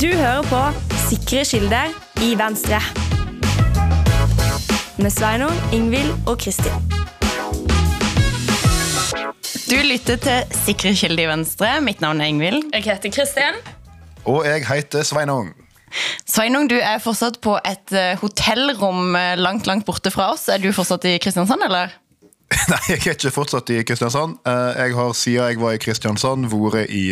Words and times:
Du 0.00 0.06
hører 0.16 0.42
på 0.48 0.60
Sikre 1.08 1.42
kilder 1.44 1.90
i 2.24 2.30
Venstre. 2.38 2.78
Med 5.00 5.10
Sveinung, 5.12 5.52
Ingvild 5.72 6.12
og 6.28 6.38
Kristin. 6.40 6.72
Du 9.70 9.76
lytter 9.84 10.16
til 10.24 10.56
Sikre 10.64 10.94
kilder 10.96 11.24
i 11.24 11.28
Venstre. 11.30 11.72
Mitt 11.84 12.00
navn 12.00 12.20
er 12.20 12.32
Ingvild. 12.32 12.62
Jeg 12.74 12.86
heter 12.88 13.12
Kristin. 13.12 13.60
Og 14.24 14.46
jeg 14.46 14.64
heter 14.68 15.02
Sveinung. 15.04 15.52
Sveinung, 16.28 16.70
du 16.70 16.78
er 16.78 17.00
fortsatt 17.02 17.40
på 17.42 17.56
et 17.66 17.92
eh, 17.92 18.14
hotellrom 18.20 19.16
eh, 19.18 19.34
langt 19.36 19.66
langt 19.66 19.84
borte 19.88 20.12
fra 20.14 20.30
oss. 20.32 20.48
Er 20.48 20.62
du 20.62 20.70
fortsatt 20.72 21.04
i 21.10 21.16
Kristiansand, 21.18 21.66
eller? 21.66 21.92
Nei, 22.70 22.80
jeg 22.88 23.02
er 23.04 23.16
ikke 23.18 23.32
fortsatt 23.34 23.70
i 23.74 23.82
Kristiansand. 23.86 24.38
Eh, 24.46 24.84
Jeg 24.84 24.94
har 24.96 25.12
siden 25.12 25.50
jeg 25.50 25.60
var 25.60 25.74
i 25.76 25.82
Kristiansand 25.82 26.48
vært 26.52 26.88
i 26.88 27.04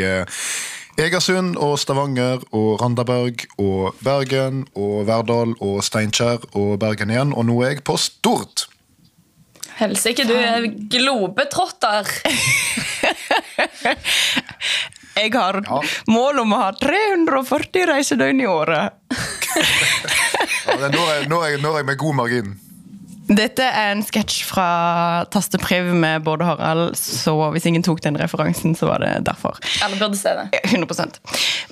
Egersund 0.99 1.55
og 1.63 1.77
Stavanger 1.79 2.43
og 2.51 2.81
Randaberg 2.83 3.45
og 3.63 3.95
Bergen 4.03 4.65
og 4.75 5.05
Verdal 5.07 5.53
og 5.63 5.79
Steinkjer 5.87 6.43
og 6.59 6.73
Bergen 6.83 7.13
igjen, 7.15 7.31
og 7.39 7.47
nå 7.47 7.55
er 7.63 7.77
jeg 7.77 7.85
på 7.87 7.95
Stord. 8.03 8.65
Helsike, 9.79 10.25
du 10.27 10.35
er 10.35 10.67
globetrotter. 10.91 12.09
Jeg 15.19 15.33
har 15.35 15.57
Ja. 15.67 15.79
mål 16.07 16.39
om 16.45 16.53
å 16.55 16.59
ha 16.61 16.69
340 16.79 17.87
reisedøgn 17.91 18.41
i 18.43 18.47
året. 18.47 18.93
Ja, 20.69 20.77
det 20.79 20.85
er 20.87 20.93
når, 20.95 21.09
jeg, 21.11 21.29
når, 21.33 21.45
jeg, 21.49 21.61
når 21.63 21.77
jeg 21.81 21.87
med 21.89 21.99
god 21.99 22.15
margin. 22.15 22.53
Dette 23.29 23.65
er 23.65 23.93
en 23.93 24.01
sketsj 24.05 24.41
fra 24.49 24.69
Tastepriv 25.33 25.91
med 25.93 26.25
Bård 26.25 26.41
og 26.41 26.49
Harald, 26.49 26.97
så 26.97 27.35
hvis 27.53 27.67
ingen 27.69 27.85
tok 27.85 28.01
den 28.05 28.17
referansen, 28.21 28.73
så 28.79 28.89
var 28.89 29.03
det 29.05 29.11
derfor. 29.29 29.59
Alle 29.85 29.99
burde 30.01 30.17
se 30.17 30.33
det. 30.39 30.63
100% 30.71 31.19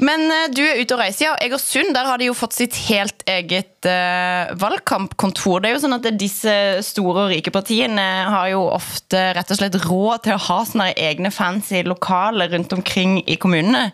Men 0.05 0.27
eh, 0.29 0.49
du 0.53 0.61
er 0.67 0.83
ute 0.83 0.97
og 0.97 1.01
reiser, 1.01 1.31
ja. 1.31 1.37
Egersund 1.47 1.95
der 1.97 2.09
har 2.11 2.21
de 2.21 2.29
jo 2.29 2.37
fått 2.37 2.57
sitt 2.57 2.77
helt 2.91 3.25
eget 3.31 3.89
uh, 3.89 4.53
valgkampkontor. 4.61 5.63
Det 5.63 5.71
er 5.71 5.77
jo 5.77 5.83
sånn 5.87 5.97
at 5.97 6.11
Disse 6.21 6.53
store 6.85 7.27
og 7.27 7.33
rike 7.33 7.53
partiene 7.55 8.05
har 8.29 8.51
jo 8.53 8.67
ofte 8.69 9.21
rett 9.37 9.51
og 9.53 9.59
slett 9.59 9.81
råd 9.87 10.27
til 10.27 10.37
å 10.37 10.43
ha 10.49 10.61
sånne 10.69 10.91
egne 11.09 11.33
fancy 11.35 11.83
lokaler 11.87 12.53
rundt 12.53 12.77
omkring 12.77 13.19
i 13.25 13.39
kommunene. 13.41 13.91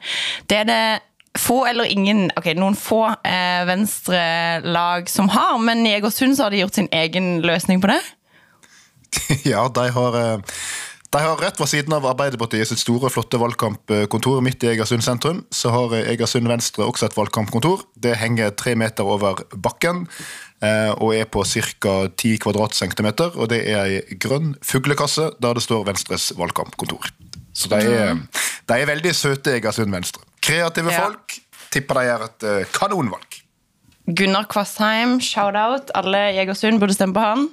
Det 0.51 0.63
er 0.63 0.69
det 0.69 0.83
få 1.39 1.65
eller 1.67 1.89
ingen, 1.89 2.27
ok, 2.37 2.53
noen 2.59 2.77
få 2.77 3.07
eh, 3.25 3.65
venstrelag 3.69 5.09
som 5.11 5.31
har, 5.33 5.59
men 5.65 5.87
i 5.87 5.95
Egersund 5.97 6.37
så 6.37 6.47
har 6.47 6.55
de 6.55 6.63
gjort 6.63 6.77
sin 6.77 6.91
egen 6.93 7.41
løsning 7.45 7.83
på 7.83 7.93
det. 7.93 8.01
Ja, 9.49 9.67
de 9.69 9.89
har, 9.93 10.17
eh, 10.17 10.59
de 11.13 11.21
har 11.21 11.41
rett 11.41 11.61
ved 11.61 11.69
siden 11.69 11.93
av 11.97 12.07
Arbeiderpartiet 12.09 12.69
sitt 12.69 12.81
store, 12.81 13.11
flotte 13.13 13.41
valgkampkontor 13.41 14.41
midt 14.45 14.65
i 14.65 14.73
Egersund 14.73 15.05
sentrum. 15.05 15.43
Så 15.53 15.73
har 15.73 15.93
Egersund 16.01 16.49
Venstre 16.49 16.87
også 16.89 17.09
et 17.09 17.17
valgkampkontor. 17.17 17.85
Det 17.97 18.17
henger 18.21 18.55
tre 18.57 18.75
meter 18.77 19.09
over 19.09 19.43
bakken 19.53 20.07
eh, 20.65 20.93
og 20.97 21.13
er 21.17 21.29
på 21.29 21.45
ca. 21.45 21.95
10 22.09 22.39
kvadratcentimeter. 22.45 23.37
Og 23.37 23.53
det 23.53 23.61
er 23.69 23.85
ei 23.85 24.19
grønn 24.21 24.55
fuglekasse 24.65 25.31
der 25.41 25.57
det 25.57 25.65
står 25.65 25.85
Venstres 25.89 26.33
valgkampkontor. 26.39 27.13
Så 27.53 27.69
de 27.69 27.85
er, 27.85 28.21
de 28.69 28.81
er 28.81 28.89
veldig 28.89 29.13
søte, 29.17 29.59
Egersund 29.59 29.93
Venstre. 29.93 30.25
Kreative 30.43 30.93
Ja. 30.93 31.07
folk. 31.07 31.39
Tipper 31.73 32.01
de 32.01 32.05
gjør 32.09 32.25
et 32.27 32.47
uh, 32.48 32.65
kanonvalg. 32.75 33.39
Gunnar 34.19 34.45
Kvassheim, 34.51 35.17
shout-out. 35.23 35.93
Alle 35.95 36.25
i 36.35 36.41
Egersund 36.43 36.83
burde 36.83 36.97
stemme 36.97 37.15
på 37.17 37.23
han. 37.23 37.47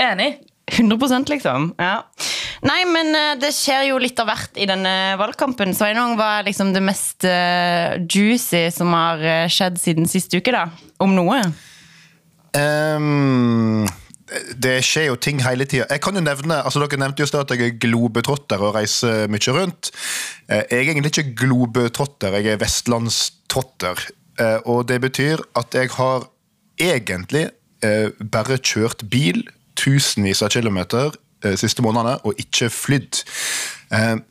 Enig. 0.00 0.38
100% 0.72 1.28
liksom. 1.28 1.66
Ja. 1.76 1.98
Nei, 2.64 2.78
men 2.88 3.10
eh, 3.12 3.34
det 3.36 3.50
skjer 3.52 3.90
jo 3.90 3.98
litt 4.00 4.16
av 4.22 4.30
hvert 4.30 4.56
i 4.56 4.64
denne 4.70 4.94
valgkampen. 5.20 5.74
Så 5.76 5.90
en 5.90 6.14
hva 6.16 6.38
er 6.38 6.46
liksom 6.46 6.70
det 6.72 6.80
mest 6.80 7.26
eh, 7.28 7.98
juicy 8.08 8.70
som 8.72 8.94
har 8.96 9.20
skjedd 9.52 9.76
siden 9.82 10.08
sist 10.08 10.32
uke, 10.32 10.54
da? 10.54 10.64
Om 11.04 11.12
noe? 11.18 11.42
Ehm, 12.56 13.84
det 14.56 14.78
skjer 14.84 15.08
jo 15.10 15.16
ting 15.20 15.40
hele 15.44 15.66
tida. 15.68 15.86
Jeg 15.90 16.02
kan 16.04 16.16
jo 16.16 16.22
nevne, 16.24 16.60
altså 16.64 16.82
Dere 16.82 17.00
nevnte 17.00 17.24
jo 17.24 17.40
at 17.40 17.52
jeg 17.54 17.66
er 17.66 17.78
globetrotter 17.82 18.62
og 18.62 18.74
reiser 18.76 19.28
mye 19.32 19.54
rundt. 19.56 19.90
Eh, 20.48 20.62
Jeg 20.70 20.78
er 20.78 20.90
egentlig 20.92 21.12
ikke 21.12 21.34
globetrotter, 21.46 22.38
jeg 22.38 22.54
er 22.54 22.62
vestlandstrotter. 22.62 24.06
Eh, 24.40 24.58
Og 24.64 24.88
det 24.88 25.00
betyr 25.00 25.42
at 25.56 25.74
jeg 25.74 25.90
har 25.98 26.28
egentlig 26.78 27.50
eh, 27.82 28.10
bare 28.32 28.58
kjørt 28.58 29.08
bil 29.10 29.44
tusenvis 29.76 30.42
av 30.42 30.50
kilometer 30.54 31.14
siste 31.60 31.82
månedene 31.84 32.16
og 32.24 32.38
ikke 32.40 32.70
flydd. 32.72 33.18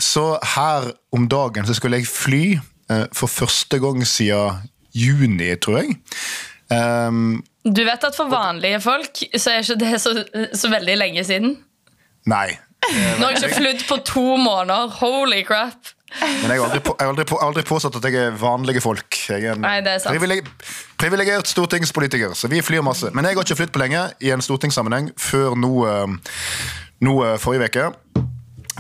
Så 0.01 0.23
her 0.55 0.87
om 1.13 1.27
dagen 1.29 1.67
så 1.67 1.75
skulle 1.77 1.99
jeg 1.99 2.09
fly 2.09 2.57
for 3.13 3.29
første 3.29 3.77
gang 3.77 4.01
siden 4.01 4.63
juni, 4.97 5.51
tror 5.61 5.83
jeg. 5.83 5.97
Um, 6.73 7.43
Du 7.63 7.83
vet 7.87 8.03
at 8.03 8.15
for 8.17 8.27
vanlige 8.31 8.79
folk 8.83 9.21
så 9.39 9.53
er 9.53 9.63
ikke 9.63 9.79
det 9.79 9.99
så, 10.03 10.11
så 10.53 10.69
veldig 10.71 10.95
lenge 10.99 11.23
siden. 11.23 11.57
Nei. 12.27 12.49
Nå 13.19 13.23
har 13.23 13.35
jeg 13.37 13.43
ikke 13.45 13.59
flydd 13.61 13.83
på 13.87 13.97
to 14.07 14.23
måneder. 14.37 14.91
Holy 14.99 15.43
crap. 15.47 15.93
Men 16.21 16.51
jeg 16.51 16.59
har 16.59 16.67
aldri, 16.67 16.81
på, 16.85 16.93
jeg 16.99 17.07
har 17.07 17.11
aldri, 17.13 17.25
på, 17.25 17.37
aldri 17.41 17.63
påstått 17.65 17.95
at 17.97 18.05
jeg 18.05 18.19
er 18.27 18.35
vanlige 18.37 18.83
folk. 18.83 19.15
Jeg 19.31 19.47
er 19.47 19.55
en 19.55 19.63
Nei, 19.65 19.77
det 19.81 19.95
er 19.95 20.01
sant. 20.03 20.13
privileg, 20.13 20.45
privilegert 21.01 21.49
stortingspolitiker, 21.49 22.35
så 22.37 22.51
vi 22.51 22.59
flyr 22.61 22.83
masse. 22.85 23.09
Men 23.15 23.25
jeg 23.25 23.39
har 23.39 23.47
ikke 23.47 23.57
flydd 23.63 23.71
på 23.73 23.81
lenge 23.81 24.03
i 24.21 24.29
en 24.35 24.43
stortingssammenheng 24.45 25.09
før 25.17 25.55
nå, 25.57 25.71
eh, 25.89 26.35
nå 27.07 27.15
eh, 27.25 27.37
forrige 27.41 27.71
uke. 27.71 27.87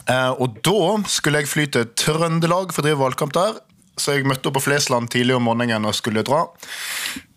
Eh, 0.03 0.29
Og 0.43 0.59
da 0.67 0.77
skulle 1.09 1.41
jeg 1.41 1.49
fly 1.49 1.65
til 1.73 1.87
Trøndelag 2.03 2.75
for 2.75 2.83
å 2.83 2.87
drive 2.89 3.01
valgkamp 3.01 3.33
der. 3.39 3.57
Så 3.97 4.13
jeg 4.17 4.27
møtte 4.29 4.49
opp 4.51 4.59
på 4.59 4.65
Flesland 4.67 5.09
tidlig 5.13 5.35
om 5.39 5.47
morgenen 5.47 5.85
og 5.89 5.95
skulle 5.97 6.21
dra. 6.25 6.43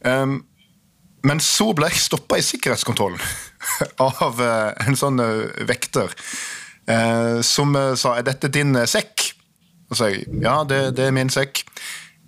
Um, 0.04 0.38
men 1.26 1.40
så 1.42 1.72
ble 1.76 1.88
jeg 1.90 2.04
stoppa 2.04 2.38
i 2.38 2.44
sikkerhetskontrollen 2.44 3.20
av 4.08 4.42
eh, 4.42 4.86
en 4.86 4.98
sånn 4.98 5.18
eh, 5.22 5.64
vekter. 5.68 6.12
eh, 6.86 7.40
som 7.42 7.74
sa 7.96 8.16
'er 8.16 8.22
dette 8.28 8.48
din 8.52 8.74
sekk?' 8.86 9.32
Og 9.90 9.94
så 9.96 10.04
sa 10.04 10.08
jeg 10.10 10.26
ja, 10.42 10.64
det, 10.66 10.96
det 10.98 11.04
er 11.06 11.12
min 11.14 11.30
sekk. 11.30 11.60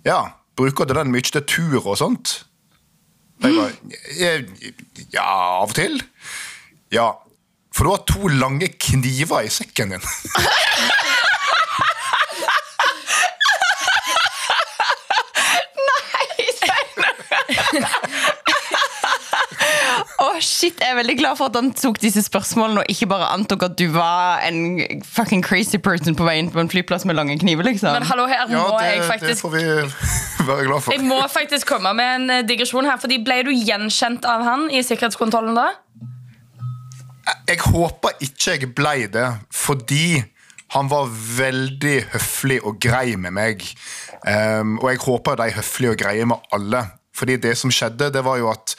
Ja, 0.07 0.31
bruker 0.55 0.85
du 0.87 0.93
den 0.95 1.11
mye 1.11 1.21
til 1.27 1.43
tur 1.43 1.81
og 1.81 1.97
sånt? 1.99 2.45
Og 3.43 3.49
jeg 3.49 3.55
bare 3.55 3.73
«Eh, 4.19 4.43
ja, 5.13 5.25
av 5.63 5.69
og 5.69 5.75
til. 5.75 5.99
Ja, 6.91 7.11
for 7.75 7.83
du 7.83 7.89
har 7.91 8.03
to 8.07 8.27
lange 8.31 8.67
kniver 8.79 9.43
i 9.43 9.51
sekken 9.51 9.91
din. 9.95 10.03
Å, 20.19 20.29
shit, 20.43 20.78
Jeg 20.89 20.95
er 20.95 21.03
veldig 21.03 21.17
glad 21.19 21.35
for 21.37 21.51
at 21.51 21.57
han 21.59 21.67
tok 21.77 21.99
disse 22.01 22.23
spørsmålene 22.25 22.81
og 22.81 22.87
ikke 22.89 23.05
bare 23.11 23.27
antok 23.29 23.61
at 23.67 23.75
du 23.77 23.83
var 23.93 24.39
en 24.47 24.79
fucking 25.05 25.43
crazy 25.45 25.77
person 25.77 26.15
på 26.17 26.25
vei 26.25 26.39
inn 26.41 26.47
på 26.49 26.57
en 26.63 26.71
flyplass 26.71 27.05
med 27.05 27.13
lange 27.13 27.35
kniver. 27.37 27.67
liksom. 27.67 27.91
Men 27.93 28.07
hallo, 28.09 28.25
her 28.25 28.49
Ja, 28.49 28.63
må 28.63 28.79
jeg 28.81 29.03
det, 29.05 29.19
det 29.27 29.35
får 29.37 29.53
vi 29.53 29.61
være 30.49 30.65
glad 30.65 30.81
for. 30.81 30.95
jeg 30.95 31.05
må 31.05 31.19
faktisk 31.29 31.69
komme 31.69 31.93
med 31.93 32.15
en 32.15 32.29
eh, 32.39 32.41
digresjon 32.49 32.89
her. 32.89 32.97
Fordi 32.97 33.19
Ble 33.21 33.37
du 33.45 33.51
gjenkjent 33.53 34.25
av 34.25 34.41
han 34.47 34.65
i 34.73 34.81
sikkerhetskontrollen 34.81 35.59
da? 35.59 35.67
Jeg 37.45 37.61
håper 37.69 38.17
ikke 38.25 38.55
jeg 38.57 38.73
ble 38.73 38.95
det, 39.13 39.27
fordi 39.53 40.23
han 40.73 40.89
var 40.89 41.05
veldig 41.37 41.97
høflig 42.15 42.63
og 42.65 42.81
grei 42.81 43.13
med 43.13 43.37
meg. 43.37 43.61
Um, 44.25 44.79
og 44.81 44.89
jeg 44.89 45.03
håper 45.05 45.37
de 45.37 45.51
er 45.51 45.59
høflige 45.61 45.93
og 45.93 46.01
greie 46.01 46.25
med 46.33 46.49
alle. 46.57 46.81
Fordi 47.13 47.37
det 47.45 47.57
som 47.59 47.69
skjedde, 47.73 48.09
det 48.15 48.25
var 48.25 48.41
jo 48.41 48.49
at 48.49 48.73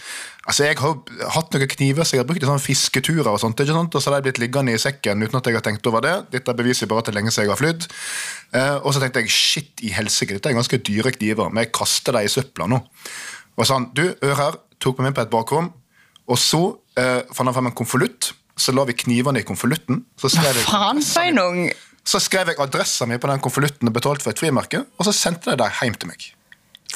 Altså, 0.49 0.65
Jeg 0.65 0.79
har 0.81 0.95
hatt 1.35 1.53
noen 1.53 1.69
kniver 1.69 2.07
som 2.07 2.17
jeg 2.17 2.23
har 2.23 2.29
brukt 2.29 2.43
i 2.43 2.49
sånne 2.49 2.65
fisketurer, 2.65 3.29
og 3.29 3.41
sånt, 3.43 3.61
ikke 3.61 3.77
sant? 3.77 3.95
og 3.95 4.03
så 4.03 4.11
har 4.11 4.21
de 4.21 4.31
blitt 4.31 4.41
liggende 4.41 4.73
i 4.73 4.81
sekken 4.81 5.21
uten 5.21 5.37
at 5.37 5.51
jeg 5.51 5.59
har 5.59 5.65
tenkt 5.67 5.87
over 5.91 6.05
det. 6.05 6.15
Dette 6.33 6.55
beviser 6.57 6.89
bare 6.89 7.05
at 7.05 7.11
det 7.11 7.13
er 7.13 7.19
lenge 7.19 7.35
siden 7.35 7.47
jeg 7.49 7.53
har 7.53 7.61
flydd. 7.61 7.85
Eh, 8.57 8.79
og 8.81 8.95
så 8.97 9.03
tenkte 9.03 9.21
jeg 9.21 9.35
shit 9.35 9.85
i 9.85 9.93
helsike, 9.93 10.39
dette 10.39 10.49
er 10.49 10.57
ganske 10.57 10.81
dyre 10.89 11.13
kniver, 11.19 11.53
men 11.53 11.67
jeg 11.67 11.75
kaster 11.77 12.17
dem 12.17 12.25
i 12.25 12.33
søpla 12.33 12.71
nå. 12.73 12.81
Og 13.61 13.69
sa 13.69 13.77
han, 13.77 13.91
du, 13.93 14.07
hør 14.25 14.41
her, 14.41 14.59
tok 14.81 15.03
meg 15.03 15.11
med 15.11 15.21
på 15.21 15.27
et 15.27 15.35
bakrom, 15.37 15.71
og 16.31 16.41
så 16.41 16.63
eh, 16.97 17.21
fant 17.37 17.45
han 17.51 17.57
frem 17.57 17.71
en 17.71 17.77
konvolutt. 17.77 18.33
Så 18.61 18.73
la 18.77 18.85
vi 18.89 18.97
knivene 18.97 19.41
i 19.41 19.47
konvolutten. 19.49 20.03
Så 20.21 20.33
skrev 20.33 20.57
jeg 20.57 20.67
Faen, 20.69 21.01
så 22.05 22.21
skrev 22.21 22.49
jeg 22.51 22.61
adressa 22.61 23.07
mi 23.09 23.21
på 23.21 23.29
den 23.31 23.41
konvolutten 23.45 23.89
og 23.89 23.95
betalte 23.97 24.25
for 24.25 24.33
et 24.33 24.41
frimerke, 24.41 24.83
og 24.97 25.07
så 25.07 25.15
sendte 25.17 25.53
jeg 25.53 25.61
det 25.61 25.69
hjem 25.81 25.97
til 26.01 26.11
meg. 26.11 26.31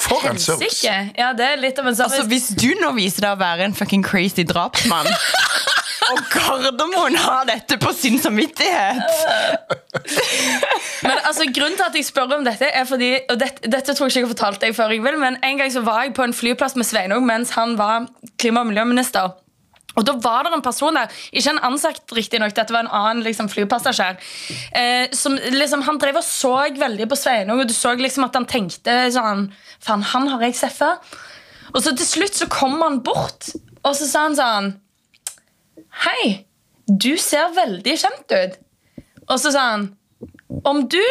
For 0.05 0.25
en 0.29 0.37
service! 0.41 0.83
Ja, 0.85 1.31
det 1.37 1.45
er 1.45 1.61
litt 1.61 1.79
av 1.81 1.87
en 1.89 1.95
service. 1.97 2.19
Altså, 2.19 2.29
Hvis 2.29 2.49
du 2.53 2.69
nå 2.81 2.91
viser 2.97 3.25
deg 3.25 3.37
å 3.37 3.41
være 3.41 3.69
en 3.69 3.75
fucking 3.77 4.03
crazy 4.05 4.45
drapsmann 4.47 5.09
Og 6.05 6.19
Gardermoen 6.29 7.15
har 7.17 7.47
dette 7.49 7.79
på 7.81 7.89
sin 7.97 8.19
samvittighet 8.21 8.99
Men 11.01 11.17
altså, 11.23 11.47
grunnen 11.49 11.77
til 11.79 11.85
at 11.87 11.97
jeg 11.97 12.05
spør 12.05 12.35
om 12.37 12.45
dette, 12.45 12.69
er 12.69 12.85
fordi 12.85 13.09
og 13.31 13.39
dette, 13.41 13.65
dette 13.71 13.95
tror 13.95 14.05
jeg 14.05 14.13
ikke 14.13 14.21
jeg 14.21 14.27
har 14.27 14.33
fortalt 14.35 14.61
deg 14.61 14.75
før, 14.77 14.93
jeg 14.93 15.01
vil, 15.05 15.17
men 15.21 15.39
en 15.41 15.61
gang 15.61 15.73
så 15.73 15.81
var 15.85 16.03
jeg 16.05 16.13
på 16.17 16.27
en 16.27 16.35
flyplass 16.35 16.77
med 16.77 16.85
Sveinung 16.87 17.25
mens 17.25 17.55
han 17.57 17.73
var 17.79 18.05
klima- 18.41 18.61
og 18.61 18.69
miljøminister. 18.69 19.33
Og 19.95 20.05
da 20.07 20.15
var 20.19 20.43
det 20.43 20.53
en 20.55 20.63
person 20.65 20.97
der, 20.97 21.11
ikke 21.31 21.53
en 21.53 21.61
ansatt 21.69 22.15
riktignok, 22.15 22.55
dette 22.55 22.75
var 22.75 22.83
en 22.83 22.91
annen 22.91 23.23
liksom, 23.25 23.47
flypassasjer, 23.51 24.17
eh, 24.75 25.05
som 25.15 25.37
liksom, 25.37 25.85
han 25.87 25.99
drev 26.01 26.19
og 26.19 26.27
så 26.27 26.55
veldig 26.75 27.07
på 27.11 27.19
Sveinung, 27.19 27.61
og 27.63 27.69
du 27.69 27.75
så 27.75 27.93
liksom 27.95 28.27
at 28.27 28.35
han 28.35 28.47
tenkte 28.49 28.97
sånn 29.15 29.47
Faen, 29.85 30.03
han 30.11 30.27
har 30.31 30.43
jeg 30.47 30.57
sett 30.59 30.75
før. 30.75 30.99
Og 31.73 31.81
så 31.83 31.93
til 31.95 32.07
slutt 32.07 32.39
så 32.39 32.49
kom 32.51 32.75
han 32.81 32.99
bort, 33.05 33.51
og 33.85 33.93
så 33.95 34.07
sa 34.09 34.25
han 34.27 34.37
sånn 34.39 34.73
Hei, 36.05 36.45
du 36.87 37.15
ser 37.21 37.53
veldig 37.55 37.95
kjent 37.99 38.35
ut. 38.35 38.57
Og 39.31 39.39
så 39.41 39.51
sa 39.55 39.69
han 39.71 39.87
Om 40.67 40.83
du 40.91 41.01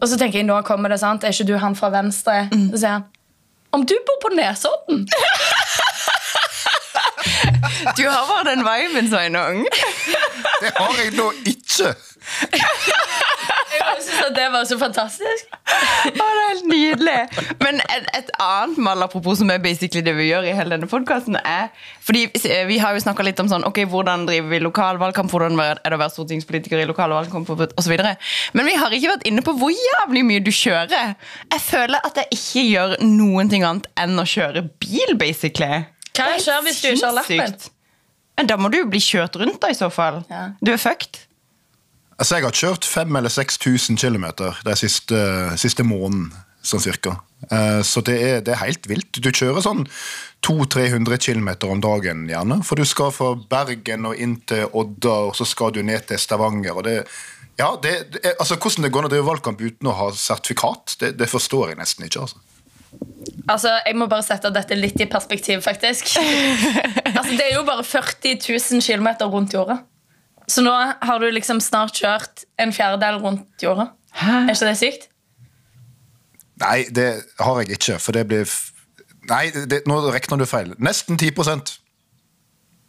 Og 0.00 0.08
så 0.08 0.16
tenker 0.18 0.40
jeg, 0.40 0.48
nå 0.48 0.56
kommer 0.66 0.90
det, 0.90 0.98
sant? 1.02 1.24
Er 1.24 1.34
ikke 1.34 1.46
du 1.46 1.56
han 1.60 1.76
fra 1.78 1.92
venstre? 1.94 2.46
Og 2.50 2.72
Så 2.74 2.82
sier 2.82 2.96
han 2.96 3.04
Om 3.76 3.84
du 3.86 3.94
bor 4.06 4.18
på 4.24 4.32
Nesodden? 4.34 5.04
Du 7.96 8.04
har 8.08 8.26
bare 8.28 8.44
den 8.54 8.64
viben, 8.66 9.10
Sveinung. 9.10 9.64
Det 10.60 10.72
har 10.76 10.96
jeg 11.00 11.16
nå 11.16 11.30
ikke! 11.48 11.94
Jeg 13.70 14.02
synes 14.04 14.22
at 14.26 14.34
det 14.36 14.46
var 14.52 14.64
så 14.68 14.76
fantastisk. 14.78 15.50
Å, 15.50 16.10
det 16.12 16.24
er 16.24 16.40
helt 16.50 16.66
nydelig. 16.68 17.44
Men 17.62 17.80
et, 17.84 18.08
et 18.18 18.30
annet 18.42 18.80
mal 18.82 19.02
apropos 19.06 19.38
som 19.40 19.50
er 19.52 19.60
basically 19.62 20.02
det 20.04 20.14
vi 20.18 20.28
gjør 20.28 20.48
i 20.50 20.54
hele 20.56 20.74
denne 20.74 20.88
podkasten, 20.90 21.38
er 21.40 21.70
fordi 22.04 22.26
Vi 22.68 22.78
har 22.82 22.94
jo 22.96 23.02
snakka 23.04 23.24
litt 23.24 23.40
om 23.42 23.48
sånn, 23.50 23.64
ok, 23.68 23.82
hvordan 23.90 24.26
driver 24.28 24.50
vi 24.52 24.60
lokalvalgkamp, 24.64 25.30
hvordan 25.32 25.56
er 25.62 25.80
det 25.84 25.96
å 25.96 26.00
være 26.00 26.14
stortingspolitiker 26.14 26.82
i 26.82 26.88
lokalvalgkamp 26.90 27.52
osv. 27.54 27.94
Men 28.56 28.68
vi 28.68 28.76
har 28.80 28.96
ikke 28.96 29.14
vært 29.14 29.28
inne 29.30 29.44
på 29.46 29.54
hvor 29.60 29.72
jævlig 29.74 30.24
mye 30.26 30.44
du 30.44 30.52
kjører. 30.54 31.14
Jeg 31.54 31.64
føler 31.64 32.04
at 32.04 32.20
jeg 32.20 32.36
ikke 32.36 32.66
gjør 32.66 32.96
noen 33.06 33.52
ting 33.52 33.64
annet 33.66 33.88
enn 34.00 34.18
å 34.20 34.26
kjøre 34.28 34.66
bil, 34.82 35.16
basically. 35.20 35.84
Hva 36.20 36.34
er 36.36 36.44
skjer 36.44 36.62
hvis 36.68 36.80
du 36.84 36.88
ikke 36.92 37.06
har 37.08 37.16
lappen? 37.16 37.56
Da 38.50 38.56
må 38.56 38.70
du 38.72 38.78
jo 38.80 38.86
bli 38.88 39.00
kjørt 39.04 39.36
rundt, 39.40 39.58
da, 39.60 39.68
i 39.72 39.76
så 39.76 39.90
fall. 39.92 40.22
Ja. 40.30 40.46
Du 40.64 40.70
er 40.72 40.78
fucked. 40.80 41.18
Altså, 42.20 42.36
Jeg 42.36 42.44
har 42.44 42.56
kjørt 42.56 42.84
5000 42.84 43.16
eller 43.18 43.32
6000 43.32 43.98
km 44.00 44.26
den 44.64 44.76
siste, 44.76 45.18
siste 45.60 45.84
måneden, 45.84 46.30
sånn 46.64 46.82
cirka. 46.84 47.16
Eh, 47.50 47.80
Så 47.84 48.02
det 48.04 48.16
er, 48.20 48.40
det 48.44 48.52
er 48.54 48.60
helt 48.64 48.88
vilt. 48.88 49.12
Du 49.20 49.30
kjører 49.32 49.64
sånn 49.64 49.86
200-300 50.44 51.16
km 51.20 51.50
om 51.70 51.80
dagen, 51.80 52.26
gjerne. 52.28 52.60
For 52.64 52.76
du 52.80 52.84
skal 52.88 53.12
fra 53.12 53.34
Bergen 53.50 54.08
og 54.08 54.16
inn 54.20 54.38
til 54.48 54.68
Odda, 54.72 55.16
og 55.30 55.36
så 55.36 55.46
skal 55.48 55.72
du 55.76 55.82
ned 55.82 56.06
til 56.08 56.20
Stavanger. 56.20 56.76
og 56.76 56.84
det 56.84 56.98
ja, 57.60 57.74
det, 57.82 58.12
det 58.12 58.34
altså 58.40 58.56
Hvordan 58.56 58.86
det 58.86 58.92
går 58.92 59.04
an 59.04 59.08
å 59.10 59.12
drive 59.12 59.26
valgkamp 59.26 59.60
uten 59.60 59.88
å 59.90 59.96
ha 59.98 60.06
sertifikat, 60.16 60.94
det, 61.00 61.10
det 61.20 61.28
forstår 61.28 61.72
jeg 61.74 61.80
nesten 61.80 62.06
ikke. 62.06 62.20
altså. 62.24 62.38
Altså, 63.48 63.70
Jeg 63.86 63.96
må 63.98 64.06
bare 64.10 64.22
sette 64.26 64.50
dette 64.54 64.76
litt 64.78 65.00
i 65.00 65.06
perspektiv, 65.10 65.62
faktisk. 65.64 66.12
altså, 67.16 67.30
Det 67.36 67.46
er 67.50 67.54
jo 67.56 67.64
bare 67.66 67.84
40 67.84 68.36
000 68.48 68.82
km 68.82 69.08
rundt 69.32 69.54
jorda. 69.54 69.78
Så 70.50 70.62
nå 70.66 70.72
har 70.74 71.18
du 71.22 71.28
liksom 71.30 71.60
snart 71.62 71.94
kjørt 71.94 72.44
en 72.58 72.72
fjerdedel 72.74 73.20
rundt 73.22 73.62
jorda. 73.62 73.88
Er 74.18 74.50
ikke 74.50 74.66
det 74.70 74.76
sykt? 74.80 75.04
Nei, 76.60 76.84
det 76.92 77.06
har 77.40 77.60
jeg 77.62 77.70
ikke, 77.78 77.98
for 78.02 78.12
det 78.12 78.26
blir 78.28 78.42
f- 78.44 78.72
Nei, 79.30 79.50
det, 79.70 79.82
nå 79.86 80.00
regner 80.10 80.40
du 80.40 80.46
feil. 80.48 80.72
Nesten 80.82 81.16
10% 81.20 81.76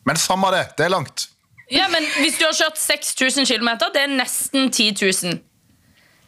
Men 0.10 0.18
samme 0.18 0.50
det, 0.56 0.64
det 0.80 0.86
er 0.88 0.94
langt. 0.96 1.28
Ja, 1.72 1.86
men 1.94 2.04
Hvis 2.18 2.40
du 2.40 2.46
har 2.48 2.56
kjørt 2.58 2.80
6000 2.82 3.46
km, 3.48 3.70
det 3.94 4.02
er 4.02 4.08
nesten 4.18 4.72
10 4.74 4.96
000. 4.98 5.38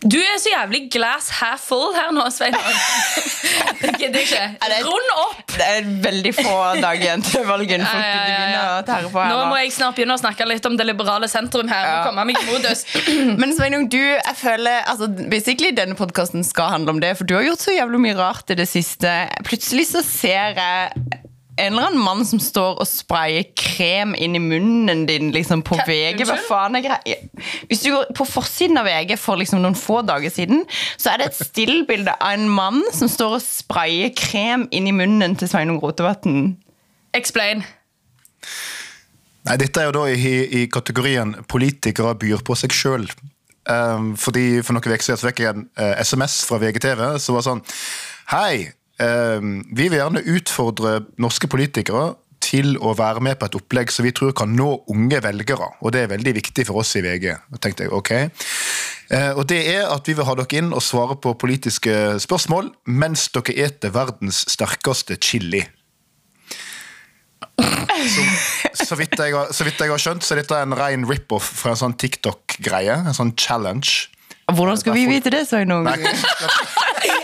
Du 0.03 0.17
er 0.19 0.39
så 0.41 0.51
jævlig 0.51 0.87
glass 0.91 1.29
half 1.39 1.63
full 1.69 1.93
her 1.95 2.11
nå, 2.15 2.25
Sveinung. 2.33 2.63
Det 3.83 3.91
gidder 3.99 4.19
jeg 4.19 4.27
ikke. 4.27 4.69
Rund 4.87 5.11
opp! 5.19 5.41
Det 5.53 5.65
er 5.67 5.87
veldig 6.03 6.31
få 6.35 6.53
dager 6.81 7.03
igjen 7.05 7.23
til 7.25 7.43
valget. 7.47 7.83
Ja, 7.83 7.99
ja, 8.01 8.45
ja, 8.53 8.63
her 8.87 9.07
Nå 9.11 9.35
nå. 9.37 9.49
må 9.51 9.59
jeg 9.59 9.73
snart 9.75 9.97
begynne 9.97 10.15
å 10.17 10.21
snakke 10.21 10.47
litt 10.49 10.65
om 10.67 10.77
det 10.79 10.87
liberale 10.87 11.27
sentrum 11.31 11.69
her. 11.71 11.87
Og 11.91 12.07
komme 12.09 12.25
meg 12.29 12.39
modus. 12.47 12.83
Men 13.41 13.53
Sveinung, 13.55 13.85
du, 13.91 13.99
jeg 13.99 14.37
føler 14.39 14.87
altså, 14.89 15.09
basically 15.31 15.73
denne 15.75 15.97
podkasten 15.99 16.45
skal 16.47 16.71
handle 16.73 16.95
om 16.95 17.03
det, 17.03 17.13
for 17.19 17.29
du 17.29 17.35
har 17.37 17.45
gjort 17.47 17.63
så 17.63 17.75
jævlig 17.75 18.01
mye 18.07 18.17
rart 18.17 18.53
i 18.55 18.57
det 18.59 18.67
siste. 18.71 19.11
Plutselig 19.47 19.89
så 19.91 20.03
ser 20.05 20.57
jeg 20.57 21.02
en 21.57 21.73
eller 21.73 21.87
annen 21.87 22.01
mann 22.01 22.25
som 22.25 22.39
står 22.41 22.79
og 22.81 22.87
sprayer 22.89 23.45
krem 23.59 24.15
inn 24.17 24.33
i 24.37 24.41
munnen 24.41 25.03
din 25.05 25.29
liksom 25.35 25.61
på 25.65 25.77
Hva? 25.77 25.85
VG. 25.85 26.23
Hva 26.25 26.37
faen 26.47 26.79
er 26.79 26.85
greia? 26.85 27.17
Hvis 27.69 27.83
du 27.85 27.91
går 27.93 28.09
på 28.17 28.25
forsiden 28.25 28.79
av 28.81 28.87
VG 28.89 29.13
for 29.21 29.37
liksom 29.37 29.61
noen 29.61 29.77
få 29.77 30.01
dager 30.07 30.33
siden, 30.33 30.63
så 30.97 31.13
er 31.13 31.21
det 31.21 31.29
et 31.29 31.41
stillbilde 31.45 32.15
av 32.17 32.39
en 32.39 32.49
mann 32.49 32.81
som 32.95 33.11
står 33.11 33.37
og 33.37 33.45
sprayer 33.45 34.13
krem 34.17 34.65
inn 34.73 34.89
i 34.89 34.95
munnen 34.95 35.37
til 35.37 35.51
Sveinung 35.51 35.77
Rotevatn. 35.83 36.55
Explain. 37.13 37.61
Nei, 39.43 39.59
Dette 39.59 39.81
er 39.81 39.91
jo 39.91 39.97
da 39.99 40.07
i, 40.09 40.35
i 40.63 40.65
kategorien 40.71 41.35
'politikere 41.45 42.15
byr 42.17 42.41
på 42.45 42.57
seg 42.57 42.73
sjøl'. 42.73 43.09
Um, 43.63 44.15
fordi 44.19 44.59
For 44.59 44.75
noen 44.75 44.83
uker 44.83 44.99
siden 44.99 45.19
så 45.21 45.29
fikk 45.29 45.39
jeg 45.39 45.53
en 45.53 45.67
uh, 45.79 45.95
SMS 46.03 46.41
fra 46.43 46.57
VGTV 46.59 47.13
som 47.23 47.37
var 47.37 47.45
sånn 47.45 47.61
Hei, 48.27 48.73
vi 48.99 49.87
vil 49.89 49.97
gjerne 49.97 50.21
utfordre 50.35 50.99
norske 51.21 51.49
politikere 51.49 52.13
til 52.43 52.75
å 52.83 52.93
være 52.97 53.23
med 53.23 53.39
på 53.39 53.47
et 53.47 53.57
opplegg 53.57 53.91
som 53.93 54.05
vi 54.05 54.13
tror 54.15 54.33
kan 54.37 54.51
nå 54.53 54.69
unge 54.91 55.21
velgere. 55.23 55.69
Og 55.81 55.93
det 55.95 56.03
er 56.03 56.11
veldig 56.13 56.35
viktig 56.39 56.65
for 56.67 56.81
oss 56.83 56.93
i 56.99 57.03
VG. 57.05 57.29
Tenkte 57.63 57.87
jeg, 57.87 57.93
ok. 57.95 58.11
Eh, 59.13 59.31
og 59.37 59.45
det 59.49 59.61
er 59.73 59.87
at 59.91 60.07
vi 60.09 60.15
vil 60.17 60.27
ha 60.27 60.35
dere 60.39 60.59
inn 60.59 60.73
og 60.73 60.83
svare 60.83 61.17
på 61.21 61.35
politiske 61.39 62.19
spørsmål 62.23 62.71
mens 62.89 63.29
dere 63.35 63.55
eter 63.67 63.93
verdens 63.95 64.43
sterkeste 64.51 65.19
chili. 65.23 65.63
Så, 67.53 68.23
så, 68.73 68.95
vidt 68.97 69.13
jeg 69.19 69.35
har, 69.35 69.51
så 69.53 69.65
vidt 69.67 69.79
jeg 69.79 69.91
har 69.91 70.01
skjønt, 70.01 70.25
så 70.25 70.35
dette 70.35 70.57
er 70.57 70.65
en 70.65 70.75
ren 70.75 71.05
rip-off 71.07 71.45
fra 71.61 71.75
en 71.75 71.79
sånn 71.79 71.95
TikTok-greie. 72.01 72.95
En 73.05 73.15
sånn 73.15 73.35
challenge. 73.39 74.09
Hvordan 74.51 74.79
skal 74.81 74.97
vi 74.97 75.05
vite 75.07 75.31
det, 75.31 75.45
sa 75.47 75.61
jeg 75.61 75.69
nå? 75.69 75.83
Nei, 75.85 75.99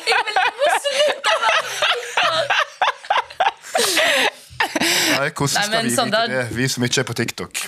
Nei, 5.19 5.31
hvordan 5.36 5.56
skal 5.56 5.74
men 5.75 5.89
vi 5.89 5.95
sånn 5.95 6.13
vite 6.13 6.27
det, 6.31 6.44
vi 6.56 6.68
som 6.71 6.86
ikke 6.88 7.04
er 7.04 7.07
på 7.10 7.18
TikTok? 7.19 7.63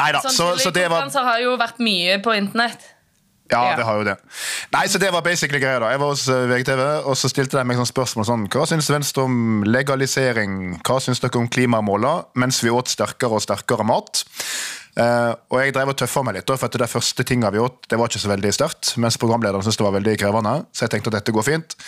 Nei 0.00 0.08
da, 0.14 0.22
Sånn 0.24 0.34
så, 0.34 0.48
så 0.60 0.72
det 0.74 0.86
var 0.90 1.06
har 1.10 1.42
jo 1.42 1.58
vært 1.60 1.78
mye 1.82 2.16
på 2.24 2.34
internett. 2.38 2.88
Ja, 3.50 3.74
det 3.76 3.84
har 3.86 3.98
jo 3.98 4.04
det. 4.06 4.16
Nei, 4.70 4.84
så 4.86 5.00
det 5.02 5.10
var 5.10 5.24
basically 5.26 5.60
greia 5.62 5.80
da. 5.82 5.90
Jeg 5.90 6.00
var 6.00 6.12
hos 6.12 6.26
eh, 6.30 6.44
VGTV, 6.50 6.82
og 7.10 7.16
så 7.18 7.30
stilte 7.30 7.58
de 7.58 7.64
meg 7.66 7.80
sånn 7.80 7.88
spørsmål 7.88 8.26
sånn 8.28 8.44
Hva 8.52 8.66
syns 8.70 8.90
Venstre 8.92 9.24
om 9.26 9.64
legalisering? 9.66 10.76
Hva 10.86 11.00
syns 11.02 11.22
dere 11.22 11.40
om 11.40 11.48
klimamåla? 11.50 12.14
Mens 12.38 12.62
vi 12.62 12.70
åt 12.70 12.92
sterkere 12.92 13.40
og 13.40 13.44
sterkere 13.44 13.86
mat. 13.86 14.22
Uh, 14.98 15.32
og 15.50 15.60
jeg 15.62 15.74
drev 15.74 15.92
og 15.92 15.98
tøffa 15.98 16.22
meg 16.26 16.36
litt, 16.36 16.46
da, 16.50 16.56
for 16.58 16.70
at 16.70 16.78
det 16.82 16.90
første 16.90 17.24
tinga 17.26 17.52
vi 17.54 17.60
åt, 17.62 17.84
det 17.90 17.98
var 17.98 18.10
ikke 18.10 18.22
så 18.22 18.30
veldig 18.32 18.54
sterkt. 18.54 18.94
Mens 19.02 19.18
programlederen 19.22 19.66
syntes 19.66 19.78
det 19.80 19.86
var 19.86 19.98
veldig 19.98 20.16
krevende, 20.22 20.56
så 20.74 20.86
jeg 20.86 20.94
tenkte 20.94 21.12
at 21.12 21.20
dette 21.20 21.34
går 21.34 21.46
fint. 21.46 21.78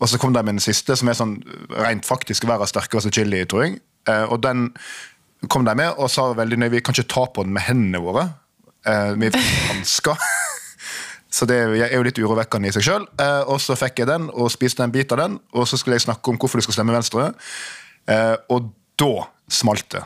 Og 0.00 0.10
så 0.10 0.18
kom 0.20 0.34
de 0.34 0.42
med 0.46 0.58
den 0.58 0.64
siste, 0.64 0.96
som 0.98 1.10
er 1.10 1.18
sånn 1.18 1.38
rent 1.74 2.06
faktisk 2.08 2.46
være 2.50 2.70
sterkere 2.70 3.02
som 3.04 3.14
chili, 3.14 3.42
tror 3.50 3.66
jeg. 3.66 3.80
Eh, 4.08 4.26
og 4.28 4.40
den 4.44 4.68
kom 5.50 5.64
de 5.64 5.74
med 5.76 5.96
og 5.96 6.10
sa 6.12 6.28
veldig 6.36 6.58
nøye 6.60 6.74
vi 6.74 6.82
kan 6.84 6.96
ikke 6.96 7.12
ta 7.12 7.26
på 7.32 7.44
den 7.46 7.54
med 7.56 7.66
hendene 7.66 8.02
våre. 8.04 8.26
Eh, 8.86 9.12
vi 9.20 9.32
får 9.34 9.50
hansker. 9.70 10.20
Så 11.30 11.46
det 11.46 11.60
er 11.62 11.92
jo 11.94 12.02
litt 12.02 12.18
urovekkende 12.18 12.68
i 12.70 12.74
seg 12.74 12.84
sjøl. 12.84 13.04
Eh, 13.22 13.42
og 13.46 13.60
så 13.62 13.76
fikk 13.78 14.02
jeg 14.02 14.08
den 14.10 14.24
og 14.34 14.50
spiste 14.50 14.82
en 14.82 14.90
bit 14.90 15.12
av 15.14 15.20
den, 15.20 15.36
og 15.54 15.68
så 15.70 15.78
skulle 15.78 15.94
jeg 15.94 16.02
snakke 16.08 16.32
om 16.32 16.40
hvorfor 16.42 16.58
du 16.58 16.66
skal 16.66 16.74
stemme 16.80 16.96
Venstre. 16.96 17.28
Og 18.50 18.72
da 18.98 19.12
smalt 19.46 19.86
det. 19.94 20.02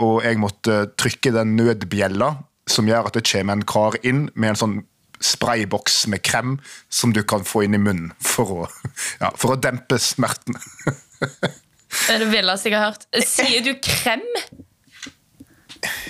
Og 0.00 0.22
jeg 0.24 0.40
måtte 0.40 0.78
trykke 0.96 1.34
den 1.36 1.52
nødbjella 1.58 2.30
som 2.64 2.88
gjør 2.88 3.10
at 3.10 3.18
det 3.18 3.26
kommer 3.28 3.58
en 3.58 3.66
kar 3.68 4.00
inn 4.08 4.30
med 4.32 4.54
en 4.54 4.60
sånn 4.62 4.78
sprayboks 5.20 6.06
med 6.08 6.22
krem 6.24 6.56
som 6.88 7.12
du 7.12 7.22
kan 7.26 7.44
få 7.44 7.64
inn 7.66 7.76
i 7.76 7.82
munnen 7.82 8.12
for 8.22 8.54
å, 8.54 8.66
ja, 9.22 9.32
for 9.36 9.54
å 9.54 9.60
dempe 9.60 10.00
smerten. 10.00 10.58
Det 11.88 12.14
er 12.14 12.24
det 12.24 12.30
villeste 12.32 12.70
jeg 12.70 12.78
har 12.78 12.90
hørt. 12.92 13.06
Sier 13.26 13.64
du 13.64 13.74
krem? 13.82 14.24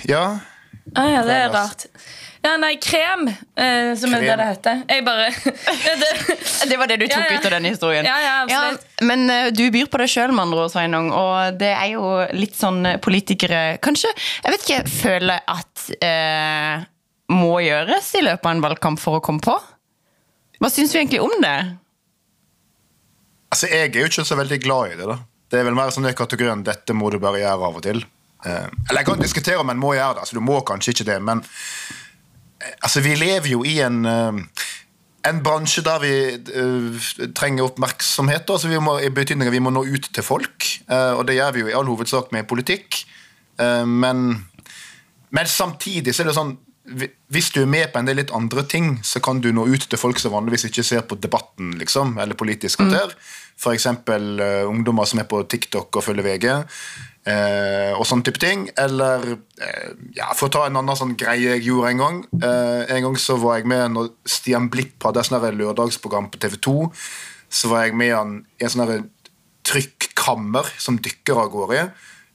ja. 0.09 0.23
Ah, 0.97 1.05
ja, 1.11 1.21
det 1.27 1.35
er 1.37 1.51
rart. 1.53 1.83
Ja, 2.41 2.53
nei, 2.57 2.77
krem, 2.81 3.27
eh, 3.29 3.89
som 3.99 4.13
er 4.15 4.23
det 4.23 4.35
det 4.39 4.45
heter. 4.47 4.77
Jeg 4.87 5.03
bare 5.03 5.25
det, 6.01 6.11
Det 6.71 6.77
var 6.79 6.87
det 6.87 6.97
du 7.01 7.03
tok 7.03 7.17
Ja, 7.19 7.25
ja. 7.27 7.35
ut 7.35 7.47
av 7.49 7.51
denne 7.51 7.71
historien. 7.73 8.07
Ja, 8.07 8.15
ja, 8.23 8.35
absolutt. 8.45 8.85
men 9.05 9.25
uh, 9.29 9.49
du 9.51 9.65
byr 9.75 9.89
på 9.91 9.99
deg 9.99 10.09
sjøl, 10.09 10.31
med 10.31 10.45
andre 10.47 10.63
ord, 10.63 10.71
Sveinung. 10.71 11.11
Og 11.13 11.59
det 11.59 11.73
er 11.75 11.91
jo 11.97 12.05
litt 12.33 12.55
sånn 12.57 12.79
eh, 12.87 12.97
politikere 13.03 13.75
kanskje 13.83 14.13
jeg 14.15 14.55
vet 14.55 14.63
ikke, 14.65 14.79
føler 14.93 15.43
at 15.51 15.85
uh, 15.99 16.87
må 17.35 17.59
gjøres 17.65 18.07
i 18.17 18.23
løpet 18.25 18.47
av 18.47 18.55
en 18.55 18.63
valgkamp 18.69 19.03
for 19.03 19.19
å 19.19 19.23
komme 19.25 19.43
på. 19.43 19.57
Hva 20.63 20.71
syns 20.71 20.95
vi 20.95 21.03
egentlig 21.03 21.21
om 21.23 21.35
det? 21.43 21.57
Altså, 23.51 23.67
Jeg 23.69 23.91
er 23.91 23.99
jo 23.99 24.09
ikke 24.09 24.25
så 24.31 24.39
veldig 24.39 24.61
glad 24.63 24.95
i 24.95 24.97
det. 25.01 25.11
da. 25.11 25.19
Det 25.49 25.59
er 25.59 25.65
vel 25.65 25.77
mer 25.77 25.91
sånn 25.93 26.09
i 26.09 26.15
kategorien 26.17 26.63
'dette 26.63 26.93
må 26.93 27.09
du 27.09 27.19
bare 27.19 27.41
gjøre 27.41 27.69
av 27.69 27.77
og 27.79 27.85
til'. 27.85 28.03
Eh, 28.45 28.67
eller 28.89 29.01
jeg 29.01 29.05
kan 29.05 29.21
diskutere 29.21 29.59
om 29.59 29.69
en 29.69 29.79
må 29.79 29.93
gjøre 29.97 30.15
det, 30.15 30.25
altså 30.25 30.37
du 30.37 30.45
må 30.45 30.61
kanskje 30.61 30.93
ikke 30.93 31.09
det, 31.11 31.21
men 31.21 31.41
eh, 32.61 32.75
altså 32.81 33.01
vi 33.03 33.15
lever 33.15 33.49
jo 33.51 33.63
i 33.67 33.79
en 33.83 34.05
eh, 34.05 34.43
en 35.27 35.41
bransje 35.43 35.83
der 35.83 35.99
vi 35.99 36.13
uh, 36.55 37.09
trenger 37.35 37.67
oppmerksomhet. 37.67 38.49
Altså 38.49 38.69
vi 38.71 38.79
må, 38.79 38.97
I 39.03 39.09
vi 39.11 39.59
må 39.59 39.69
nå 39.69 39.83
ut 39.83 40.09
til 40.13 40.23
folk, 40.23 40.65
uh, 40.91 41.19
og 41.19 41.27
det 41.27 41.35
gjør 41.35 41.51
vi 41.51 41.59
jo 41.59 41.67
i 41.67 41.75
all 41.75 41.89
hovedsak 41.89 42.31
med 42.31 42.47
politikk. 42.47 43.01
Uh, 43.59 43.85
men, 43.85 44.45
men 45.29 45.45
samtidig 45.45 46.15
så 46.15 46.23
er 46.23 46.31
det 46.31 46.37
sånn 46.37 46.55
Hvis 47.29 47.51
du 47.53 47.61
er 47.61 47.69
med 47.69 47.91
på 47.93 48.01
en 48.01 48.07
del 48.07 48.17
litt 48.21 48.33
andre 48.35 48.63
ting, 48.67 48.97
så 49.05 49.21
kan 49.23 49.41
du 49.43 49.51
nå 49.53 49.67
ut 49.69 49.85
til 49.89 50.01
folk 50.01 50.19
som 50.21 50.33
vanligvis 50.33 50.67
ikke 50.69 50.85
ser 50.85 51.05
på 51.05 51.19
debatten, 51.21 51.75
liksom, 51.81 52.17
eller 52.21 52.37
Politisk 52.39 52.81
kvarter. 52.81 53.13
F.eks. 53.59 53.85
Uh, 54.07 54.65
ungdommer 54.69 55.05
som 55.09 55.21
er 55.21 55.27
på 55.29 55.43
TikTok 55.51 55.99
og 55.99 56.05
følger 56.05 56.25
VG. 56.25 56.47
Uh, 57.29 57.93
og 57.99 58.05
sånne 58.07 58.25
type 58.25 58.41
ting. 58.41 58.67
Eller 58.79 59.25
uh, 59.35 59.89
ja, 60.15 60.31
for 60.33 60.47
å 60.47 60.53
ta 60.55 60.65
en 60.65 60.79
annen 60.79 60.97
sånn 60.97 61.17
greie 61.19 61.57
jeg 61.57 61.67
gjorde 61.67 61.93
en 61.93 62.03
gang. 62.03 62.21
Uh, 62.39 62.87
en 62.87 63.09
gang 63.09 63.19
så 63.19 63.37
var 63.41 63.59
jeg 63.59 63.69
med 63.69 63.97
når 63.97 64.13
Stian 64.25 64.69
Blipp 64.71 65.03
hadde 65.05 65.25
et 65.25 65.59
lørdagsprogram 65.59 66.31
på 66.31 66.41
TV 66.41 66.57
2. 66.69 66.77
Så 67.51 67.71
var 67.71 67.85
jeg 67.85 67.97
med 67.99 68.15
han 68.15 68.37
i 68.57 68.65
en 68.65 68.73
sånn 68.73 69.09
trykkammer 69.69 70.69
som 70.81 70.97
dykker 71.01 71.37
av 71.43 71.51
gårde 71.53 71.81
eh, 71.83 71.91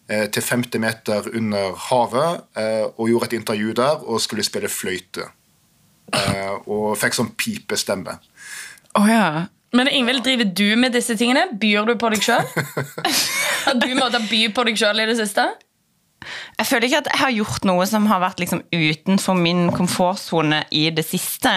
til 0.06 0.42
50 0.44 0.80
meter 0.82 1.28
under 1.32 1.72
havet, 1.88 2.44
eh, 2.60 2.84
og 2.84 3.08
gjorde 3.08 3.30
et 3.30 3.38
intervju 3.40 3.72
der 3.78 4.04
og 4.04 4.20
skulle 4.20 4.44
spille 4.44 4.68
fløyte. 4.68 5.30
Eh, 6.12 6.54
og 6.68 6.94
fikk 7.00 7.16
sånn 7.16 7.32
pipestemme. 7.38 8.18
Å 8.94 9.04
ja. 9.08 9.26
Men 9.74 9.90
Ingvild, 9.90 10.22
driver 10.22 10.46
du 10.46 10.76
med 10.78 10.94
disse 10.94 11.16
tingene? 11.18 11.48
Byr 11.58 11.88
du 11.88 11.96
på 11.98 12.10
deg 12.12 12.22
sjøl? 12.22 12.44
Har 13.64 13.78
du 13.80 13.88
måttet 13.98 14.28
by 14.30 14.42
på 14.54 14.66
deg 14.68 14.78
sjøl 14.78 15.02
i 15.02 15.08
det 15.08 15.16
siste? 15.18 15.48
Jeg 16.58 16.68
føler 16.68 16.88
ikke 16.88 17.00
at 17.02 17.08
jeg 17.10 17.20
har 17.20 17.32
gjort 17.34 17.66
noe 17.68 17.86
som 17.88 18.06
har 18.08 18.22
vært 18.22 18.38
liksom 18.40 18.62
utenfor 18.72 19.36
min 19.36 19.66
komfortsone 19.74 20.62
i 20.72 20.86
det 20.94 21.04
siste. 21.04 21.52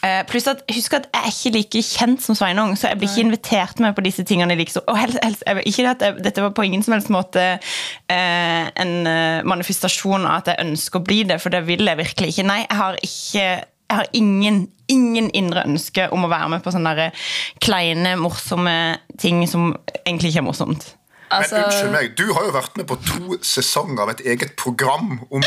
Eh, 0.00 0.20
pluss 0.24 0.46
at 0.48 0.62
husk 0.72 0.94
at 0.96 1.08
jeg 1.12 1.20
er 1.20 1.32
ikke 1.34 1.50
like 1.58 1.82
kjent 1.84 2.22
som 2.24 2.36
Sveinung, 2.38 2.72
så 2.78 2.88
jeg 2.88 3.00
blir 3.00 3.10
ikke 3.10 3.24
invitert 3.26 3.80
med 3.84 3.92
på 3.96 4.04
disse 4.06 4.24
tingene. 4.24 4.56
Liksom. 4.56 4.86
Og 4.88 4.96
helst, 4.96 5.18
helst, 5.22 5.42
jeg, 5.46 5.64
ikke 5.68 5.90
at 5.90 6.04
jeg, 6.06 6.14
Dette 6.24 6.44
var 6.44 6.54
på 6.56 6.64
ingen 6.64 6.84
som 6.86 6.96
helst 6.96 7.10
måte 7.12 7.42
eh, 7.42 8.70
en 8.84 8.94
eh, 9.06 9.42
manifestasjon 9.44 10.24
av 10.24 10.38
at 10.40 10.54
jeg 10.54 10.64
ønsker 10.64 11.02
å 11.02 11.04
bli 11.04 11.20
det, 11.28 11.36
for 11.42 11.52
det 11.52 11.66
vil 11.68 11.84
jeg 11.84 12.00
virkelig 12.00 12.32
ikke. 12.32 12.46
Nei, 12.48 12.62
jeg 12.64 12.80
har 12.80 13.02
ikke 13.04 13.44
jeg 13.90 13.98
har 13.98 14.06
ingen, 14.14 14.68
ingen 14.86 15.32
indre 15.34 15.64
ønske 15.66 16.04
om 16.14 16.22
å 16.22 16.30
være 16.30 16.52
med 16.52 16.62
på 16.62 16.70
sånne 16.70 16.92
der 16.94 17.24
kleine, 17.58 18.14
morsomme 18.22 18.74
ting 19.18 19.42
som 19.50 19.72
egentlig 20.04 20.30
ikke 20.30 20.44
er 20.44 20.46
morsomt. 20.46 20.86
Altså, 21.30 21.56
Men 21.56 21.64
unnskyld 21.64 21.92
meg, 21.94 22.12
du 22.18 22.30
har 22.34 22.46
jo 22.46 22.52
vært 22.54 22.78
med 22.78 22.86
på 22.90 22.96
to 23.06 23.40
sesonger 23.42 24.04
av 24.04 24.14
et 24.14 24.22
eget 24.32 24.54
program 24.58 25.18
om 25.30 25.42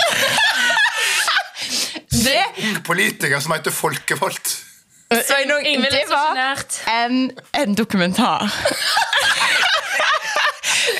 det, 2.27 2.43
ung 2.67 2.77
politiker 2.87 3.39
som 3.43 3.55
heter 3.55 3.71
Folkevalgt. 3.75 4.55
Sveinung, 5.13 5.61
Ingvild 5.69 5.93
det 5.93 5.99
er 6.01 6.07
så 6.09 6.15
var 6.17 6.29
sjenert. 6.33 6.79
en, 6.89 7.31
en 7.61 7.75
dokumentar. 7.77 8.47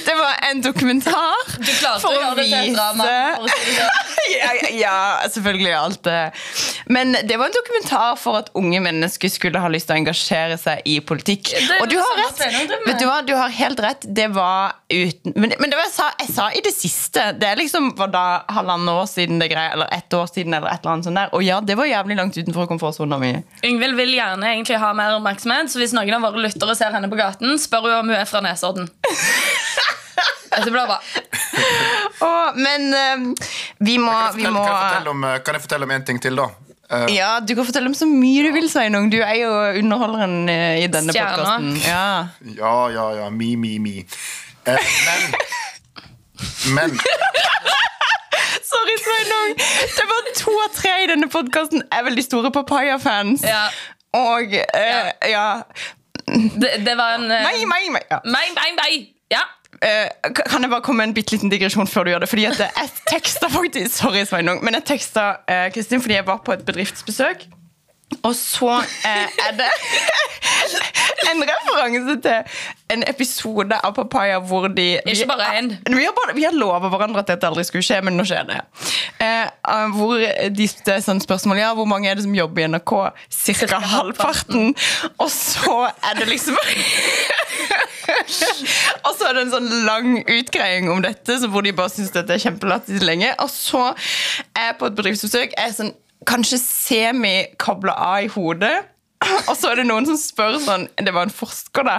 Det 0.06 0.14
var 0.16 0.36
en 0.50 0.62
dokumentar 0.62 1.34
Du 1.58 1.72
klarte 1.80 2.02
for 2.04 2.14
å 2.14 2.18
å 2.18 2.22
gjøre 2.22 2.36
det 2.38 2.46
til 2.52 2.76
drama. 2.76 3.06
for 3.38 3.48
å 3.48 3.50
si 3.50 3.66
det 3.66 3.76
sånn. 3.80 4.12
ja, 4.32 4.52
ja, 4.62 4.70
ja, 4.80 4.98
selvfølgelig 5.34 5.74
alt 5.80 6.02
det. 6.08 6.20
Men 6.86 7.16
det 7.24 7.38
var 7.38 7.46
en 7.46 7.56
dokumentar 7.56 8.16
for 8.20 8.40
at 8.42 8.50
unge 8.60 8.80
mennesker 8.84 9.32
skulle 9.32 9.62
ha 9.62 9.70
lyst 9.72 9.88
til 9.90 9.96
å 9.96 10.00
engasjere 10.02 10.58
seg 10.60 10.82
i 10.90 10.98
politikk. 11.06 11.54
Og 11.80 11.88
du 11.92 11.98
har 12.00 12.20
rett. 12.20 12.44
Vet 12.88 13.00
du 13.00 13.06
hva, 13.08 13.22
du 13.26 13.34
har 13.38 13.54
helt 13.54 13.80
rett. 13.84 14.08
Det 14.08 14.28
var 14.36 14.76
uten 14.94 15.34
Men, 15.36 15.54
men 15.60 15.72
det 15.72 15.78
var 15.78 15.88
jeg 15.88 15.94
sa, 15.96 16.10
jeg 16.20 16.30
sa 16.34 16.50
i 16.54 16.62
det 16.66 16.74
siste. 16.76 17.26
Det 17.40 17.48
er 17.50 17.60
liksom 17.60 17.94
var 17.98 18.12
da 18.14 18.26
halvannet 18.54 18.94
år 18.94 19.08
siden 19.10 19.42
det 19.42 19.50
greia, 19.54 19.74
eller 19.78 19.90
ett 19.96 20.14
år 20.14 20.28
siden, 20.32 20.54
eller 20.54 20.70
et 20.70 20.84
eller 20.84 20.96
annet 20.96 21.10
sånt 21.10 21.20
der. 21.22 21.34
Og 21.36 21.46
ja, 21.46 21.60
det 21.62 21.78
var 21.80 21.90
jævlig 21.90 22.20
langt 22.20 22.38
utenfor 22.38 22.70
komfortsona 22.70 23.20
mi. 23.22 23.34
Yngvild 23.66 23.98
vil 24.00 24.14
gjerne 24.18 24.52
egentlig 24.54 24.80
ha 24.84 24.94
mer 24.98 25.18
oppmerksomhet, 25.18 25.72
så 25.72 25.82
hvis 25.82 25.96
noen 25.96 26.18
av 26.18 26.28
våre 26.28 26.46
lyttere 26.46 26.76
ser 26.78 26.94
henne 26.96 27.10
på 27.12 27.20
gaten, 27.20 27.58
spør 27.62 27.88
hun 27.90 27.98
om 28.02 28.14
hun 28.14 28.20
er 28.20 28.30
fra 28.30 28.44
Nesodden. 28.46 28.90
Dette 30.54 30.72
blir 30.72 30.86
bra. 30.86 31.00
Åh, 32.20 32.50
men 32.56 32.94
eh, 32.94 33.46
vi 33.78 33.98
må, 33.98 34.12
Kan 34.12 34.36
vi 34.38 34.44
må 34.48 34.66
kan, 34.66 34.94
jeg 34.94 35.10
om, 35.10 35.24
eh, 35.24 35.40
kan 35.46 35.58
jeg 35.58 35.64
fortelle 35.66 35.88
om 35.88 35.94
en 35.96 36.06
ting 36.06 36.20
til, 36.22 36.38
da? 36.38 36.50
Eh, 36.94 37.16
Ja, 37.16 37.40
du 37.40 37.56
kan 37.58 37.66
fortelle 37.68 37.90
om 37.90 37.96
så 37.98 38.06
mye 38.10 38.44
du 38.48 38.52
vil, 38.56 38.68
Sveinung. 38.72 39.10
Du 39.12 39.18
er 39.22 39.36
jo 39.40 39.50
underholderen 39.80 40.50
eh, 40.52 40.84
i 40.84 40.88
denne 40.94 41.14
podkasten. 41.16 41.76
Ja. 41.86 42.28
Ja, 42.58 42.76
ja, 42.94 43.08
ja. 43.22 43.30
Mi, 43.34 43.56
mi, 43.56 43.78
mi. 43.80 43.96
Eh, 44.66 44.92
men 45.08 45.34
Men 46.76 46.94
Sorry, 48.74 48.96
Sveinung. 49.04 49.56
Det 49.98 50.06
var 50.12 50.30
to 50.38 50.54
av 50.66 50.72
tre 50.76 50.94
i 51.04 51.10
denne 51.12 51.28
podkasten 51.32 51.84
er 51.92 52.06
veldig 52.08 52.24
store 52.26 52.52
Papaya-fans. 52.56 53.44
Ja. 53.48 53.66
Og 54.18 54.54
eh, 54.54 55.12
ja. 55.32 55.48
Det, 56.28 56.70
det 56.86 56.94
var 56.98 57.18
en 57.18 57.28
Meg, 57.28 57.64
meg, 57.68 57.90
meg. 57.98 58.06
Ja. 58.12 58.20
Mei, 58.26 58.46
mei, 58.56 58.70
mei, 58.80 58.94
Ja. 59.34 59.44
Eh, 59.84 60.32
kan 60.32 60.64
jeg 60.64 60.72
bare 60.72 60.82
komme 60.82 61.04
med 61.04 61.12
en 61.12 61.16
bitte 61.18 61.36
liten 61.36 61.52
digresjon 61.52 61.90
før 61.90 62.08
du 62.08 62.14
gjør 62.14 62.24
det? 62.24 62.30
Fordi 62.32 62.46
at 62.48 62.62
jeg 62.64 62.94
teksta 63.10 63.50
faktisk 63.52 63.98
Sorry, 63.98 64.24
Sveinung, 64.30 64.64
men 64.64 64.80
jeg 64.80 64.88
teksta 64.94 65.26
eh, 65.50 65.68
Kristin 65.76 66.02
fordi 66.02 66.16
jeg 66.22 66.28
var 66.28 66.40
på 66.46 66.56
et 66.56 66.66
bedriftsbesøk. 66.66 67.48
Og 68.22 68.36
så 68.36 68.78
eh, 69.06 69.28
er 69.48 69.56
det 69.58 69.70
en 71.32 71.44
referanse 71.50 72.16
til 72.22 72.60
en 72.94 73.04
episode 73.10 73.78
av 73.84 73.96
Papaya 73.96 74.38
hvor 74.44 74.68
de 74.68 75.00
Ikke 75.10 75.28
bare 75.28 75.50
én. 75.58 75.72
Vi 75.90 76.08
vi 76.36 76.44
har 76.44 76.54
lova 76.54 76.90
hverandre 76.92 77.24
at 77.24 77.32
dette 77.32 77.48
aldri 77.48 77.64
skulle 77.66 77.86
skje, 77.86 78.02
men 78.06 78.18
nå 78.18 78.26
skjer 78.28 78.46
det. 78.50 78.60
Eh, 79.24 79.48
eh, 79.48 79.96
hvor 79.96 80.20
de, 80.20 80.68
det 80.86 80.96
er 80.96 81.04
sånn 81.04 81.22
spørsmål 81.24 81.62
Ja, 81.62 81.74
hvor 81.78 81.90
mange 81.90 82.10
er 82.10 82.20
det 82.20 82.26
som 82.28 82.36
jobber 82.36 82.64
i 82.64 82.68
NRK? 82.70 82.94
Cirka 83.34 83.80
halvparten. 83.80 84.74
Og 85.18 85.32
så 85.34 85.80
er 85.90 86.20
det 86.20 86.30
liksom 86.30 86.60
Og 89.06 89.12
så 89.18 89.30
er 89.30 89.36
det 89.36 89.44
en 89.46 89.54
sånn 89.54 89.70
lang 89.88 90.16
utgreiing 90.22 90.90
om 90.94 91.04
dette, 91.04 91.40
hvor 91.50 91.66
de 91.66 91.76
bare 91.76 91.92
syns 91.94 92.14
dette 92.16 92.36
er 92.36 92.44
kjempelattis 92.44 93.04
lenge. 93.06 93.34
Og 93.44 93.52
så 93.52 93.90
er 94.54 94.72
jeg 94.72 94.80
på 94.80 94.90
et 94.90 94.98
bedriftsbesøk, 95.00 95.58
er 95.60 95.76
sånn 95.76 95.94
kanskje 96.30 96.60
semi-kobla 96.62 97.96
av 98.00 98.26
i 98.26 98.32
hodet. 98.32 98.76
Og 99.50 99.56
så 99.58 99.72
er 99.72 99.82
det 99.82 99.86
noen 99.88 100.08
som 100.08 100.18
spør 100.20 100.58
sånn 100.64 100.86
Det 100.98 101.14
var 101.14 101.28
en 101.28 101.34
forsker, 101.34 101.86
da. 101.88 101.96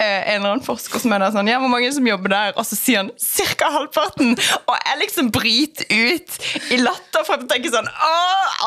Eh, 0.00 0.34
en 0.34 0.40
eller 0.40 0.54
annen 0.54 0.64
forsker 0.64 1.02
som 1.02 1.14
er 1.14 1.24
der 1.24 1.34
sånn 1.34 1.50
Ja, 1.50 1.60
hvor 1.62 1.72
mange 1.72 1.90
som 1.94 2.06
jobber 2.08 2.32
der? 2.32 2.54
Og 2.56 2.66
så 2.68 2.78
sier 2.78 3.02
han 3.02 3.12
ca. 3.60 3.70
halvparten. 3.74 4.34
Og 4.64 4.74
jeg 4.76 5.00
liksom 5.04 5.30
bryter 5.34 5.88
ut 5.90 6.38
i 6.74 6.80
latter 6.80 7.26
for 7.26 7.40
å 7.40 7.48
tenke 7.50 7.72
sånn 7.72 7.88
Å, 7.90 8.12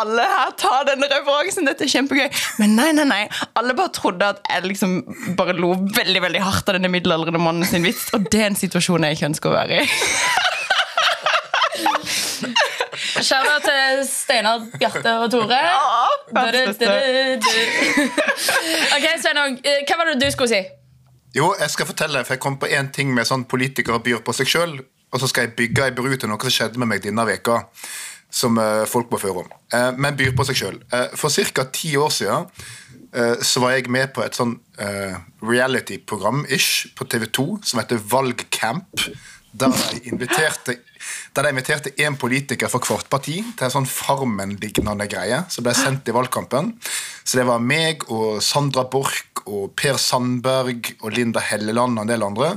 alle 0.03 0.27
her 0.29 0.55
tar 0.59 0.87
denne 0.89 1.09
referansen, 1.11 1.67
dette 1.69 1.85
er 1.85 1.93
kjempegøy. 1.93 2.27
Men 2.61 2.75
nei, 2.79 2.89
nei, 2.97 3.07
nei. 3.09 3.21
Alle 3.59 3.75
bare 3.77 3.93
trodde 3.95 4.33
at 4.35 4.41
jeg 4.49 4.67
liksom 4.71 4.99
bare 5.37 5.55
lo 5.57 5.73
veldig 5.95 6.23
veldig 6.27 6.43
hardt 6.43 6.69
av 6.69 6.77
denne 6.77 6.91
middelaldrende 6.93 7.41
mannen 7.41 7.67
sin 7.67 7.85
vits. 7.85 8.09
Og 8.15 8.27
det 8.31 8.41
er 8.41 8.51
en 8.51 8.59
situasjon 8.59 9.07
jeg 9.07 9.19
ikke 9.19 9.31
ønsker 9.31 9.51
å 9.53 9.57
være 9.57 9.83
i. 9.83 9.87
Kjære 13.23 13.59
til 13.63 14.01
Steinar, 14.07 14.65
Bjarte 14.79 15.11
og 15.23 15.31
Tore. 15.31 15.59
Ok, 18.95 19.05
Sveinung, 19.21 19.59
eh, 19.63 19.83
hva 19.87 19.97
var 19.99 20.09
det 20.11 20.17
du 20.21 20.31
skulle 20.31 20.51
si? 20.51 20.59
Jo, 21.35 21.53
jeg 21.59 21.69
skal 21.71 21.87
fortelle, 21.87 22.23
for 22.25 22.35
jeg 22.35 22.41
kom 22.43 22.57
på 22.59 22.67
én 22.67 22.91
ting 22.91 23.13
med 23.15 23.27
sånn 23.29 23.45
politikere 23.49 24.01
byr 24.03 24.19
på 24.25 24.35
seg 24.35 24.49
sjøl, 24.51 24.75
og 25.13 25.21
så 25.21 25.29
skal 25.31 25.47
jeg 25.47 25.55
bygge 25.55 25.87
ei 25.87 25.95
bru 25.95 26.11
til 26.17 26.29
noe 26.29 26.41
som 26.43 26.55
skjedde 26.57 26.81
med 26.81 26.91
meg 26.91 27.05
denne 27.05 27.23
veka, 27.29 27.61
som 28.33 28.59
eh, 28.59 28.83
folk 28.89 29.11
må 29.13 29.21
føre 29.21 29.45
om. 29.45 29.53
Eh, 29.71 29.91
men 29.95 30.19
byr 30.19 30.35
på 30.35 30.47
seg 30.49 30.59
sjøl. 30.59 30.81
for 31.15 31.29
ca. 31.29 31.63
ti 31.71 31.95
år 31.95 32.09
siden 32.09 32.49
eh, 33.13 33.35
så 33.41 33.63
var 33.63 33.77
jeg 33.77 33.89
med 33.93 34.11
på 34.13 34.25
et 34.25 34.35
sånn 34.35 34.57
eh, 34.77 35.15
reality-program-ish 35.41 36.91
på 36.97 37.07
TV2 37.07 37.47
som 37.63 37.79
heter 37.79 38.03
Valgcamp. 38.03 39.07
Der 39.53 39.69
de 39.69 39.99
inviterte 40.09 40.79
der 41.35 41.43
de 41.43 41.49
inviterte 41.53 41.91
én 42.01 42.15
politiker 42.17 42.69
fra 42.71 42.79
hvert 42.79 43.09
parti 43.11 43.35
til 43.57 43.65
en 43.67 43.71
sånn 43.73 43.85
Farmen-lignende 43.89 45.05
greie 45.11 45.43
som 45.51 45.65
ble 45.65 45.73
sendt 45.77 46.07
i 46.09 46.13
valgkampen. 46.15 46.71
Så 47.25 47.37
det 47.37 47.45
var 47.49 47.59
meg 47.61 48.05
og 48.09 48.41
Sandra 48.45 48.83
Borch 48.89 49.43
og 49.45 49.75
Per 49.75 49.97
Sandberg 50.01 50.93
og 51.01 51.11
Linda 51.13 51.39
Helleland 51.43 51.97
og 51.99 52.05
en 52.05 52.11
del 52.13 52.23
andre. 52.25 52.53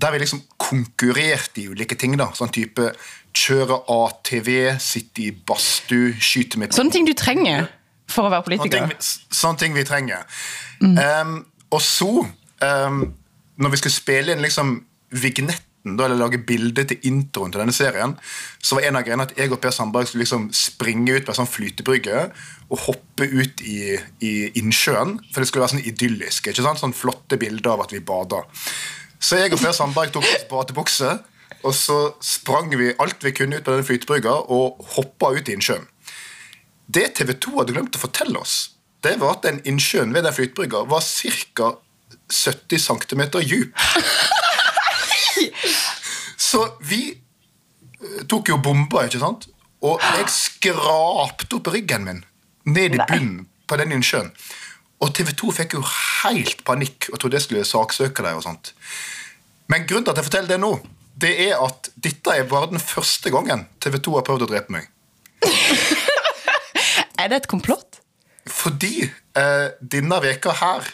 Der 0.00 0.10
vi 0.14 0.18
liksom 0.24 0.42
konkurrerte 0.58 1.60
i 1.62 1.68
ulike 1.70 1.94
ting. 1.98 2.16
da, 2.18 2.30
Sånn 2.34 2.50
type 2.54 2.90
kjøre 3.34 3.80
ATV, 3.90 4.78
sitte 4.82 5.22
i 5.26 5.30
badstue, 5.32 6.14
skyte 6.22 6.58
med 6.58 6.72
Sånne 6.74 6.92
ting 6.94 7.06
du 7.06 7.14
trenger 7.18 7.68
for 8.10 8.26
å 8.26 8.30
være 8.30 8.44
Sånne 8.56 8.70
ting, 8.70 8.70
politiker. 8.70 8.96
vi- 8.98 9.36
sånne 9.36 9.58
ting 9.58 9.74
vi 9.74 9.84
trenger. 9.84 10.24
Um, 10.82 11.46
og 11.70 11.80
så, 11.80 12.26
um, 12.62 13.14
når 13.58 13.70
vi 13.70 13.76
skulle 13.76 13.92
spille 13.94 14.32
inn 14.32 14.42
liksom 14.42 14.84
vignetten, 15.10 15.60
da, 15.84 16.06
eller 16.06 16.16
lage 16.16 16.40
bilde 16.48 16.86
til 16.88 17.02
introen 17.10 17.52
til 17.52 17.60
denne 17.60 17.74
serien, 17.76 18.14
så 18.58 18.78
var 18.78 18.88
en 18.88 18.98
av 18.98 19.04
greiene 19.04 19.26
at 19.26 19.34
jeg 19.36 19.52
og 19.52 19.60
Per 19.60 19.74
Sandberg 19.74 20.08
skulle 20.08 20.24
liksom 20.24 20.48
springe 20.56 21.18
ut 21.18 21.26
på 21.26 21.34
en 21.34 21.40
sånn 21.42 21.50
flytebrygge 21.50 22.22
og 22.70 22.82
hoppe 22.86 23.28
ut 23.28 23.60
i, 23.68 23.94
i 24.24 24.32
innsjøen. 24.60 25.18
For 25.30 25.42
det 25.42 25.50
skulle 25.50 25.66
være 25.66 25.76
sånn 25.76 25.88
idyllisk. 25.92 26.48
ikke 26.48 26.64
sant? 26.64 26.80
Sånn 26.80 26.96
flotte 26.96 27.38
bilder 27.40 27.74
av 27.74 27.84
at 27.84 27.92
vi 27.92 28.00
bada. 28.04 28.42
Så 29.20 29.40
jeg 29.40 29.52
og 29.52 29.60
Per 29.60 29.76
Sandberg 29.76 30.12
tok 30.14 30.26
oss 30.28 30.48
badebukse, 30.50 31.18
og 31.64 31.72
så 31.76 31.98
sprang 32.24 32.72
vi 32.76 32.92
alt 33.00 33.24
vi 33.24 33.32
kunne 33.36 33.60
ut 33.60 33.64
på 33.64 33.72
denne 33.72 33.86
flytebrygga 33.86 34.34
og 34.52 34.84
hoppa 34.96 35.32
ut 35.36 35.48
i 35.48 35.56
innsjøen. 35.56 35.86
Det 36.84 37.10
TV 37.16 37.32
2 37.40 37.58
hadde 37.60 37.76
glemt 37.76 37.96
å 37.96 38.02
fortelle 38.02 38.40
oss, 38.40 38.74
det 39.04 39.18
var 39.20 39.36
at 39.36 39.44
den 39.44 39.60
innsjøen 39.68 40.12
ved 40.16 40.24
den 40.24 40.36
flytebrygga 40.36 40.84
var 40.88 41.04
ca. 41.04 41.74
70 42.32 42.80
cm 42.80 43.22
djup. 43.44 43.84
Så 46.54 46.62
vi 46.86 47.02
tok 48.30 48.52
jo 48.52 48.60
bomba, 48.62 49.04
ikke 49.08 49.22
sant? 49.22 49.48
Og 49.84 49.98
jeg 50.00 50.30
skrapte 50.30 51.58
opp 51.58 51.72
ryggen 51.74 52.06
min 52.06 52.22
ned 52.70 52.94
i 52.94 53.00
bunnen 53.00 53.48
på 53.68 53.78
den 53.80 53.92
innsjøen. 53.96 54.30
Og 55.02 55.10
TV 55.16 55.34
2 55.36 55.50
fikk 55.58 55.74
jo 55.76 55.82
helt 55.84 56.62
panikk 56.64 57.10
og 57.10 57.18
trodde 57.18 57.36
jeg 57.40 57.46
skulle 57.48 57.66
saksøke 57.68 58.24
dem. 58.24 58.38
og 58.38 58.46
sånt. 58.46 58.72
Men 59.68 59.88
grunnen 59.88 60.06
til 60.06 60.14
at 60.14 60.20
jeg 60.20 60.28
forteller 60.28 60.54
det 60.54 60.60
nå, 60.62 60.72
det 61.20 61.32
er 61.48 61.58
at 61.60 61.90
dette 62.06 62.32
er 62.32 62.48
bare 62.48 62.70
den 62.70 62.82
første 62.82 63.30
gangen 63.34 63.66
TV 63.82 63.98
2 63.98 64.16
har 64.18 64.26
prøvd 64.26 64.46
å 64.46 64.50
drepe 64.54 64.74
meg. 64.74 64.88
Er 67.20 67.30
det 67.30 67.44
et 67.44 67.48
komplott? 67.48 68.00
Fordi 68.50 69.06
eh, 69.06 69.68
denne 69.80 70.16
veka 70.20 70.52
her 70.58 70.88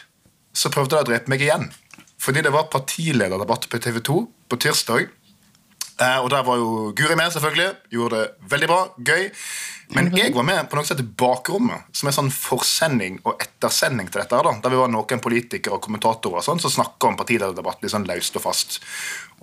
så 0.55 0.69
prøvde 0.71 0.95
de 0.95 1.01
å 1.01 1.07
drepe 1.09 1.31
meg 1.31 1.41
igjen. 1.43 1.65
Fordi 2.21 2.43
det 2.45 2.53
var 2.53 2.69
partilederdebatt 2.71 3.65
på 3.71 3.79
TV 3.81 3.97
2 4.05 4.19
på 4.51 4.59
tirsdag. 4.61 5.09
Eh, 6.01 6.17
og 6.23 6.31
der 6.33 6.45
var 6.47 6.57
jo 6.57 6.91
Guri 6.97 7.15
med, 7.15 7.29
selvfølgelig. 7.33 7.69
Gjorde 7.93 8.17
det 8.23 8.49
veldig 8.49 8.69
bra. 8.71 8.79
Gøy. 8.97 9.27
Men 9.91 10.07
jeg 10.15 10.31
var 10.31 10.45
med 10.47 10.69
på 10.71 10.77
noe 10.77 10.87
som 10.87 10.95
heter 10.95 11.07
Bakrommet, 11.19 11.89
som 11.99 12.07
er 12.07 12.13
sånn 12.15 12.29
forsending 12.31 13.17
og 13.27 13.41
ettersending 13.43 14.07
til 14.07 14.21
dette. 14.21 14.37
her 14.37 14.47
da, 14.47 14.53
Der 14.63 14.71
vi 14.71 14.79
var 14.79 14.87
noen 14.87 15.19
politikere 15.19 15.75
og 15.75 15.81
kommentatorer 15.83 16.39
og 16.39 16.45
sånn, 16.45 16.61
som 16.63 16.71
snakka 16.71 17.09
om 17.09 17.17
partilederdebatt 17.19 17.83
litt 17.83 17.91
sånn 17.91 18.07
løst 18.07 18.39
og 18.39 18.45
fast. 18.45 18.79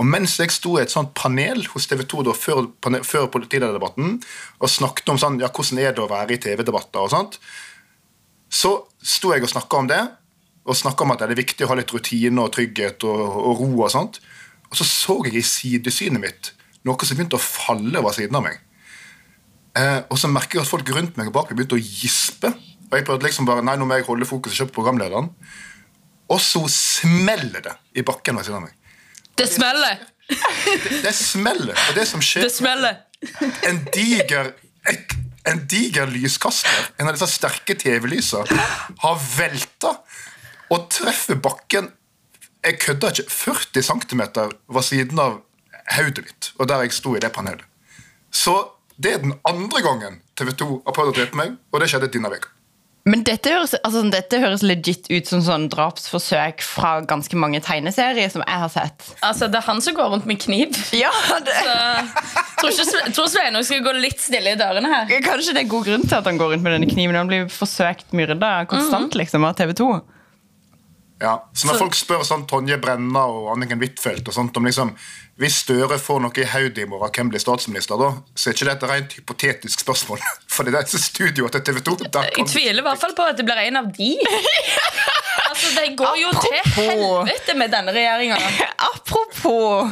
Og 0.00 0.08
mens 0.08 0.38
jeg 0.40 0.50
sto 0.54 0.78
i 0.78 0.82
et 0.82 0.94
sånt 0.94 1.12
panel 1.14 1.66
hos 1.74 1.86
TV 1.86 2.02
2 2.08 2.24
da, 2.30 2.32
før, 2.32 2.64
pane- 2.80 3.04
før 3.04 3.28
partilederdebatten 3.28 4.22
og 4.60 4.68
snakket 4.72 5.12
om 5.12 5.18
sånn, 5.20 5.38
ja, 5.40 5.52
hvordan 5.52 5.82
er 5.84 5.92
det 5.92 6.02
å 6.02 6.08
være 6.08 6.32
i 6.32 6.40
TV-debatter 6.40 7.04
og 7.04 7.12
sånt, 7.12 7.38
så 8.48 8.72
sto 9.04 9.34
jeg 9.34 9.44
og 9.44 9.52
snakka 9.52 9.76
om 9.76 9.86
det, 9.86 10.00
og 10.64 10.76
snakka 10.76 11.04
om 11.04 11.12
at 11.12 11.18
det 11.18 11.30
er 11.30 11.42
viktig 11.44 11.64
å 11.66 11.68
ha 11.68 11.76
litt 11.76 11.92
rutine 11.92 12.40
og 12.40 12.52
trygghet 12.56 13.04
og, 13.04 13.20
og 13.20 13.60
ro. 13.60 13.70
Og 13.84 13.92
sånt. 13.92 14.20
Og 14.70 14.76
så 14.76 14.84
så 14.84 15.18
jeg 15.26 15.38
i 15.40 15.44
sidesynet 15.46 16.20
mitt 16.22 16.52
noe 16.86 17.04
som 17.04 17.16
begynte 17.18 17.36
å 17.36 17.42
falle 17.42 17.98
over 18.00 18.14
siden 18.16 18.36
av 18.38 18.44
meg. 18.46 18.58
Eh, 19.76 20.00
og 20.08 20.18
så 20.20 20.28
merker 20.30 20.58
jeg 20.58 20.64
at 20.66 20.70
folk 20.70 20.90
rundt 20.94 21.18
meg 21.20 21.28
og 21.30 21.34
bak 21.36 21.50
meg 21.50 21.58
begynte 21.60 21.76
å 21.76 21.82
gispe. 21.82 22.52
Og 22.88 22.94
jeg 22.96 23.04
prøvde 23.08 23.26
liksom 23.28 23.48
bare, 23.48 23.64
nei, 23.66 23.74
nå 23.76 23.84
må 23.88 23.98
jeg 23.98 24.06
holde 24.06 24.28
fokuset 24.28 24.56
ikke 24.62 24.70
på 24.70 24.78
programlederen. 24.80 25.28
Og 26.32 26.40
så 26.44 26.62
smeller 26.72 27.60
det 27.64 27.74
i 28.00 28.04
bakken 28.06 28.36
ved 28.38 28.46
siden 28.48 28.62
av 28.62 28.68
meg. 28.68 28.76
Det 29.38 29.48
smeller! 29.50 30.00
Det, 30.28 31.02
det 31.04 31.12
smeller. 31.16 31.76
Og 31.88 31.94
det 31.96 32.04
som 32.08 32.20
skjer 32.24 32.44
Det 32.44 32.52
smeller. 32.52 32.98
en 33.68 33.78
diger 33.94 34.50
ek- 34.88 35.14
en 35.48 35.62
diger 35.70 36.10
lyskaster, 36.12 36.90
en 37.00 37.08
av 37.08 37.14
disse 37.16 37.30
sterke 37.32 37.72
TV-lysa, 37.80 38.42
har 39.00 39.22
velta 39.38 39.94
og 40.74 40.88
treffer 40.92 41.38
bakken 41.40 41.88
Jeg 42.64 42.78
kødder 42.82 43.14
ikke. 43.14 43.30
40 43.30 43.82
cm 43.82 44.22
var 44.68 44.84
siden 44.86 45.18
av 45.22 45.40
hodet 45.96 46.24
mitt, 46.26 46.52
og 46.58 46.68
der 46.68 46.84
jeg 46.84 46.92
sto 46.92 47.14
i 47.16 47.22
det 47.22 47.32
panelet. 47.32 47.64
Så 48.34 48.56
det 48.98 49.14
er 49.14 49.24
den 49.24 49.34
andre 49.46 49.82
gangen 49.82 50.20
TV 50.36 50.52
2 50.58 50.70
har 50.86 50.94
prøvd 50.94 51.12
å 51.12 51.18
drepe 51.20 51.38
meg, 51.38 51.58
og 51.72 51.80
det 51.80 51.90
skjedde 51.90 52.10
denne 52.12 52.30
uka. 52.34 52.50
Men 53.08 53.22
dette 53.24 53.48
høres, 53.54 53.72
altså, 53.86 54.02
dette 54.12 54.40
høres 54.42 54.62
legit 54.66 55.06
ut 55.08 55.28
som 55.30 55.40
sånn 55.44 55.68
drapsforsøk 55.72 56.60
fra 56.66 56.98
ganske 57.08 57.38
mange 57.40 57.60
tegneserier 57.64 58.28
som 58.32 58.42
jeg 58.44 58.62
har 58.64 58.72
sett. 58.72 59.06
Altså, 59.24 59.48
Det 59.48 59.62
er 59.62 59.64
han 59.68 59.80
som 59.80 59.96
går 59.96 60.10
rundt 60.12 60.26
med 60.28 60.40
kniv. 60.42 60.76
Ja, 60.92 61.12
det, 61.46 61.54
Så, 61.62 61.78
tror 62.60 63.14
tror 63.16 63.30
Sveinung 63.32 63.64
skal 63.64 63.80
gå 63.86 63.94
litt 63.96 64.20
stille 64.20 64.52
i 64.52 64.60
dørene 64.60 64.92
her. 64.92 65.08
Kanskje 65.24 65.54
det 65.56 65.64
er 65.64 65.72
god 65.72 65.88
grunn 65.88 66.04
til 66.04 66.18
at 66.18 66.28
han 66.28 66.40
går 66.40 66.52
rundt 66.52 66.66
med 66.66 66.76
denne 66.76 66.90
kniven. 66.90 67.16
Han 67.16 67.30
blir 67.30 67.48
forsøkt 67.52 68.12
myrda 68.12 68.66
konstant 68.68 69.16
liksom, 69.16 69.46
av 69.48 69.56
TV 69.56 69.72
2. 69.78 69.88
Ja, 71.20 71.32
så 71.54 71.66
når 71.66 71.74
Så- 71.74 71.78
folk 71.82 71.94
spør 71.98 72.20
sånn 72.24 72.46
Tonje 72.46 72.76
Brenna 72.80 73.24
og 73.26 73.48
Anniken 73.56 73.80
Huitfeldt 73.82 74.28
og 74.28 74.34
sånt 74.34 74.56
om 74.56 74.64
liksom, 74.64 74.92
hvis 75.38 75.56
Støre 75.64 75.98
får 75.98 76.20
noe 76.22 76.38
i 76.38 76.44
hodet 76.46 76.78
i 76.78 76.84
morgen, 76.86 77.10
hvem 77.10 77.30
blir 77.30 77.40
statsminister 77.42 77.98
da? 77.98 78.12
Så 78.34 78.50
er 78.50 78.54
ikke 78.54 78.68
det 78.68 78.74
et 78.76 78.88
rent 78.90 79.12
hypotetisk 79.18 79.80
spørsmål. 79.82 80.18
For 80.54 80.62
det 80.64 80.74
er 80.74 80.82
disse 80.86 81.02
studioene 81.02 81.50
til 81.50 81.60
TV 81.62 81.80
2 81.80 81.96
der 82.10 82.30
Jeg 82.36 82.46
tviler 82.46 82.78
i 82.78 82.86
hvert 82.86 83.00
fall 83.00 83.14
på 83.18 83.26
at 83.28 83.36
det 83.36 83.46
blir 83.46 83.58
en 83.66 83.76
av 83.76 83.92
de. 83.92 84.16
Altså, 85.48 85.68
Det 85.80 85.96
går 85.96 86.16
jo 86.20 86.30
til 86.42 86.72
helvete 86.74 87.54
med 87.56 87.70
denne 87.72 87.92
regjeringa. 87.94 88.36
Apropos 88.90 89.90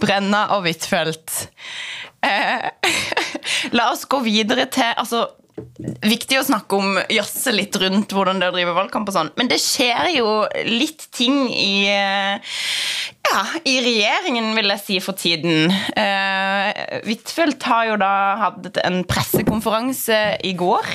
Brenna 0.00 0.46
og 0.56 0.64
Huitfeldt. 0.66 1.48
Eh, 2.22 2.70
la 3.72 3.90
oss 3.92 4.04
gå 4.10 4.18
videre 4.24 4.66
til 4.74 4.90
altså, 4.96 5.22
Viktig 6.04 6.38
å 6.40 6.46
snakke 6.46 6.78
om 6.78 6.98
jazze 7.12 7.52
litt 7.54 7.76
rundt 7.80 8.12
hvordan 8.14 8.40
det 8.40 8.48
er 8.48 8.54
å 8.54 8.56
drive 8.56 8.76
valgkamp 8.76 9.10
og 9.10 9.16
sånn. 9.16 9.32
Men 9.40 9.50
det 9.50 9.60
skjer 9.62 10.12
jo 10.16 10.32
litt 10.68 11.08
ting 11.14 11.46
i 11.52 11.88
eh, 11.92 12.56
ja, 13.28 13.44
i 13.68 13.76
regjeringen, 13.84 14.54
vil 14.56 14.72
jeg 14.72 14.84
si, 14.84 14.96
for 15.04 15.18
tiden. 15.18 15.68
Huitfeldt 17.04 17.66
har 17.68 17.90
jo 17.90 17.98
da 18.00 18.12
hatt 18.40 18.80
en 18.86 19.02
pressekonferanse 19.08 20.20
i 20.48 20.54
går. 20.56 20.88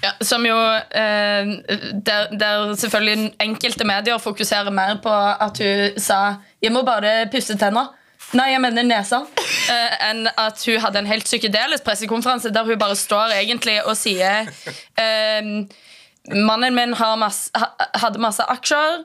Ja, 0.00 0.14
som 0.24 0.46
jo 0.46 0.56
eh, 0.56 1.50
der, 1.92 2.30
der 2.40 2.70
selvfølgelig 2.80 3.34
enkelte 3.42 3.84
medier 3.84 4.20
fokuserer 4.22 4.72
mer 4.72 4.96
på 5.04 5.12
at 5.12 5.60
hun 5.60 5.98
sa 6.00 6.40
'jeg 6.62 6.72
må 6.72 6.82
bare 6.82 7.28
pusse 7.32 7.56
tenna'. 7.56 7.99
Nei, 8.36 8.50
jeg 8.52 8.62
mener 8.62 8.86
nesa. 8.86 9.24
Eh, 9.70 9.94
enn 10.10 10.26
at 10.38 10.62
hun 10.66 10.80
hadde 10.82 11.02
en 11.02 11.08
helt 11.10 11.26
psykedelisk 11.26 11.86
pressekonferanse 11.86 12.52
der 12.54 12.66
hun 12.68 12.78
bare 12.78 12.98
står 12.98 13.34
egentlig 13.40 13.78
og 13.84 13.96
sier 13.98 14.50
eh, 14.98 15.50
Mannen 16.30 16.76
min 16.76 16.92
har 16.98 17.16
masse, 17.18 17.48
ha, 17.56 17.72
hadde 18.02 18.20
masse 18.22 18.44
aksjer. 18.44 19.02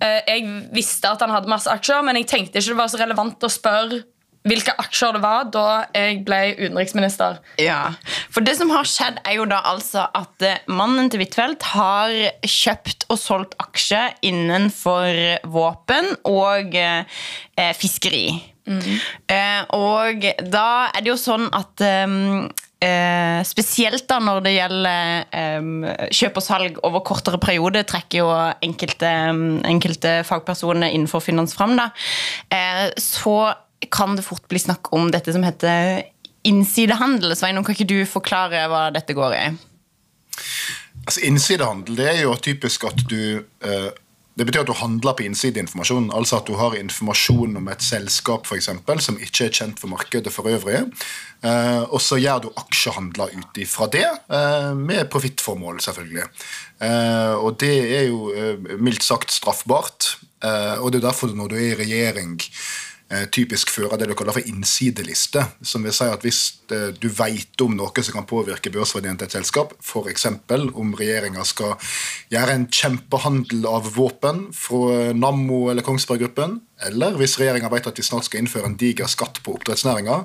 Eh, 0.00 0.20
jeg 0.28 0.46
visste 0.72 1.10
at 1.10 1.20
han 1.24 1.34
hadde 1.34 1.50
masse 1.50 1.70
aksjer, 1.70 2.04
men 2.06 2.20
jeg 2.20 2.30
tenkte 2.30 2.60
ikke 2.60 2.72
det 2.72 2.78
var 2.78 2.92
så 2.92 3.00
relevant 3.02 3.44
å 3.44 3.50
spørre 3.52 4.02
hvilke 4.48 4.74
aksjer 4.82 5.16
det 5.16 5.22
var 5.22 5.50
da 5.54 5.66
jeg 5.94 6.22
ble 6.26 6.40
utenriksminister. 6.56 7.38
Ja, 7.62 7.94
for 8.32 8.44
det 8.46 8.56
som 8.58 8.72
har 8.74 8.88
skjedd 8.88 9.20
er 9.22 9.36
jo 9.38 9.46
da 9.50 9.60
altså 9.70 10.08
at 10.18 10.46
eh, 10.46 10.62
mannen 10.70 11.10
til 11.12 11.22
Huitfeldt 11.22 11.66
har 11.74 12.14
kjøpt 12.42 13.06
og 13.12 13.20
solgt 13.20 13.54
aksjer 13.62 14.16
innenfor 14.26 15.44
våpen 15.52 16.14
og 16.28 16.74
eh, 16.78 17.04
eh, 17.58 17.72
fiskeri. 18.66 18.98
Eh, 19.28 19.62
og 19.76 20.26
da 20.50 20.66
er 20.92 21.02
det 21.02 21.10
jo 21.10 21.18
sånn 21.20 21.48
at 21.54 21.82
um, 22.06 22.46
eh, 22.82 23.40
spesielt 23.46 24.06
da 24.10 24.18
når 24.22 24.42
det 24.44 24.54
gjelder 24.54 25.26
eh, 25.40 26.08
kjøp 26.14 26.38
og 26.40 26.46
salg 26.46 26.80
over 26.86 27.04
kortere 27.06 27.40
periode, 27.42 27.84
trekker 27.88 28.22
jo 28.22 28.30
enkelte, 28.62 29.10
enkelte 29.68 30.20
fagpersoner 30.28 30.92
innenfor 30.92 31.24
finans 31.24 31.56
fram, 31.58 31.76
da, 31.78 31.90
eh, 32.52 32.88
så 33.00 33.54
kan 33.90 34.16
det 34.16 34.26
fort 34.26 34.46
bli 34.48 34.60
snakk 34.62 34.92
om 34.94 35.10
dette 35.10 35.32
som 35.34 35.42
heter 35.42 36.04
innsidehandel. 36.46 37.34
Svein, 37.38 37.58
kan 37.62 37.74
ikke 37.74 37.90
du 37.90 38.00
forklare 38.06 38.66
hva 38.70 38.88
dette 38.94 39.14
går 39.14 39.34
i? 39.38 39.44
Altså 41.02 41.24
Innsidehandel 41.26 41.98
det 41.98 42.06
er 42.12 42.20
jo 42.22 42.34
typisk 42.38 42.86
at 42.86 43.00
du 43.10 43.42
eh, 43.42 43.88
Det 44.32 44.46
betyr 44.48 44.62
at 44.62 44.70
du 44.70 44.76
handler 44.76 45.12
på 45.16 45.26
innsideinformasjon. 45.26 46.08
Altså 46.16 46.38
at 46.38 46.48
du 46.48 46.54
har 46.56 46.76
informasjon 46.78 47.58
om 47.60 47.66
et 47.68 47.84
selskap 47.84 48.46
for 48.48 48.56
eksempel, 48.56 49.00
som 49.04 49.18
ikke 49.20 49.48
er 49.48 49.56
kjent 49.58 49.80
for 49.82 49.92
markedet 49.92 50.32
for 50.32 50.48
øvrig. 50.48 50.86
Eh, 51.44 51.82
og 51.82 52.00
så 52.00 52.16
gjør 52.16 52.46
du 52.46 52.48
aksjehandler 52.56 53.34
ut 53.36 53.60
ifra 53.60 53.90
det, 53.92 54.06
eh, 54.06 54.72
med 54.78 55.10
profittformål, 55.12 55.82
selvfølgelig. 55.84 56.24
Eh, 56.80 57.34
og 57.34 57.60
det 57.60 57.74
er 57.98 58.06
jo 58.08 58.32
mildt 58.78 59.04
sagt 59.04 59.32
straffbart. 59.32 60.16
Og 60.42 60.90
det 60.90 60.98
er 60.98 61.06
derfor 61.06 61.30
når 61.36 61.48
du 61.48 61.54
er 61.54 61.68
i 61.68 61.76
regjering 61.78 62.40
typisk 63.34 63.68
fører 63.68 63.98
det 64.00 64.06
du 64.08 64.14
kaller 64.16 64.32
for 64.32 64.46
innsideliste. 64.48 65.42
Som 65.60 65.84
vil 65.84 65.92
si 65.92 66.06
at 66.08 66.22
hvis 66.24 66.40
eh, 66.72 66.88
du 66.96 67.08
vet 67.12 67.60
om 67.64 67.74
noe 67.76 68.04
som 68.04 68.16
kan 68.16 68.28
påvirke 68.28 68.72
børsverdien 68.72 69.18
til 69.20 69.28
et 69.28 69.36
selskap, 69.36 69.74
f.eks. 69.84 70.26
om 70.72 70.94
regjeringa 70.96 71.44
skal 71.44 71.74
gjøre 72.32 72.56
en 72.56 72.64
kjempehandel 72.72 73.66
av 73.68 73.90
våpen 73.96 74.46
fra 74.56 75.12
Nammo 75.12 75.66
eller 75.72 75.84
Kongsberg 75.84 76.24
Gruppen, 76.24 76.60
eller 76.82 77.14
hvis 77.20 77.36
regjeringa 77.38 77.68
vet 77.70 77.86
at 77.90 78.00
vi 78.00 78.06
snart 78.06 78.26
skal 78.26 78.42
innføre 78.42 78.70
en 78.70 78.78
diger 78.80 79.10
skatt 79.10 79.42
på 79.44 79.58
oppdrettsnæringa, 79.58 80.22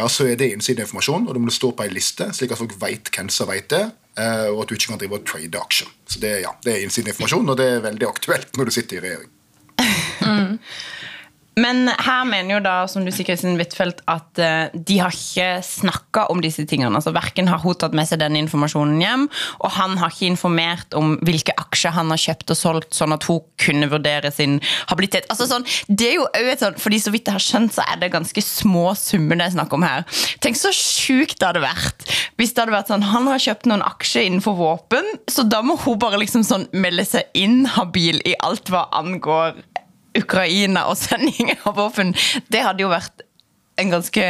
ja, 0.00 0.08
så 0.08 0.26
er 0.26 0.40
det 0.40 0.48
innsideinformasjon, 0.56 1.28
og 1.28 1.36
det 1.36 1.44
må 1.44 1.52
stå 1.52 1.74
på 1.76 1.84
ei 1.84 1.92
liste, 1.92 2.30
slik 2.34 2.56
at 2.56 2.62
folk 2.62 2.74
vet 2.80 3.12
hvem 3.12 3.28
som 3.30 3.50
vet 3.52 3.68
det. 3.70 3.84
eh, 4.16 4.48
Og 4.50 4.64
at 4.64 4.72
du 4.72 4.74
ikke 4.74 4.94
kan 4.94 5.04
drive 5.04 5.20
og 5.20 5.28
trade 5.28 5.60
aksjer. 5.60 5.92
Så 6.08 6.18
det, 6.24 6.32
ja, 6.46 6.56
det 6.64 6.78
er 6.78 6.82
innsideinformasjon, 6.88 7.48
og 7.48 7.60
det 7.60 7.68
er 7.76 7.86
veldig 7.86 8.08
aktuelt 8.08 8.56
når 8.56 8.64
du 8.70 8.76
sitter 8.80 8.98
i 8.98 9.04
regjering. 9.06 9.30
Men 11.60 11.90
her 11.90 12.24
mener 12.28 12.56
jo 12.56 12.60
da, 12.64 12.74
som 12.88 13.04
du 13.04 13.10
sier, 13.12 13.26
Kristin 13.28 13.58
Huitfeldt, 13.60 14.00
at 14.10 14.40
eh, 14.40 14.72
de 14.72 14.98
har 15.02 15.12
ikke 15.12 15.60
snakka 15.66 16.26
om 16.32 16.40
disse 16.44 16.64
tingene. 16.68 16.94
altså 16.96 17.12
Verken 17.12 17.50
har 17.50 17.60
hun 17.64 17.76
tatt 17.76 17.96
med 17.96 18.08
seg 18.08 18.22
den 18.22 18.38
informasjonen 18.40 19.02
hjem, 19.02 19.26
og 19.60 19.74
han 19.76 19.98
har 20.00 20.14
ikke 20.14 20.30
informert 20.30 20.96
om 20.98 21.18
hvilke 21.26 21.54
aksjer 21.60 21.96
han 21.98 22.12
har 22.12 22.20
kjøpt 22.20 22.54
og 22.54 22.58
solgt, 22.58 22.96
sånn 22.96 23.12
at 23.16 23.26
hun 23.28 23.42
kunne 23.60 23.90
vurdere 23.92 24.32
sin 24.32 24.60
habilitet. 24.90 25.28
Altså 25.32 25.48
sånn, 25.50 25.66
det 25.88 26.08
er 26.12 26.18
jo 26.20 26.26
et 26.40 26.62
sånn, 26.62 26.78
fordi 26.80 27.00
Så 27.02 27.10
vidt 27.10 27.26
jeg 27.26 27.34
har 27.34 27.42
skjønt, 27.42 27.72
så 27.74 27.82
er 27.90 27.98
det 27.98 28.12
ganske 28.12 28.42
små 28.46 28.92
summer 28.94 29.40
det 29.40 29.48
er 29.48 29.54
snakk 29.56 29.72
om 29.74 29.82
her. 29.82 30.04
Tenk 30.44 30.54
så 30.60 30.70
sjukt 30.76 31.40
det 31.40 31.48
hadde 31.48 31.64
vært 31.64 32.06
hvis 32.42 32.54
det 32.54 32.62
hadde 32.62 32.74
vært 32.74 32.90
sånn 32.90 33.04
han 33.06 33.28
har 33.30 33.42
kjøpt 33.42 33.68
noen 33.70 33.84
aksjer 33.86 34.26
innenfor 34.26 34.56
våpen, 34.58 35.06
så 35.30 35.44
da 35.46 35.60
må 35.62 35.76
hun 35.84 35.98
bare 36.00 36.18
liksom 36.18 36.42
sånn 36.46 36.64
melde 36.74 37.04
seg 37.06 37.28
inhabil 37.38 38.18
i 38.28 38.34
alt 38.42 38.72
hva 38.72 38.86
angår 38.98 39.60
Ukraina 40.18 40.86
og 40.90 40.98
sending 41.00 41.54
av 41.62 41.76
våpen, 41.78 42.14
det 42.52 42.62
hadde 42.64 42.84
jo 42.84 42.90
vært 42.92 43.24
en 43.80 43.92
ganske 43.92 44.26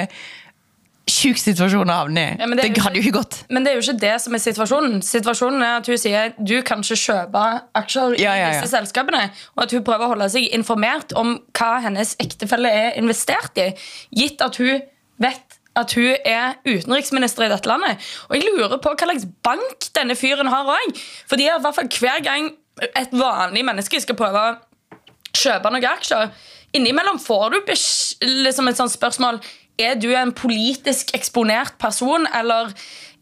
sjuk 1.11 1.39
situasjon 1.41 1.91
å 1.91 1.97
havne 2.05 2.23
i. 2.23 2.35
Ja, 2.39 2.47
det 2.47 2.69
det 2.77 2.83
hadde 2.85 3.01
jo 3.01 3.03
ikke 3.03 3.17
gått. 3.19 3.39
Men 3.51 3.65
det 3.65 3.73
er 3.73 3.81
jo 3.81 3.83
ikke 3.83 4.01
det 4.05 4.13
som 4.23 4.37
er 4.37 4.43
situasjonen. 4.43 5.01
Situasjonen 5.05 5.65
er 5.67 5.81
at 5.81 5.89
hun 5.91 5.99
sier 5.99 6.31
du 6.39 6.55
kan 6.67 6.85
ikke 6.85 6.99
kjøpe 7.01 7.43
aksjer 7.81 8.15
Ja, 8.23 8.37
i 8.37 8.45
ja. 8.45 8.53
disse 8.55 8.71
selskapene, 8.71 9.25
og 9.57 9.65
at 9.67 9.75
hun 9.75 9.83
prøver 9.87 10.07
å 10.07 10.13
holde 10.15 10.31
seg 10.33 10.47
informert 10.55 11.15
om 11.19 11.35
hva 11.59 11.73
hennes 11.85 12.15
ektefelle 12.23 12.71
er 12.71 12.95
investert 13.03 13.59
i, 13.59 13.73
gitt 14.15 14.45
at 14.47 14.61
hun 14.63 14.87
vet 15.23 15.59
at 15.79 15.93
hun 15.97 16.15
er 16.29 16.59
utenriksminister 16.69 17.47
i 17.47 17.53
dette 17.53 17.69
landet. 17.69 18.01
Og 18.29 18.37
jeg 18.37 18.51
lurer 18.53 18.77
på 18.77 18.93
hva 18.93 19.07
slags 19.09 19.25
bank 19.45 19.89
denne 19.97 20.17
fyren 20.19 20.51
har 20.53 20.69
òg. 20.69 20.99
Fordi 21.31 21.49
i 21.49 21.55
hvert 21.65 21.79
fall 21.79 21.89
hver 21.97 22.21
gang 22.25 22.51
et 22.93 23.15
vanlig 23.17 23.65
menneske 23.65 24.01
skal 24.05 24.19
prøve 24.19 24.43
å 24.43 24.53
kjøpe 25.37 25.73
noen 25.73 25.89
aksjer, 25.93 26.33
innimellom 26.77 27.21
får 27.21 27.53
du 27.53 27.73
liksom 28.45 28.69
et 28.71 28.79
sånt 28.81 28.95
spørsmål 28.95 29.41
Er 29.81 29.97
du 29.97 30.11
en 30.15 30.35
politisk 30.37 31.15
eksponert 31.17 31.79
person, 31.81 32.27
eller 32.37 32.73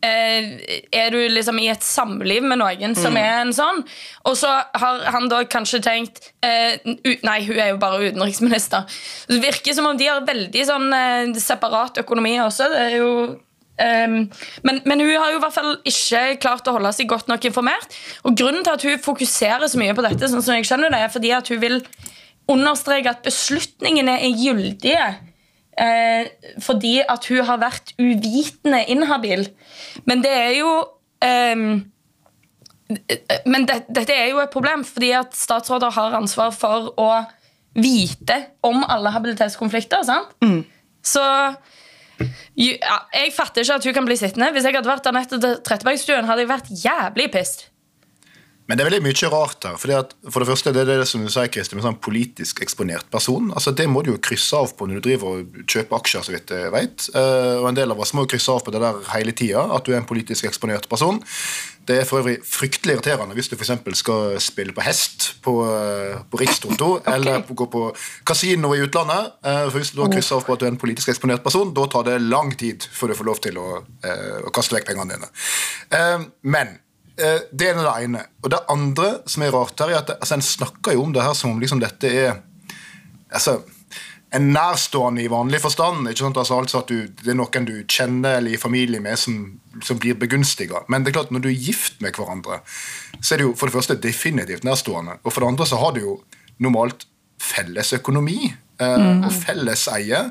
eh, 0.02 0.56
er 0.92 1.10
du 1.14 1.18
liksom 1.30 1.58
i 1.62 1.68
et 1.70 1.84
samliv 1.86 2.42
med 2.42 2.58
noen 2.60 2.96
som 2.98 3.16
er 3.16 3.44
en 3.44 3.52
sånn? 3.54 3.84
Og 4.26 4.36
så 4.38 4.50
har 4.82 5.04
han 5.14 5.28
da 5.30 5.44
kanskje 5.46 5.82
tenkt 5.86 6.32
eh, 6.46 6.82
Nei, 7.22 7.38
hun 7.46 7.58
er 7.58 7.72
jo 7.72 7.78
bare 7.82 8.10
utenriksminister. 8.10 8.88
Det 9.30 9.40
virker 9.44 9.78
som 9.78 9.86
om 9.92 9.98
de 9.98 10.10
har 10.10 10.26
veldig 10.26 10.66
sånn 10.66 10.90
eh, 10.96 11.38
separat 11.38 12.02
økonomi 12.02 12.34
også. 12.42 12.68
Det 12.74 12.82
er 12.88 12.98
jo 12.98 13.14
men, 13.80 14.80
men 14.84 15.00
hun 15.00 15.14
har 15.14 15.32
jo 15.32 15.38
i 15.38 15.42
hvert 15.42 15.56
fall 15.56 15.74
ikke 15.88 16.22
klart 16.42 16.68
å 16.68 16.74
holde 16.76 16.92
seg 16.96 17.08
godt 17.08 17.30
nok 17.32 17.46
informert. 17.48 17.96
Og 18.28 18.36
Grunnen 18.36 18.64
til 18.66 18.76
at 18.76 18.84
hun 18.84 19.00
fokuserer 19.00 19.70
så 19.70 19.80
mye 19.80 19.96
på 19.96 20.04
dette, 20.04 20.28
sånn 20.28 20.44
som 20.44 20.58
jeg 20.58 20.68
skjønner 20.68 20.92
det, 20.92 21.00
er 21.04 21.12
fordi 21.12 21.32
at 21.36 21.48
hun 21.52 21.62
vil 21.62 21.80
understreke 22.50 23.12
at 23.12 23.22
beslutningene 23.24 24.18
er 24.20 24.36
gyldige. 24.36 25.08
Eh, 25.80 26.28
fordi 26.60 26.98
at 27.08 27.24
hun 27.30 27.46
har 27.46 27.60
vært 27.62 27.94
uvitende 28.00 28.82
inhabil. 28.90 29.46
Men 30.04 30.24
det 30.24 30.34
er 30.34 30.52
jo 30.58 30.74
ehm, 31.24 31.86
Men 33.46 33.68
det, 33.68 33.84
dette 33.86 34.10
er 34.10 34.32
jo 34.32 34.40
et 34.42 34.50
problem, 34.50 34.82
fordi 34.84 35.12
at 35.14 35.36
statsråder 35.38 35.92
har 35.94 36.16
ansvar 36.18 36.50
for 36.50 36.88
å 36.98 37.10
vite 37.78 38.34
om 38.66 38.82
alle 38.82 39.12
habilitetskonflikter. 39.14 40.02
sant? 40.02 40.32
Så 41.06 41.22
jo, 41.22 41.28
ja, 41.30 41.54
Jeg 42.56 43.32
fatter 43.36 43.64
ikke 43.64 43.80
at 43.80 43.88
hun 43.88 43.96
kan 43.96 44.08
bli 44.08 44.18
sittende. 44.20 44.50
Hvis 44.52 44.68
jeg 44.68 44.76
hadde 44.76 44.90
vært 44.90 45.08
Anette 45.10 45.54
Trettebergstuen, 45.66 46.28
hadde 46.28 46.44
jeg 46.44 46.52
vært 46.52 46.72
jævlig 46.84 47.30
pissed. 47.32 47.69
Men 48.70 48.78
det 48.78 48.84
er 48.84 48.90
veldig 48.92 49.02
mye 49.02 49.28
rart 49.32 49.64
her. 49.66 49.74
Fordi 49.82 49.94
at 49.98 50.12
for 50.30 50.44
det 50.44 50.46
første, 50.52 50.70
det 50.76 50.84
er 50.84 51.00
det 51.02 51.08
som 51.10 51.24
du 51.26 51.30
sier, 51.32 51.48
Kristin, 51.50 51.80
med 51.80 51.86
sånn 51.88 51.96
politisk 51.98 52.60
eksponert 52.62 53.08
person. 53.10 53.48
Altså 53.50 53.72
Det 53.74 53.88
må 53.90 54.04
du 54.06 54.12
jo 54.12 54.20
krysse 54.22 54.54
av 54.60 54.70
på 54.78 54.86
når 54.86 55.00
du 55.00 55.08
driver 55.08 55.40
og 55.40 55.58
kjøper 55.66 55.98
aksjer, 55.98 56.22
så 56.28 56.34
vidt 56.36 56.54
jeg 56.54 56.70
vet. 56.76 57.08
Eh, 57.18 57.56
Og 57.58 57.66
en 57.72 57.74
del 57.80 57.90
av 57.90 57.98
oss 58.04 58.14
må 58.14 58.22
jo 58.22 58.30
krysse 58.30 58.54
av 58.54 58.62
på 58.62 58.70
det 58.70 58.78
der 58.84 59.00
hele 59.10 59.34
tida, 59.34 59.64
at 59.74 59.82
du 59.84 59.90
er 59.92 59.98
en 59.98 60.06
politisk 60.06 60.46
eksponert 60.46 60.86
person. 60.88 61.18
Det 61.90 61.96
er 61.98 62.04
for 62.06 62.20
øvrig 62.22 62.36
fryktelig 62.46 62.94
irriterende 62.94 63.34
hvis 63.34 63.48
du 63.50 63.56
f.eks. 63.56 63.72
skal 63.98 64.36
spille 64.38 64.70
på 64.76 64.84
hest 64.86 65.30
på, 65.42 65.54
eh, 65.66 66.20
på 66.30 66.38
Rikstoto, 66.38 67.00
eller 67.14 67.40
på- 67.48 67.56
gå 67.58 67.66
på 67.72 67.82
kasino 68.28 68.70
i 68.76 68.84
utlandet. 68.86 69.32
Eh, 69.42 69.64
For 69.72 69.80
Hvis 69.80 69.90
du 69.96 70.02
da 70.04 70.06
krysser 70.12 70.36
av 70.38 70.44
på 70.46 70.54
at 70.54 70.60
du 70.62 70.66
er 70.68 70.70
en 70.76 70.78
politisk 70.78 71.08
eksponert 71.10 71.42
person, 71.42 71.74
da 71.74 71.88
tar 71.90 72.04
det 72.06 72.20
lang 72.22 72.54
tid 72.54 72.86
før 72.92 73.08
du 73.10 73.14
får 73.18 73.26
lov 73.32 73.40
til 73.42 73.58
å, 73.58 73.66
å 74.46 74.52
kaste 74.54 74.76
vekk 74.78 74.86
pengene 74.92 75.16
dine. 75.16 75.32
Men 76.44 76.78
Det 77.20 77.66
er 77.68 77.80
det 77.80 77.96
ene. 78.04 78.24
Og 78.42 78.50
det 78.52 78.62
andre 78.72 79.10
som 79.26 79.44
er 79.44 79.52
rart 79.54 79.80
her, 79.80 79.92
er 79.92 80.00
at 80.02 80.14
altså, 80.16 80.38
en 80.38 80.46
snakker 80.46 80.96
jo 80.96 81.04
om 81.04 81.12
det 81.14 81.24
her 81.24 81.36
som 81.36 81.52
om 81.52 81.60
liksom 81.60 81.82
dette 81.82 82.08
er 82.08 82.40
altså, 83.30 83.60
en 84.34 84.52
nærstående 84.54 85.24
i 85.24 85.30
vanlig 85.30 85.60
forstand. 85.62 86.08
ikke 86.08 86.24
sant? 86.24 86.38
Altså, 86.38 86.58
altså 86.58 86.78
at 86.78 86.88
du, 86.88 87.06
Det 87.10 87.32
er 87.32 87.38
noen 87.38 87.66
du 87.66 87.74
kjenner 87.88 88.38
eller 88.38 88.54
i 88.54 88.60
familie 88.60 89.00
med 89.02 89.18
som, 89.18 89.60
som 89.82 89.98
blir 89.98 90.18
begunstiga. 90.18 90.84
Men 90.88 91.04
det 91.04 91.10
er 91.10 91.20
klart 91.20 91.34
når 91.34 91.44
du 91.44 91.50
er 91.50 91.58
gift 91.68 92.00
med 92.00 92.14
hverandre, 92.14 92.60
så 93.20 93.34
er 93.34 93.42
det 93.42 93.48
jo 93.48 93.54
for 93.58 93.66
det 93.66 93.76
første 93.76 93.98
definitivt 93.98 94.64
nærstående. 94.64 95.18
Og 95.24 95.32
for 95.32 95.42
det 95.42 95.50
andre 95.50 95.66
så 95.66 95.80
har 95.82 95.94
du 95.94 96.00
jo 96.00 96.16
normalt 96.58 97.06
felles 97.40 97.92
økonomi 97.96 98.52
eh, 98.80 99.24
og 99.24 99.32
felles 99.32 99.86
eie. 99.96 100.26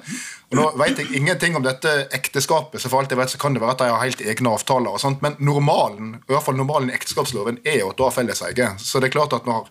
Nå 0.49 0.63
vet 0.81 0.97
jeg 0.97 1.13
ingenting 1.13 1.53
om 1.57 1.65
dette 1.65 1.91
ekteskapet, 2.15 2.81
så 2.81 2.89
for 2.89 3.03
alt 3.03 3.11
jeg 3.13 3.19
vet 3.19 3.29
så 3.29 3.37
kan 3.41 3.53
det 3.53 3.61
være 3.61 3.75
at 3.75 3.81
de 3.83 3.89
har 3.91 4.01
helt 4.01 4.21
egne 4.21 4.53
avtaler. 4.57 4.89
og 4.89 5.01
sånt, 5.01 5.21
Men 5.21 5.35
normalen 5.37 6.15
i 6.15 6.31
hvert 6.31 6.45
fall 6.45 6.57
normalen 6.57 6.89
i 6.89 6.95
ekteskapsloven 6.97 7.59
er 7.63 7.83
jo 7.83 7.91
at 7.91 7.97
du 7.97 8.03
har 8.03 8.15
felles 8.15 8.41
eie. 8.41 8.71
Så 8.77 8.99
det 8.99 9.09
er 9.09 9.17
klart 9.19 9.33
at 9.37 9.45
når 9.45 9.69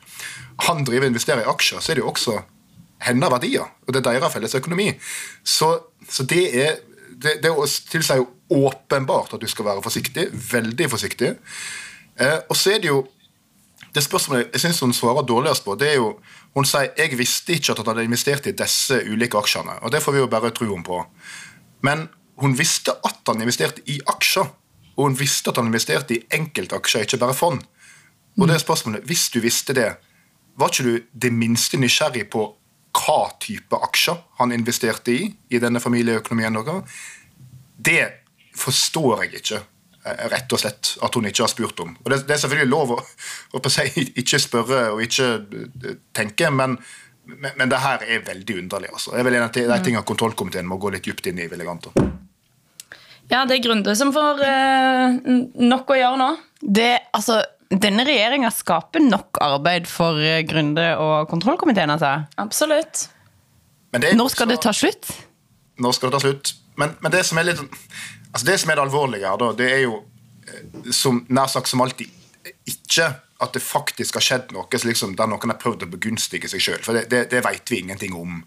han 0.68 0.84
driver 0.84 1.08
og 1.08 1.12
investerer 1.12 1.42
i 1.42 1.50
aksjer, 1.50 1.80
så 1.80 1.92
er 1.92 1.98
det 1.98 2.04
jo 2.04 2.12
også 2.12 2.38
hennes 3.02 3.30
verdier, 3.30 3.66
og 3.86 3.94
det 3.94 4.00
er 4.00 4.06
deres 4.12 4.32
felles 4.32 4.54
økonomi. 4.54 4.92
Så, 5.42 5.72
så 6.08 6.26
det 6.30 6.46
er 6.62 6.78
det, 7.18 7.40
det 7.42 7.50
tilsier 7.90 8.22
jo 8.22 8.28
åpenbart 8.68 9.34
at 9.34 9.42
du 9.42 9.48
skal 9.50 9.66
være 9.66 9.82
forsiktig, 9.82 10.28
veldig 10.52 10.90
forsiktig. 10.90 11.34
Eh, 12.20 12.38
og 12.48 12.56
så 12.56 12.76
er 12.76 12.82
det 12.82 12.92
jo 12.92 13.02
det 13.94 14.04
spørsmålet 14.04 14.52
jeg 14.52 14.60
synes 14.60 14.80
hun 14.84 14.92
svarer 14.92 15.26
dårligst 15.26 15.64
på, 15.64 15.74
det 15.74 15.92
er 15.92 15.98
jo 16.00 16.18
Hun 16.56 16.64
sier 16.66 16.90
jeg 16.98 17.18
visste 17.18 17.52
ikke 17.54 17.72
at 17.72 17.78
han 17.78 17.92
hadde 17.92 18.04
investert 18.08 18.46
i 18.46 18.52
disse 18.56 18.96
ulike 19.06 19.38
aksjene. 19.38 19.76
Og 19.84 19.92
det 19.92 20.00
får 20.02 20.12
vi 20.12 20.18
jo 20.18 20.26
bare 20.26 20.50
tro 20.50 20.66
henne 20.66 20.82
på. 20.82 21.04
Men 21.86 22.08
hun 22.40 22.56
visste 22.58 22.90
at 23.04 23.20
han 23.28 23.42
investerte 23.44 23.84
i 23.86 24.00
aksjer. 24.06 24.48
Og 24.96 25.04
hun 25.04 25.18
visste 25.18 25.52
at 25.52 25.60
han 25.60 25.68
investerte 25.70 26.16
i 26.16 26.22
enkeltaksjer, 26.34 27.04
ikke 27.06 27.20
bare 27.20 27.36
fond. 27.36 27.60
Og 28.40 28.48
det 28.48 28.58
spørsmålet, 28.60 29.04
hvis 29.06 29.28
du 29.30 29.38
visste 29.44 29.76
det, 29.76 29.92
var 30.58 30.72
ikke 30.72 30.84
du 30.88 31.06
det 31.26 31.32
minste 31.32 31.78
nysgjerrig 31.78 32.26
på 32.32 32.48
hva 32.98 33.20
type 33.38 33.78
aksjer 33.78 34.18
han 34.40 34.52
investerte 34.56 35.14
i 35.14 35.28
i 35.50 35.60
denne 35.62 35.80
familieøkonomien? 35.80 36.58
Det 37.78 38.02
forstår 38.58 39.22
jeg 39.22 39.42
ikke, 39.42 39.60
rett 40.32 40.54
og 40.54 40.62
slett, 40.62 40.94
at 41.04 41.18
hun 41.18 41.28
ikke 41.28 41.44
har 41.44 41.50
spurt 41.52 41.82
om. 41.84 41.96
Og 42.04 42.10
Det, 42.12 42.22
det 42.28 42.36
er 42.36 42.40
selvfølgelig 42.44 42.70
lov 42.70 42.94
å, 42.96 43.00
å 43.54 43.62
på 43.64 43.72
seg 43.72 43.96
ikke 44.22 44.40
spørre 44.42 44.80
og 44.94 45.02
ikke 45.04 45.28
eh, 45.34 45.98
tenke, 46.16 46.50
men, 46.54 46.78
men, 47.28 47.52
men 47.58 47.72
det 47.72 47.82
her 47.82 48.04
er 48.06 48.24
veldig 48.26 48.58
underlig. 48.62 48.92
Altså. 48.92 49.12
Det 49.14 49.22
er 49.22 49.28
vel 49.28 49.38
en 49.40 49.48
av 49.48 49.52
de 49.56 49.66
de 49.68 49.78
tingene 49.84 50.06
kontrollkomiteen 50.08 50.68
må 50.68 50.80
gå 50.80 50.92
litt 50.94 51.06
dypt 51.08 51.30
inn 51.30 51.42
i. 51.42 51.48
vil 51.50 51.64
jeg 51.64 51.70
anta. 51.70 51.94
Ja, 53.28 53.44
det 53.44 53.58
er 53.58 53.64
Grunde 53.66 53.94
som 53.98 54.14
får 54.14 54.42
eh, 54.46 55.18
nok 55.68 55.92
å 55.92 55.98
gjøre 55.98 56.20
nå. 56.20 56.28
Det, 56.62 56.90
altså, 57.14 57.42
denne 57.68 58.06
regjeringa 58.08 58.50
skaper 58.54 59.04
nok 59.04 59.40
arbeid 59.44 59.88
for 59.90 60.20
eh, 60.22 60.40
Grunde 60.48 60.90
og 60.96 61.28
kontrollkomiteen. 61.30 61.92
Altså. 61.92 62.14
Absolutt. 62.40 63.08
Men 63.92 64.04
det 64.04 64.12
er 64.12 64.16
Når 64.20 64.32
skal 64.32 64.48
så, 64.48 64.52
det 64.52 64.62
ta 64.64 64.72
slutt? 64.76 65.12
Nå 65.78 65.92
skal 65.96 66.10
det 66.10 66.16
ta 66.16 66.24
slutt. 66.24 66.54
Men, 66.78 66.94
men 67.02 67.12
det 67.12 67.24
som 67.26 67.40
er 67.40 67.50
litt 67.50 67.60
altså 68.32 68.46
det 68.50 68.58
som 68.60 68.70
er 68.70 68.78
det 68.78 68.86
alvorlige 68.86 69.28
her, 69.28 69.40
da, 69.40 69.52
det 69.58 69.70
er 69.72 69.82
jo 69.86 70.02
eh, 70.48 70.92
som 70.94 71.24
nær 71.28 71.50
sagt 71.52 71.70
som 71.70 71.84
alltid 71.84 72.10
ikke 72.68 73.08
at 73.38 73.54
det 73.54 73.62
faktisk 73.62 74.18
har 74.18 74.24
skjedd 74.24 74.52
noe 74.54 74.80
liksom, 74.82 75.14
der 75.18 75.30
noen 75.30 75.52
har 75.52 75.60
prøvd 75.62 75.86
å 75.86 75.90
begunstige 75.92 76.50
seg 76.50 76.62
sjøl. 76.62 76.82
For 76.82 76.96
det, 76.96 77.06
det, 77.12 77.28
det 77.30 77.44
vet 77.46 77.70
vi 77.70 77.82
ingenting 77.84 78.16
om. 78.18 78.40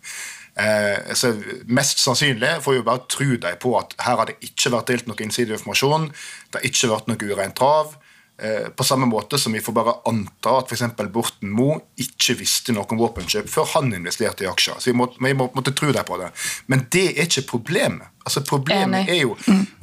Eh, 0.59 1.13
så 1.15 1.31
Mest 1.71 2.01
sannsynlig 2.03 2.57
får 2.65 2.75
vi 2.75 2.83
bare 2.89 3.05
tro 3.11 3.29
dem 3.39 3.59
på 3.61 3.71
at 3.79 3.95
her 4.03 4.19
har 4.19 4.27
det 4.27 4.35
ikke 4.43 4.73
vært 4.73 4.91
delt 4.91 5.07
noe 5.07 5.23
innsideinformasjon. 5.23 6.09
Det 6.11 6.59
har 6.59 6.67
ikke 6.67 6.91
vært 6.91 7.11
noe 7.11 7.31
ureint 7.31 7.55
trav. 7.55 7.95
Eh, 8.41 8.69
på 8.75 8.83
samme 8.83 9.05
måte 9.05 9.37
som 9.37 9.53
vi 9.53 9.61
får 9.61 9.73
bare 9.75 9.93
anta 10.09 10.55
at 10.57 10.71
f.eks. 10.71 10.95
Borten 11.13 11.51
Moe 11.53 11.75
ikke 12.01 12.33
visste 12.39 12.73
noe 12.73 12.89
om 12.89 12.97
våpenkjøp 12.97 13.49
før 13.51 13.67
han 13.75 13.93
investerte 13.93 14.47
i 14.47 14.49
aksjer. 14.49 14.79
Så 14.81 14.89
vi 14.89 14.95
må, 14.97 15.05
vi 15.13 15.35
må 15.37 15.51
måtte 15.53 15.75
tro 15.77 15.91
dem 15.93 16.07
på 16.07 16.17
det. 16.17 16.31
Men 16.71 16.87
det 16.89 17.05
er 17.11 17.29
ikke 17.29 17.45
problemet. 17.51 18.09
Altså 18.25 18.41
Problemet 18.45 19.09
er 19.09 19.23
jo 19.23 19.35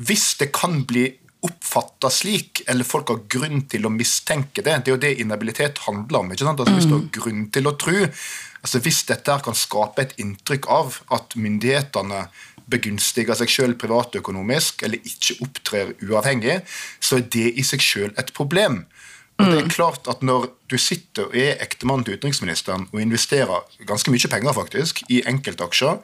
hvis 0.02 0.32
det 0.40 0.50
kan 0.54 0.80
bli 0.90 1.06
oppfatta 1.46 2.10
slik, 2.10 2.64
eller 2.66 2.86
folk 2.86 3.12
har 3.12 3.22
grunn 3.30 3.62
til 3.70 3.86
å 3.86 3.94
mistenke 3.94 4.64
det. 4.66 4.74
Det 4.82 4.90
er 4.90 4.96
jo 4.96 5.02
det 5.06 5.14
inhabilitet 5.22 5.78
handler 5.86 6.24
om. 6.24 6.32
ikke 6.34 6.48
sant? 6.48 6.58
Altså 6.64 6.74
Hvis 6.74 6.90
du 6.90 6.96
har 6.96 7.08
grunn 7.14 7.46
til 7.54 7.70
å 7.70 7.76
tro 7.78 7.96
altså 8.58 8.80
Hvis 8.82 9.04
dette 9.06 9.30
her 9.30 9.42
kan 9.44 9.54
skape 9.54 10.02
et 10.02 10.16
inntrykk 10.18 10.66
av 10.74 10.96
at 11.14 11.36
myndighetene 11.38 12.24
begunstiger 12.70 13.36
seg 13.38 13.50
sjøl 13.52 13.74
privatøkonomisk 13.80 14.84
eller 14.86 15.02
ikke 15.08 15.38
opptrer 15.44 15.92
uavhengig, 16.04 16.60
så 17.00 17.20
er 17.20 17.28
det 17.32 17.52
i 17.58 17.64
seg 17.66 17.84
sjøl 17.84 18.12
et 18.20 18.32
problem. 18.36 18.82
Og 19.38 19.46
det 19.46 19.58
er 19.60 19.70
klart 19.70 20.08
at 20.10 20.22
Når 20.22 20.48
du 20.70 20.76
sitter 20.78 21.28
og 21.28 21.36
er 21.36 21.62
ektemann 21.62 22.02
til 22.04 22.18
utenriksministeren 22.18 22.88
og 22.92 23.00
investerer 23.00 23.62
ganske 23.86 24.10
mye 24.10 24.30
penger 24.30 24.52
faktisk 24.52 25.02
i 25.08 25.22
enkeltaksjer, 25.30 26.00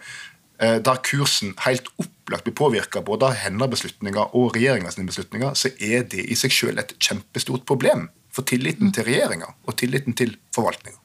eh, 0.62 0.78
der 0.78 1.02
kursen 1.02 1.54
helt 1.66 1.90
opplagt 1.98 2.46
blir 2.46 2.54
påvirka 2.54 3.02
både 3.02 3.26
av 3.26 3.34
hennes 3.42 3.70
beslutninger 3.70 4.34
og 4.34 4.54
regjeringas 4.56 4.96
beslutninger, 4.96 5.54
så 5.54 5.74
er 5.80 6.06
det 6.08 6.24
i 6.30 6.38
seg 6.38 6.54
sjøl 6.54 6.78
et 6.78 6.94
kjempestort 6.98 7.66
problem 7.66 8.08
for 8.32 8.46
tilliten 8.46 8.92
til 8.94 9.04
regjeringa 9.04 9.52
og 9.66 9.76
tilliten 9.76 10.14
til 10.14 10.36
forvaltninga. 10.54 11.03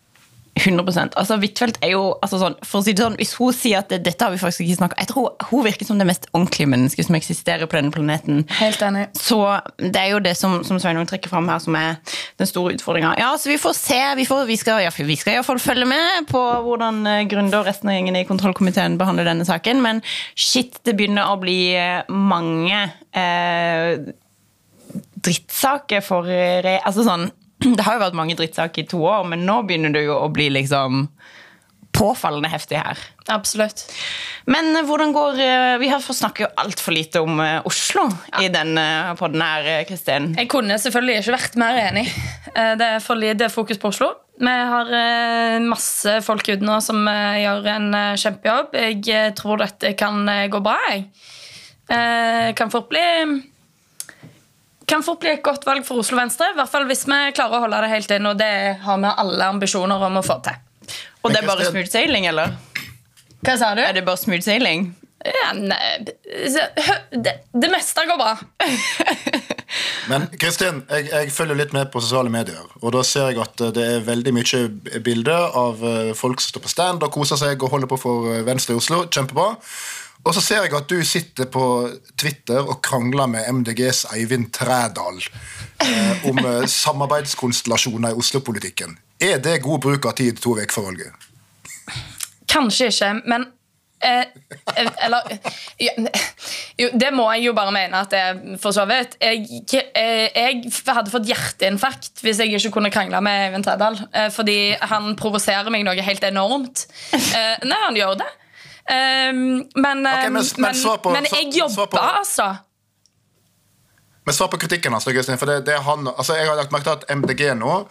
100 0.60 1.15
altså 1.17 1.38
Huitfeldt 1.39 1.80
er 1.86 1.93
jo 1.93 2.04
altså 2.24 2.39
sånn, 2.41 2.56
for 2.65 2.82
å 2.82 2.86
si 2.86 2.93
det 2.95 3.04
sånn, 3.04 3.17
Hvis 3.19 3.34
hun 3.39 3.56
sier 3.56 3.82
at 3.82 3.89
det, 3.91 4.02
dette 4.06 4.26
har 4.26 4.34
vi 4.34 4.39
faktisk 4.41 4.65
ikke 4.65 4.80
snakket 4.82 5.02
Jeg 5.04 5.10
tror 5.12 5.48
Hun 5.50 5.65
virker 5.65 5.88
som 5.88 6.02
det 6.02 6.08
mest 6.10 6.28
ordentlige 6.34 6.69
mennesket 6.69 7.08
som 7.08 7.17
eksisterer 7.17 7.69
på 7.69 7.78
denne 7.78 7.93
planeten. 7.93 8.43
Helt 8.60 8.82
enig. 8.86 9.08
Så 9.17 9.39
det 9.80 10.00
er 10.00 10.13
jo 10.13 10.22
det 10.24 10.36
som, 10.38 10.60
som 10.67 10.80
Sveinung 10.82 11.08
trekker 11.10 11.32
fram 11.32 11.48
her, 11.50 11.62
som 11.63 11.76
er 11.80 11.98
den 12.39 12.50
store 12.50 12.76
utfordringa. 12.76 13.15
Ja, 13.19 13.32
så 13.39 13.52
vi 13.52 13.58
får 13.62 13.76
se. 13.78 14.00
Vi, 14.19 14.26
får, 14.30 14.45
vi 14.50 14.58
skal, 14.60 14.84
ja, 14.84 14.91
vi 14.93 15.17
skal 15.19 15.38
iallfall 15.38 15.62
følge 15.63 15.88
med 15.89 16.30
på 16.30 16.41
hvordan 16.65 17.02
eh, 17.10 17.26
Grunde 17.30 17.60
og 17.60 17.67
resten 17.67 17.91
av 17.91 17.98
gjengen 17.98 18.19
i 18.19 18.26
kontrollkomiteen 18.30 18.98
behandler 19.00 19.28
denne 19.30 19.48
saken. 19.48 19.84
Men 19.86 20.04
shit, 20.38 20.80
det 20.88 20.95
begynner 21.00 21.32
å 21.32 21.39
bli 21.41 21.60
eh, 21.78 22.06
mange 22.13 22.86
eh, 23.17 24.13
drittsaker 25.19 26.06
for 26.06 26.30
re... 26.30 26.80
Altså 26.86 27.06
sånn 27.08 27.30
det 27.78 27.84
har 27.86 27.98
jo 27.98 28.06
vært 28.06 28.17
mange 28.17 28.38
drittsaker 28.39 28.86
i 28.86 28.89
to 28.89 29.04
år, 29.04 29.28
men 29.28 29.45
nå 29.48 29.62
begynner 29.67 29.93
det 29.95 30.06
jo 30.08 30.17
å 30.19 30.32
bli 30.32 30.50
liksom 30.56 31.08
påfallende 31.95 32.52
heftig 32.52 32.78
her. 32.78 33.00
Absolutt. 33.34 33.82
Men 34.50 34.69
eh, 34.78 34.86
hvordan 34.86 35.12
går 35.13 35.39
eh, 35.41 35.74
Vi 35.82 35.89
har 35.89 36.04
snakker 36.06 36.45
jo 36.45 36.50
altfor 36.62 36.93
lite 36.95 37.24
om 37.26 37.41
Oslo 37.41 37.89
Oslo 37.89 38.06
i 38.43 38.50
denne 38.54 39.15
podden 39.17 39.41
her, 39.41 39.84
Kristin. 39.89 40.34
Jeg 40.38 40.50
kunne 40.52 40.78
selvfølgelig 40.80 41.24
ikke 41.24 41.36
vært 41.36 41.60
mer 41.60 41.80
enig. 41.82 42.06
Det 42.54 42.86
er 42.86 43.02
for 43.04 43.19
lite 43.19 43.50
fokus 43.50 43.82
på 43.82 43.89
Oslo. 43.89 44.12
Vi 44.39 44.54
har 44.72 44.91
masse 45.65 46.19
folk 46.24 46.48
ute 46.48 46.63
nå 46.63 46.78
som 46.86 47.02
gjør 47.10 47.65
en 47.74 47.89
kjempejobb. 48.19 48.78
Jeg 48.78 49.34
tror 49.39 49.63
dette 49.63 49.95
kan 50.00 50.22
gå 50.54 50.62
bra. 50.63 50.78
Jeg 50.93 52.56
kan 52.56 52.72
fort 52.72 52.88
bli 52.93 53.04
kan 54.89 55.04
fort 55.06 55.21
bli 55.21 55.34
et 55.36 55.43
godt 55.45 55.67
valg 55.67 55.86
for 55.88 56.02
Oslo 56.02 56.17
Venstre. 56.19 56.49
I 56.54 56.58
hvert 56.58 56.71
fall 56.71 56.88
hvis 56.89 57.06
vi 57.08 57.19
klarer 57.38 57.60
å 57.60 57.65
holde 57.65 57.84
det 57.86 57.91
helt 57.93 58.15
inn, 58.15 58.30
og 58.30 58.39
det 58.39 58.54
har 58.86 59.04
vi 59.04 59.13
alle 59.25 59.52
ambisjoner 59.56 60.08
om 60.10 60.19
å 60.21 60.25
få 60.25 60.39
til. 60.45 60.58
Og 61.23 61.34
det 61.34 61.43
er 61.43 61.49
bare 61.49 61.67
smooth 61.69 61.91
sailing, 61.91 62.25
eller? 62.32 62.56
Hva 63.45 63.56
sa 63.60 63.75
du? 63.78 63.84
Er 63.86 63.95
det 63.95 64.06
bare 64.08 64.19
smooth 64.19 64.43
sailing? 64.45 64.89
Ja, 65.19 65.52
nei, 65.52 65.78
det, 67.12 67.34
det 67.52 67.69
meste 67.71 68.06
går 68.08 68.19
bra. 68.19 68.38
Men 70.10 70.25
Kristin, 70.39 70.80
jeg, 70.88 71.10
jeg, 71.12 71.32
følger 71.36 71.60
litt 71.60 71.73
med 71.75 71.91
på 71.91 72.02
sosiale 72.02 72.32
medier. 72.34 72.62
Og 72.80 72.93
da 72.95 73.04
ser 73.06 73.30
jeg 73.30 73.41
at 73.43 73.62
det 73.75 73.84
er 73.84 74.06
veldig 74.08 74.34
mye 74.34 74.62
bilder 75.06 75.58
av 75.60 75.84
eh, 75.86 76.12
folk 76.17 76.41
som 76.41 76.54
står 76.54 76.63
på 76.65 76.71
stand 76.71 77.04
og 77.06 77.12
koser 77.13 77.39
seg 77.41 77.60
og 77.62 77.75
holder 77.75 77.91
på 77.91 77.99
for 77.99 78.32
eh, 78.32 78.45
Venstre 78.47 78.78
i 78.78 78.80
Oslo. 78.80 79.04
Kjempebra. 79.12 79.52
Og 80.27 80.36
så 80.36 80.41
ser 80.43 80.65
jeg 80.65 80.75
at 80.75 80.89
du 80.91 80.99
sitter 81.08 81.47
på 81.51 81.65
Twitter 82.19 82.60
og 82.60 82.82
krangler 82.86 83.29
med 83.32 83.47
MDGs 83.62 84.05
Eivind 84.13 84.49
Trædal 84.55 85.21
eh, 85.82 86.25
om 86.27 86.41
eh, 86.43 86.65
samarbeidskonstellasjoner 86.67 88.12
i 88.12 88.19
Oslo-politikken. 88.19 88.97
Er 89.19 89.39
det 89.43 89.62
god 89.63 89.79
bruk 89.84 90.10
av 90.10 90.17
tid 90.19 90.41
to 90.43 90.58
uker 90.58 90.75
før 90.75 90.89
valget? 90.91 91.29
Kanskje 92.51 92.89
ikke, 92.91 93.13
men 93.29 93.45
eh, 94.03 94.25
eh 94.75 94.91
Eller 95.05 95.32
jo, 96.79 96.89
Det 96.99 97.13
må 97.13 97.32
jeg 97.32 97.45
jo 97.45 97.53
bare 97.53 97.71
mene 97.71 98.03
at 98.03 98.12
det 98.12 98.19
er 98.19 98.60
for 98.60 98.75
så 98.75 98.86
vidt. 98.89 99.15
Jeg, 99.21 99.47
eh, 99.95 100.27
jeg, 100.36 100.73
hadde 100.88 101.12
fått 101.15 101.32
hjerteinfarkt 101.32 102.21
hvis 102.21 102.43
jeg 102.43 102.60
ikke 102.60 102.75
kunne 102.75 102.91
krangle 102.91 103.21
med 103.21 103.47
Eivind 103.47 103.63
Trædal. 103.63 103.97
Fordi 104.36 104.75
han 104.82 105.15
provoserer 105.15 105.71
meg 105.71 105.88
noe 105.88 106.03
helt 106.03 106.27
enormt. 106.27 106.86
Nei, 107.63 107.82
han 107.88 107.95
gjør 107.95 108.19
det. 108.19 108.29
Um, 108.89 109.69
men, 109.75 110.02
okay, 110.08 110.32
men, 110.34 110.45
men, 110.58 110.80
på, 111.04 111.12
men, 111.13 111.28
jeg 111.30 111.52
jobber, 111.60 111.99
altså. 111.99 112.47
Men 114.25 114.34
svar 114.34 114.49
på 114.49 114.58
kritikken 114.62 114.93
hans. 114.93 115.06
For 115.06 115.45
det, 115.45 115.60
det 115.67 115.78
han, 115.86 116.10
altså 116.10 116.38
jeg 116.38 116.49
har 116.49 116.58
lagt 116.58 116.73
merke 116.73 116.89
til 116.89 116.97
at 116.97 117.17
MDG 117.17 117.54
nå 117.58 117.84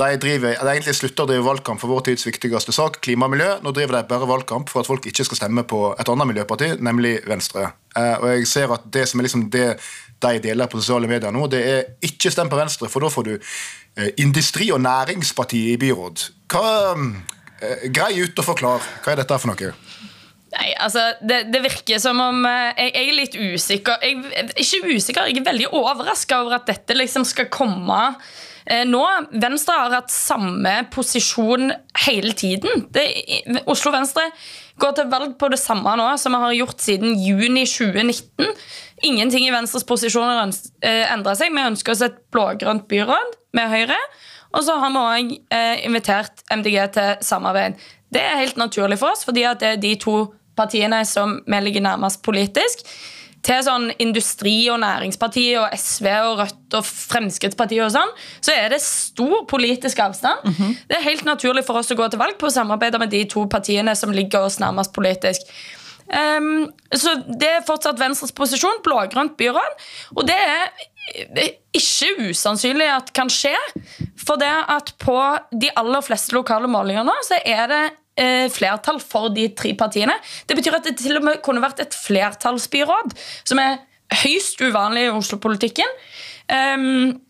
de, 0.00 0.16
driver, 0.16 0.54
de 0.56 0.72
egentlig 0.72 0.94
slutter 0.96 1.26
å 1.26 1.28
drive 1.28 1.44
valgkamp 1.44 1.80
for 1.82 1.92
vår 1.92 2.06
tids 2.08 2.24
viktigste 2.24 2.72
sak, 2.72 3.00
klima 3.04 3.26
og 3.28 3.34
miljø. 3.34 3.48
Nå 3.64 3.72
driver 3.76 3.98
de 3.98 4.08
bare 4.08 4.28
valgkamp 4.28 4.70
for 4.72 4.82
at 4.82 4.88
folk 4.88 5.06
ikke 5.10 5.26
skal 5.28 5.42
stemme 5.42 5.64
på 5.68 5.80
et 5.92 6.12
annet 6.12 6.30
miljøparti, 6.30 6.70
nemlig 6.80 7.18
Venstre. 7.28 7.70
Eh, 7.96 8.14
og 8.16 8.30
jeg 8.32 8.48
ser 8.48 8.72
at 8.72 8.86
Det 8.92 9.06
som 9.08 9.20
er 9.20 9.28
liksom 9.28 9.50
det 9.52 9.66
de 10.20 10.40
deler 10.44 10.68
på 10.68 10.80
sosiale 10.80 11.08
medier 11.08 11.32
nå, 11.32 11.46
det 11.48 11.60
er 11.64 11.84
ikke 12.04 12.32
stem 12.32 12.48
på 12.52 12.58
Venstre, 12.58 12.88
for 12.92 13.04
da 13.04 13.12
får 13.12 13.28
du 13.28 13.34
eh, 13.36 14.10
Industri- 14.24 14.72
og 14.72 14.80
Næringspartiet 14.84 15.74
i 15.74 15.80
byråd. 15.80 16.26
Hva, 16.52 16.96
eh, 17.60 17.88
grei 17.88 18.20
ut 18.20 18.38
og 18.38 18.44
forklar. 18.52 18.84
Hva 19.04 19.14
er 19.14 19.22
dette 19.22 19.40
for 19.40 19.52
noe? 19.52 19.72
Nei, 20.50 20.70
altså, 20.82 21.12
det, 21.22 21.44
det, 21.52 21.62
virker 21.62 22.00
som 22.02 22.18
om 22.22 22.42
eh, 22.48 22.72
jeg, 22.74 22.90
jeg, 22.90 23.08
er 23.08 23.18
litt 23.18 23.36
usikker. 23.38 24.02
Jeg, 24.02 24.46
ikke 24.58 24.94
usikker, 24.96 25.28
jeg 25.30 25.38
er 25.38 25.46
veldig 25.46 25.68
overraska 25.78 26.40
over 26.42 26.58
at 26.58 26.66
dette 26.70 26.96
liksom 26.96 27.26
skal 27.28 27.46
komme 27.54 28.00
eh, 28.66 28.82
nå. 28.88 29.02
Venstre 29.30 29.76
har 29.78 29.94
hatt 29.94 30.10
samme 30.10 30.72
posisjon 30.90 31.70
hele 32.06 32.34
tiden. 32.34 32.88
Det, 32.90 33.06
Oslo 33.70 33.94
Venstre 33.94 34.26
går 34.80 34.96
til 34.96 35.12
valg 35.12 35.36
på 35.38 35.52
det 35.52 35.60
samme 35.60 35.92
nå 36.00 36.08
som 36.18 36.34
vi 36.34 36.42
har 36.42 36.56
gjort 36.58 36.82
siden 36.82 37.14
juni 37.20 37.62
2019. 37.68 38.50
Ingenting 39.06 39.46
i 39.46 39.54
Venstres 39.54 39.86
posisjoner 39.86 40.42
eh, 40.82 41.06
endrer 41.12 41.38
seg. 41.38 41.54
Vi 41.54 41.68
ønsker 41.70 41.94
oss 41.94 42.02
et 42.08 42.18
blå-grønt 42.34 42.88
byråd 42.90 43.38
med 43.56 43.70
Høyre. 43.70 44.02
Og 44.50 44.66
så 44.66 44.74
har 44.82 44.90
vi 44.90 45.06
òg 45.06 45.32
eh, 45.54 45.86
invitert 45.86 46.42
MDG 46.50 46.76
til 46.96 47.24
samarbeid. 47.24 47.78
Det 48.10 48.22
er 48.26 48.40
helt 48.42 48.58
naturlig 48.58 48.98
for 48.98 49.14
oss, 49.14 49.22
fordi 49.22 49.46
det 49.60 49.68
er 49.68 49.78
de 49.78 49.94
to 50.02 50.16
partiene 50.60 51.00
som 51.08 51.38
vi 51.46 51.64
ligger 51.64 51.88
nærmest 51.88 52.22
politisk, 52.26 52.84
til 53.46 53.62
sånn 53.64 53.88
Industri- 54.02 54.68
og 54.68 54.80
Næringspartiet 54.82 55.56
og 55.62 55.72
SV 55.72 56.08
og 56.26 56.42
Rødt 56.42 56.76
og 56.76 56.84
Fremskrittspartiet 56.84 57.86
og 57.86 57.92
sånn, 57.94 58.14
så 58.44 58.52
er 58.52 58.74
det 58.74 58.82
stor 58.84 59.46
politisk 59.48 59.98
avstand. 59.98 60.44
Mm 60.44 60.54
-hmm. 60.54 60.76
Det 60.88 60.96
er 60.96 61.08
helt 61.08 61.24
naturlig 61.24 61.64
for 61.64 61.78
oss 61.78 61.90
å 61.90 61.96
gå 61.96 62.08
til 62.10 62.18
valg 62.18 62.38
på 62.38 62.46
å 62.46 62.50
samarbeide 62.50 62.98
med 62.98 63.10
de 63.10 63.24
to 63.24 63.46
partiene 63.46 63.96
som 63.96 64.12
ligger 64.12 64.40
oss 64.40 64.60
nærmest 64.60 64.92
politisk. 64.92 65.40
Um, 66.10 66.72
så 66.92 67.14
det 67.38 67.48
er 67.48 67.66
fortsatt 67.66 68.00
Venstres 68.00 68.32
posisjon. 68.32 68.82
Blå-grønt 68.82 69.36
byråd. 69.36 69.72
Og 70.16 70.26
det 70.26 70.36
er 70.36 71.52
ikke 71.72 72.30
usannsynlig 72.30 72.88
at 72.90 73.12
kan 73.12 73.30
skje. 73.30 73.54
For 74.18 74.36
det 74.36 74.50
at 74.68 74.92
på 74.98 75.16
de 75.52 75.70
aller 75.76 76.00
fleste 76.00 76.34
lokale 76.34 76.68
målinger 76.70 77.06
nå, 77.06 77.14
så 77.26 77.38
er 77.44 77.66
det 77.70 77.84
flertall 78.52 78.98
for 79.02 79.30
de 79.34 79.46
tre 79.56 79.72
partiene. 79.78 80.14
Det 80.46 80.56
betyr 80.58 80.76
at 80.76 80.88
det 80.88 80.96
til 81.00 81.16
og 81.16 81.24
med 81.26 81.40
kunne 81.44 81.62
vært 81.62 81.80
et 81.84 81.96
flertallsbyråd, 81.96 83.14
som 83.48 83.60
er 83.62 83.78
høyst 84.22 84.60
uvanlig 84.62 85.06
i 85.08 85.12
Oslo-politikken. 85.14 85.98
Um, 86.50 87.20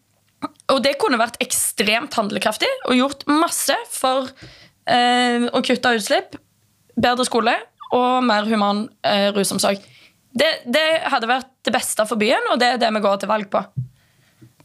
og 0.73 0.81
det 0.85 0.97
kunne 1.01 1.21
vært 1.21 1.41
ekstremt 1.43 2.15
handlekraftig 2.17 2.69
og 2.87 2.97
gjort 2.97 3.27
masse 3.29 3.77
for 3.93 4.31
uh, 4.31 5.47
å 5.51 5.63
kutte 5.67 5.95
utslipp, 5.99 6.39
bedre 7.01 7.27
skole 7.29 7.57
og 7.97 8.25
mer 8.25 8.49
human 8.49 8.87
uh, 9.05 9.29
rusomsorg. 9.37 9.83
Det, 10.31 10.51
det, 10.65 10.87
hadde 11.11 11.29
vært 11.29 11.51
det 11.67 11.75
beste 11.75 12.07
for 12.07 12.21
byen, 12.21 12.53
og 12.53 12.61
det 12.63 12.75
er 12.75 12.83
det 12.83 12.91
vi 12.95 13.03
går 13.03 13.21
til 13.21 13.33
valg 13.33 13.51
på. 13.53 13.65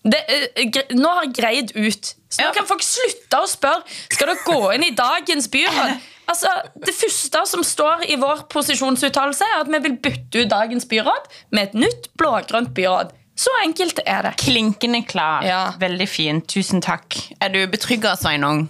Det, 0.06 0.22
uh, 0.30 0.82
nå 0.96 1.12
har 1.18 1.28
jeg 1.28 1.36
greid 1.42 1.76
ut. 1.76 2.14
Så 2.30 2.46
nå 2.46 2.54
kan 2.56 2.70
folk 2.70 2.84
slutte 2.86 3.40
å 3.42 3.48
spørre 3.50 3.82
Skal 4.14 4.30
dere 4.30 4.44
gå 4.46 4.76
inn 4.76 4.86
i 4.88 4.96
dagens 4.96 5.50
byråd. 5.52 6.12
Altså, 6.26 6.50
Det 6.76 6.96
første 6.96 7.44
som 7.50 7.64
står 7.64 8.06
i 8.10 8.18
vår 8.22 8.48
posisjonsuttalelse, 8.52 9.46
er 9.46 9.62
at 9.64 9.70
vi 9.72 9.82
vil 9.88 10.00
bytte 10.02 10.46
ut 10.46 10.50
dagens 10.52 10.88
byråd 10.90 11.30
med 11.52 11.70
et 11.70 11.78
nytt 11.86 12.10
blågrønt 12.18 12.74
byråd. 12.78 13.14
Så 13.36 13.52
enkelt 13.66 14.00
er 14.08 14.30
det. 14.30 14.38
Klinkende 14.40 15.04
klar. 15.08 15.44
Ja. 15.44 15.62
Veldig 15.80 16.08
fint. 16.08 16.48
Tusen 16.48 16.82
takk. 16.82 17.18
Er 17.44 17.52
du 17.52 17.60
betrygga, 17.68 18.16
Sveinung? 18.16 18.70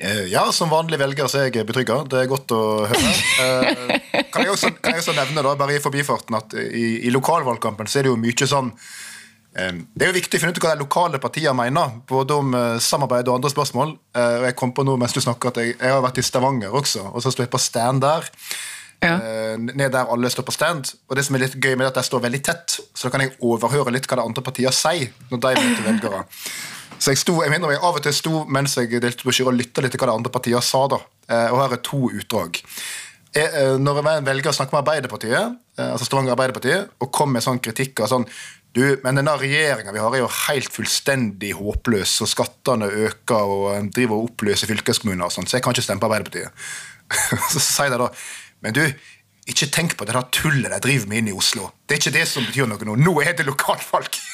Eh, 0.00 0.26
ja, 0.32 0.46
som 0.52 0.70
vanlig 0.72 0.98
velger 1.00 1.28
så 1.28 1.42
er 1.42 1.50
jeg 1.52 1.66
betrygga. 1.68 2.02
Det 2.08 2.22
er 2.22 2.28
godt 2.28 2.52
å 2.56 2.62
høre. 2.88 3.12
Eh, 3.40 4.24
kan 4.32 4.44
jeg 4.44 4.52
også, 4.52 4.70
kan 4.80 4.96
jeg 4.96 5.02
også 5.02 5.16
nevne 5.16 5.44
da, 5.44 5.54
bare 5.60 5.76
i 5.76 5.82
forbifarten 5.82 6.36
at 6.36 6.54
i, 6.56 7.06
i 7.08 7.12
lokalvalgkampen 7.12 7.88
så 7.88 8.00
er 8.00 8.06
det 8.06 8.12
jo 8.12 8.20
mye 8.20 8.48
sånn 8.48 8.70
det 9.50 10.04
er 10.04 10.12
jo 10.12 10.14
viktig 10.14 10.38
å 10.38 10.42
finne 10.44 10.54
ut 10.54 10.60
hva 10.62 10.76
de 10.76 10.84
lokale 10.84 11.18
partiene 11.22 11.56
mener, 11.58 11.96
både 12.08 12.36
om 12.38 12.52
eh, 12.54 12.76
samarbeid 12.82 13.28
og 13.28 13.40
andre 13.40 13.50
spørsmål. 13.50 13.96
Eh, 14.14 14.34
og 14.38 14.44
Jeg 14.46 14.56
kom 14.60 14.74
på 14.76 14.84
noe 14.86 15.00
mens 15.00 15.14
du 15.16 15.20
snakker 15.24 15.50
at 15.50 15.58
jeg, 15.58 15.74
jeg 15.74 15.94
har 15.94 16.04
vært 16.04 16.20
i 16.22 16.24
Stavanger 16.26 16.76
også, 16.78 17.08
og 17.10 17.24
så 17.24 17.32
sto 17.34 17.42
jeg 17.42 17.50
på 17.50 17.58
stand 17.58 18.04
der. 18.04 18.28
Ja. 19.02 19.16
Eh, 19.16 19.56
ned 19.58 19.90
der 19.90 20.12
alle 20.12 20.30
står 20.30 20.46
på 20.46 20.54
stand. 20.54 20.92
Og 21.10 21.18
det 21.18 21.26
som 21.26 21.34
er 21.34 21.46
litt 21.46 21.58
gøy 21.58 21.74
med 21.74 21.82
det, 21.88 21.90
at 21.96 22.02
jeg 22.02 22.10
står 22.12 22.24
veldig 22.28 22.42
tett, 22.46 22.78
så 22.94 23.08
da 23.08 23.14
kan 23.16 23.26
jeg 23.26 23.34
overhøre 23.42 23.94
litt 23.96 24.06
hva 24.06 24.20
de 24.20 24.28
andre 24.28 24.44
partiene 24.46 24.74
sier. 24.76 25.10
når 25.32 25.42
de 25.42 25.54
møter 25.58 25.88
velgere. 25.88 26.22
Så 27.00 27.14
jeg, 27.14 27.18
sto, 27.18 27.40
jeg 27.42 27.50
mener 27.50 27.74
jeg 27.74 27.82
av 27.82 27.96
og 27.96 28.02
til 28.04 28.14
sto 28.14 28.44
mens 28.46 28.76
jeg 28.76 29.02
delte 29.02 29.24
brosjyre 29.24 29.50
og 29.50 29.56
lytta 29.56 29.82
litt 29.82 29.96
til 29.96 30.02
hva 30.02 30.12
de 30.12 30.18
andre 30.20 30.30
partiene 30.30 30.62
sa. 30.62 30.84
da. 30.92 31.00
Og 31.48 31.58
her 31.62 31.74
er 31.74 31.82
to 31.82 32.04
utdrag. 32.12 32.60
Når 33.80 34.00
jeg 34.02 34.24
velger 34.26 34.50
å 34.50 34.54
snakke 34.54 34.74
med 34.74 34.82
Arbeiderpartiet, 34.82 35.58
altså 35.80 36.04
Stavanger 36.04 36.34
Arbeiderpartiet, 36.34 36.90
og 37.00 37.12
kommer 37.14 37.38
med 37.38 37.46
sånn 37.46 37.62
kritikk 37.62 38.02
av 38.04 38.10
sånn 38.12 38.26
du, 38.76 38.84
men 39.02 39.18
denne 39.18 39.32
regjeringa 39.34 39.90
vi 39.94 40.02
har, 40.02 40.14
er 40.14 40.22
jo 40.22 40.28
helt 40.46 40.70
fullstendig 40.70 41.52
håpløs, 41.58 42.12
og 42.22 42.28
skattene 42.30 42.86
øker 43.08 43.54
og 43.56 43.64
en 43.74 43.90
driver 43.90 44.20
og 44.20 44.28
oppløser 44.30 44.70
fylkeskommuner 44.70 45.26
og 45.26 45.34
sånt, 45.34 45.50
så 45.50 45.58
jeg 45.58 45.64
kan 45.66 45.74
ikke 45.74 45.86
stemme 45.88 46.02
på 46.02 46.06
Arbeiderpartiet. 46.06 46.50
så 47.52 47.58
sier 47.62 47.90
de 47.90 47.98
da 47.98 48.06
Men 48.62 48.76
du, 48.76 48.84
ikke 49.50 49.66
tenk 49.72 49.96
på 49.98 50.04
det 50.06 50.14
der 50.14 50.28
tullet 50.36 50.70
de 50.70 50.78
driver 50.84 51.06
med 51.10 51.18
inn 51.22 51.30
i 51.32 51.34
Oslo. 51.34 51.64
Det 51.88 51.96
er 51.96 52.00
ikke 52.02 52.18
det 52.18 52.26
som 52.28 52.44
betyr 52.46 52.66
noe 52.70 52.86
nå. 52.86 52.94
Nå 53.00 53.12
er 53.24 53.32
det 53.38 53.44
lokalvalg! 53.48 54.12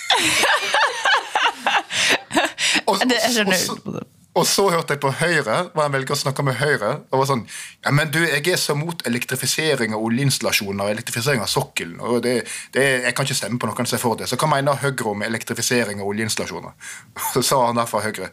og, 2.90 2.96
og, 2.98 3.06
og. 3.06 4.15
Og 4.36 4.44
så 4.44 4.66
hørte 4.68 4.92
jeg 4.92 5.00
på 5.00 5.10
Høyre, 5.16 5.56
og 5.72 5.80
han 5.80 5.94
velger 5.94 6.12
å 6.12 6.18
snakke 6.20 6.44
med 6.44 6.58
Høyre. 6.60 6.90
og 7.10 7.22
var 7.22 7.28
sånn, 7.30 7.46
ja, 7.84 7.90
men 7.90 8.10
du, 8.12 8.18
Jeg 8.20 8.46
er 8.52 8.60
så 8.60 8.74
mot 8.76 9.06
elektrifisering 9.08 9.94
av 9.96 10.02
oljeinstallasjoner 10.04 10.84
og 10.84 10.90
elektrifisering 10.90 11.40
av 11.40 11.48
sokkelen. 11.48 12.00
og 12.00 12.22
det, 12.22 12.46
det, 12.74 12.84
Jeg 13.04 13.14
kan 13.14 13.24
ikke 13.24 13.38
stemme 13.38 13.58
på 13.58 13.66
noen 13.66 13.86
som 13.86 13.96
er 13.96 14.02
for 14.02 14.16
det. 14.16 14.28
Så 14.28 14.36
hva 14.36 14.50
mener 14.52 14.76
Høyre 14.76 15.08
om 15.10 15.22
elektrifisering 15.22 16.00
av 16.00 16.10
oljeinstallasjoner? 16.12 16.76
Så 17.32 17.42
sa 17.42 17.66
han 17.66 17.80
der 17.80 17.88
fra 17.88 18.04
Høyre 18.04 18.30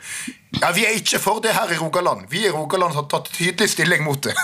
ja, 0.61 0.69
vi 0.71 0.85
er 0.85 0.93
ikke 0.93 1.17
for 1.19 1.39
det 1.41 1.55
her 1.55 1.71
i 1.73 1.77
Rogaland. 1.79 2.27
Vi 2.29 2.45
i 2.45 2.51
Rogaland 2.53 2.93
har 2.93 3.07
tatt 3.09 3.31
tydelig 3.33 3.71
stilling 3.73 4.03
mot 4.05 4.21
det. 4.21 4.35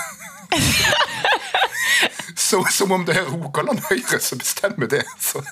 Så, 2.50 2.64
som 2.74 2.90
om 2.92 3.04
det 3.06 3.14
er 3.14 3.28
Rogaland 3.30 3.78
Høyre 3.86 4.18
som 4.22 4.40
bestemmer 4.40 4.88
det. 4.90 5.04
Så, 5.22 5.42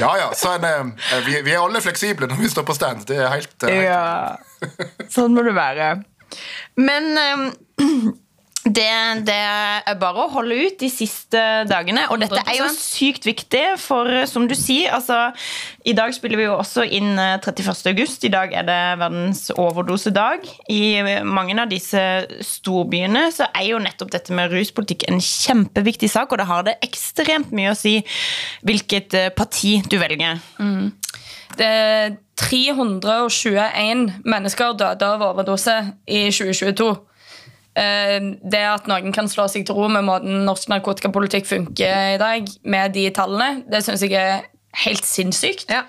ja 0.00 0.12
ja, 0.22 0.28
så 0.36 0.54
en, 0.56 0.64
eh, 0.64 1.18
vi, 1.26 1.34
vi, 1.44 1.52
er 1.52 1.60
alle 1.60 1.82
fleksible 1.84 2.30
når 2.30 2.40
vi 2.40 2.48
står 2.52 2.64
på 2.68 2.76
stand. 2.78 3.04
Det 3.10 3.18
er 3.20 3.28
helt, 3.34 3.56
helt 3.60 3.84
Ja, 3.84 4.36
sånn 5.12 5.36
må 5.36 5.44
det 5.44 5.52
være. 5.56 5.90
Men 6.80 7.12
um, 7.20 8.14
det, 8.66 8.90
det, 9.28 9.36
er 9.86 9.98
bare 10.00 10.24
å 10.24 10.30
holde 10.32 10.56
ut 10.66 10.78
de 10.80 10.88
siste 10.90 11.40
dagene. 11.70 12.06
Og 12.10 12.18
dette 12.18 12.40
er 12.42 12.58
jo 12.58 12.66
sykt 12.74 13.26
viktig, 13.28 13.62
for 13.78 14.10
som 14.26 14.48
du 14.50 14.56
sier 14.58 14.90
altså, 14.96 15.28
I 15.86 15.94
dag 15.94 16.14
spiller 16.16 16.40
vi 16.40 16.48
jo 16.48 16.56
også 16.56 16.82
inn 16.82 17.14
31. 17.14 17.62
Eh, 17.62 17.92
august. 17.92 18.26
I 18.26 18.32
dag 18.34 18.54
er 18.58 18.66
det 18.66 18.80
verdens 18.98 19.44
overdosedag. 19.54 20.48
I 20.72 20.82
mange 21.22 21.54
av 21.62 21.70
disse 21.70 22.02
storbyene 22.42 23.28
så 23.34 23.46
er 23.52 23.70
jo 23.70 23.82
nettopp 23.82 24.10
dette 24.16 24.34
med 24.34 24.50
ruspolitikk 24.50 25.06
en 25.12 25.22
kjempeviktig 25.22 26.10
sak, 26.10 26.34
og 26.34 26.42
det 26.42 26.50
har 26.50 26.66
det 26.66 26.78
ekstremt 26.86 27.54
mye 27.54 27.70
å 27.70 27.78
si 27.78 28.00
hvilket 28.66 29.14
eh, 29.14 29.32
parti 29.36 29.78
du 29.86 30.00
velger. 30.02 30.42
Mm. 30.58 30.90
Det 31.56 31.66
er 31.66 32.16
321 32.36 34.08
mennesker 34.26 34.74
døde 34.76 35.06
av 35.06 35.22
overdose 35.30 35.78
i 36.10 36.26
2022. 36.34 36.96
Eh, 37.76 38.18
det 38.40 38.62
at 38.64 38.86
noen 38.88 39.12
kan 39.12 39.28
slå 39.28 39.46
seg 39.52 39.66
til 39.68 39.76
ro 39.76 39.90
med 39.92 40.06
måten 40.06 40.46
norsk 40.46 40.70
narkotikapolitikk 40.72 41.48
funker 41.48 42.14
i 42.14 42.20
dag, 42.20 42.52
med 42.64 42.94
de 42.96 43.08
tallene, 43.12 43.66
det 43.68 43.82
syns 43.84 44.04
jeg 44.06 44.16
er 44.16 44.46
helt 44.86 45.04
sinnssykt. 45.08 45.72
Ja. 45.72 45.84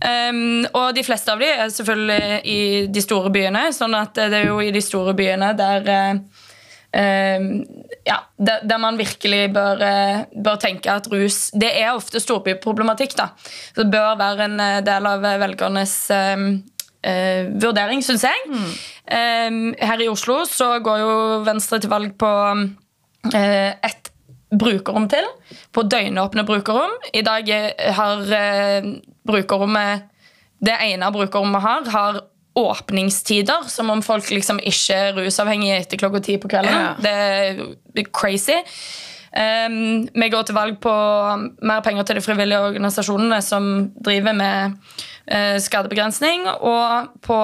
Um, 0.00 0.64
og 0.72 0.94
de 0.96 1.04
fleste 1.04 1.32
av 1.32 1.40
de 1.40 1.48
er 1.48 1.72
selvfølgelig 1.72 2.38
i 2.48 2.60
de 2.88 3.02
store 3.04 3.32
byene, 3.32 3.66
sånn 3.76 3.96
at 3.98 4.16
det 4.16 4.38
er 4.38 4.48
jo 4.48 4.60
i 4.64 4.72
de 4.72 4.80
store 4.84 5.12
byene 5.16 5.50
der 5.56 5.90
uh, 5.90 6.20
ja, 8.08 8.16
der, 8.40 8.64
der, 8.64 8.78
man 8.80 8.96
virkelig 8.98 9.52
bør, 9.54 9.84
bør, 10.32 10.56
tenke 10.58 10.90
at 10.90 11.06
rus 11.12 11.52
Det 11.54 11.68
er 11.78 11.92
ofte 11.92 12.18
storbyproblematikk, 12.18 13.14
da. 13.20 13.28
Så 13.76 13.84
det 13.84 13.92
bør 13.92 14.16
være 14.18 14.48
en 14.48 14.56
del 14.88 15.06
av 15.12 15.22
velgernes 15.44 15.94
um, 16.34 16.48
uh, 17.06 17.50
vurdering, 17.62 18.02
syns 18.04 18.24
jeg. 18.26 18.46
Mm. 18.50 18.70
Um, 19.10 19.60
her 19.80 20.04
i 20.04 20.08
Oslo 20.10 20.42
så 20.48 20.76
går 20.84 21.02
jo 21.02 21.12
Venstre 21.46 21.80
til 21.82 21.92
valg 21.92 22.14
på 22.20 22.30
uh, 22.30 23.34
et 23.34 24.10
brukerrom 24.50 25.08
til. 25.10 25.26
På 25.72 25.84
døgnåpne 25.86 26.46
brukerrom. 26.46 26.96
I 27.14 27.22
dag 27.26 27.50
har 27.98 28.24
uh, 28.26 28.90
brukerrommet 29.26 30.08
Det 30.60 30.74
ene 30.84 31.08
brukerrommet 31.12 31.62
har, 31.64 31.86
har 31.88 32.18
åpningstider, 32.60 33.68
som 33.68 33.90
om 33.90 34.02
folk 34.02 34.26
liksom 34.30 34.58
ikke 34.60 34.96
er 34.96 35.14
rusavhengige 35.16 35.78
etter 35.80 36.00
klokka 36.00 36.20
ti 36.20 36.36
på 36.36 36.50
kvelden. 36.52 36.74
Ja. 36.74 36.90
Det 37.00 38.02
er 38.02 38.10
crazy. 38.12 38.58
Um, 39.30 40.08
vi 40.10 40.28
går 40.28 40.42
til 40.42 40.56
valg 40.56 40.80
på 40.82 40.92
mer 41.62 41.82
penger 41.86 42.02
til 42.02 42.18
de 42.18 42.24
frivillige 42.24 42.58
organisasjonene 42.72 43.38
som 43.46 43.64
driver 44.02 44.34
med 44.34 44.72
skadebegrensning, 45.62 46.48
og 46.48 47.06
på 47.22 47.38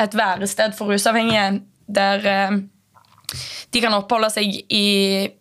et 0.00 0.14
værested 0.14 0.72
for 0.78 0.92
rusavhengige 0.92 1.62
der 1.90 2.18
uh, 2.30 2.58
de 3.74 3.80
kan 3.82 3.94
oppholde 3.96 4.30
seg 4.30 4.44
i 4.70 5.26
uh, 5.26 5.32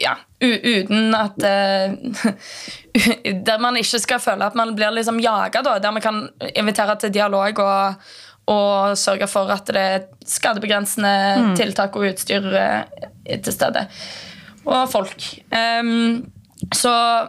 ja, 0.00 0.14
uten 0.42 1.14
at 1.14 1.36
Der 3.46 3.58
man 3.62 3.76
ikke 3.78 3.98
skal 4.02 4.20
føle 4.20 4.44
at 4.44 4.54
man 4.58 4.74
blir 4.76 4.90
liksom 4.92 5.20
jaga, 5.22 5.62
der 5.62 5.90
man 5.90 6.02
kan 6.02 6.28
invitere 6.56 6.96
til 7.00 7.14
dialog 7.14 7.58
og, 7.62 7.94
og 8.52 8.98
sørge 8.98 9.26
for 9.30 9.50
at 9.54 9.66
det 9.68 9.80
er 9.80 10.00
skadebegrensende 10.26 11.36
mm. 11.38 11.56
tiltak 11.56 11.96
og 11.96 12.02
utstyr 12.10 12.42
til 13.28 13.52
stede 13.52 13.86
og 14.64 14.90
folk. 14.90 15.22
Um, 15.50 16.32
så 16.74 17.26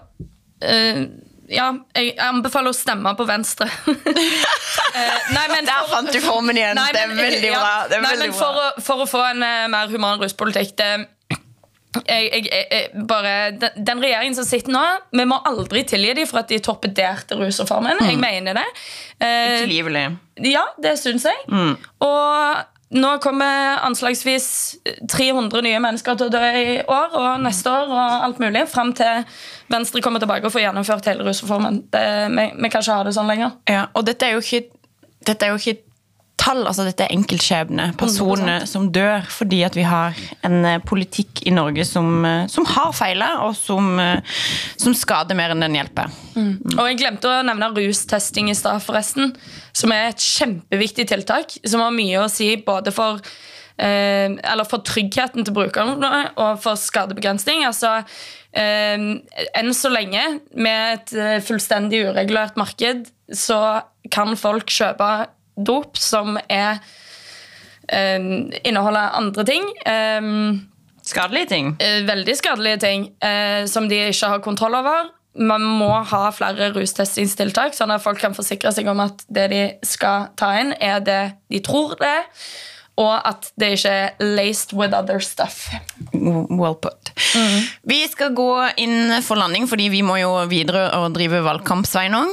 uh, 0.66 1.04
ja, 1.52 1.66
jeg 1.98 2.14
anbefaler 2.24 2.72
å 2.72 2.78
stemme 2.78 3.12
på 3.20 3.26
Venstre. 3.28 3.68
uh, 3.68 3.96
nei, 5.36 5.48
men 5.52 5.68
Der 5.68 5.90
fant 5.92 6.14
du 6.14 6.20
formen 6.24 6.60
igjen. 6.60 6.78
Nei, 6.80 6.92
men, 6.94 6.96
det 6.96 7.04
er 7.04 7.18
veldig 7.18 7.52
bra. 7.56 7.74
Er 7.88 7.92
nei, 7.98 8.14
veldig 8.14 8.30
men 8.30 8.38
for, 8.38 8.60
bra. 8.60 8.70
Å, 8.70 8.86
for, 8.86 9.04
å, 9.04 9.10
få 9.10 9.26
en 9.34 9.44
uh, 9.44 9.66
mer 9.74 9.92
human 9.92 10.22
ruspolitikk 10.22 10.76
det, 10.80 10.92
jeg, 11.94 12.30
jeg, 12.34 12.46
jeg, 12.50 13.04
bare, 13.10 13.34
den, 13.62 13.84
den, 13.86 14.02
regjeringen 14.02 14.38
som 14.38 14.48
sitter 14.48 14.74
nå, 14.74 14.82
vi 15.14 15.26
må 15.30 15.38
aldri 15.46 15.84
tilgi 15.88 16.16
dem 16.18 16.30
for 16.30 16.42
at 16.42 16.50
de 16.50 16.58
torpederte 16.64 17.38
rusreformen. 17.38 18.00
Mm. 18.02 18.08
Jeg 18.10 18.22
mener 18.24 18.58
det. 18.58 18.68
Utilgivelig. 19.22 20.08
ja, 20.50 20.64
det 20.82 20.96
syns 21.02 21.28
jeg. 21.30 21.44
Mm. 21.54 21.76
Og 22.08 22.64
nå 22.94 23.12
kommer 23.24 23.80
anslagsvis 23.88 24.48
300 25.10 25.64
nye 25.66 25.80
mennesker 25.82 26.18
til 26.20 26.30
å 26.30 26.34
dø 26.34 26.42
i 26.44 26.76
år 26.82 27.16
og 27.20 27.44
neste 27.44 27.72
år. 27.72 27.90
og 27.90 28.26
alt 28.28 28.42
mulig, 28.44 28.68
Fram 28.70 28.94
til 28.98 29.24
Venstre 29.72 30.02
kommer 30.02 30.22
tilbake 30.22 30.46
og 30.46 30.54
får 30.54 30.68
gjennomført 30.68 31.10
hele 31.10 31.26
rusreformen. 31.26 31.82
Det, 31.94 32.04
vi, 32.30 32.46
vi, 32.60 32.70
kan 32.70 32.84
ikke 32.84 33.00
ha 33.00 33.08
det 33.08 33.16
sånn 33.18 33.32
lenger. 33.32 33.58
Ja, 33.70 33.88
og 33.94 34.06
dette 34.06 34.28
er 34.28 34.38
jo 34.38 34.44
ikke, 34.44 34.68
dette 35.26 35.48
er 35.48 35.54
jo 35.54 35.62
ikke 35.62 35.93
tall. 36.44 36.64
altså 36.68 36.86
Dette 36.88 37.06
er 37.06 37.16
enkeltskjebne. 37.16 37.90
Personer 38.00 38.68
som 38.70 38.90
dør 38.94 39.24
fordi 39.32 39.62
at 39.66 39.78
vi 39.78 39.86
har 39.88 40.18
en 40.46 40.60
eh, 40.68 40.82
politikk 40.84 41.44
i 41.48 41.54
Norge 41.56 41.86
som, 41.88 42.10
eh, 42.28 42.46
som 42.52 42.68
har 42.70 42.92
feila, 42.96 43.30
og 43.48 43.56
som, 43.58 43.94
eh, 44.02 44.36
som, 44.80 44.96
skader 44.98 45.38
mer 45.38 45.54
enn 45.54 45.64
den 45.64 45.80
hjelper. 45.80 46.12
Mm. 46.36 46.52
Mm. 46.60 46.76
Og 46.76 46.84
Jeg 46.90 47.00
glemte 47.02 47.32
å 47.32 47.42
nevne 47.46 47.72
rustesting 47.78 48.52
i 48.52 48.58
stad, 48.58 48.84
forresten. 48.86 49.34
Som 49.74 49.94
er 49.96 50.12
et 50.12 50.22
kjempeviktig 50.22 51.08
tiltak. 51.10 51.58
Som 51.66 51.84
har 51.84 51.96
mye 51.96 52.22
å 52.22 52.30
si 52.32 52.54
både 52.66 52.94
for 52.96 53.22
eh, 53.78 54.30
eller 54.30 54.70
for 54.70 54.86
tryggheten 54.86 55.46
til 55.46 55.56
brukerne 55.56 56.14
og 56.38 56.62
for 56.64 56.80
skadebegrensning. 56.80 57.66
altså 57.70 58.02
eh, 58.54 59.08
Enn 59.58 59.74
så 59.76 59.92
lenge, 59.94 60.26
med 60.54 61.00
et 61.00 61.46
fullstendig 61.48 62.06
uregulert 62.10 62.60
marked, 62.60 63.10
så 63.34 63.82
kan 64.14 64.36
folk 64.38 64.70
kjøpe 64.70 65.10
dop 65.56 65.98
som 66.00 66.38
er 66.50 66.80
um, 67.92 68.52
inneholder 68.64 69.18
andre 69.20 69.46
ting. 69.48 69.68
Um, 69.88 70.70
skadelige 71.06 71.52
ting? 71.52 71.74
Uh, 71.82 72.04
veldig 72.08 72.38
skadelige 72.40 72.82
ting 72.84 73.10
uh, 73.24 73.66
som 73.70 73.90
de 73.90 74.00
ikke 74.10 74.32
har 74.36 74.44
kontroll 74.46 74.76
over. 74.80 75.12
Man 75.34 75.64
må 75.66 75.90
ha 75.90 76.28
flere 76.34 76.70
rustestingstiltak, 76.76 77.74
sånn 77.74 77.94
at 77.94 78.04
folk 78.04 78.22
kan 78.22 78.36
forsikre 78.38 78.70
seg 78.74 78.90
om 78.92 79.02
at 79.02 79.24
det 79.34 79.48
de 79.50 79.64
skal 79.86 80.30
ta 80.38 80.52
inn, 80.62 80.76
er 80.78 81.02
det 81.02 81.24
de 81.50 81.62
tror 81.66 81.98
det. 82.02 82.20
Og 83.02 83.16
at 83.26 83.48
det 83.58 83.72
ikke 83.74 83.90
er 83.90 84.12
laced 84.22 84.76
with 84.78 84.94
other 84.94 85.18
stuff. 85.18 85.72
Well 86.14 86.76
put. 86.78 87.10
Mm. 87.34 87.64
Vi 87.90 88.04
skal 88.12 88.36
gå 88.38 88.52
inn 88.78 89.16
for 89.26 89.42
landing, 89.42 89.66
fordi 89.66 89.90
vi 89.90 90.04
må 90.06 90.20
jo 90.22 90.36
videre 90.52 90.92
og 91.00 91.16
drive 91.18 91.42
valgkamp, 91.42 91.90
Sveinung. 91.90 92.30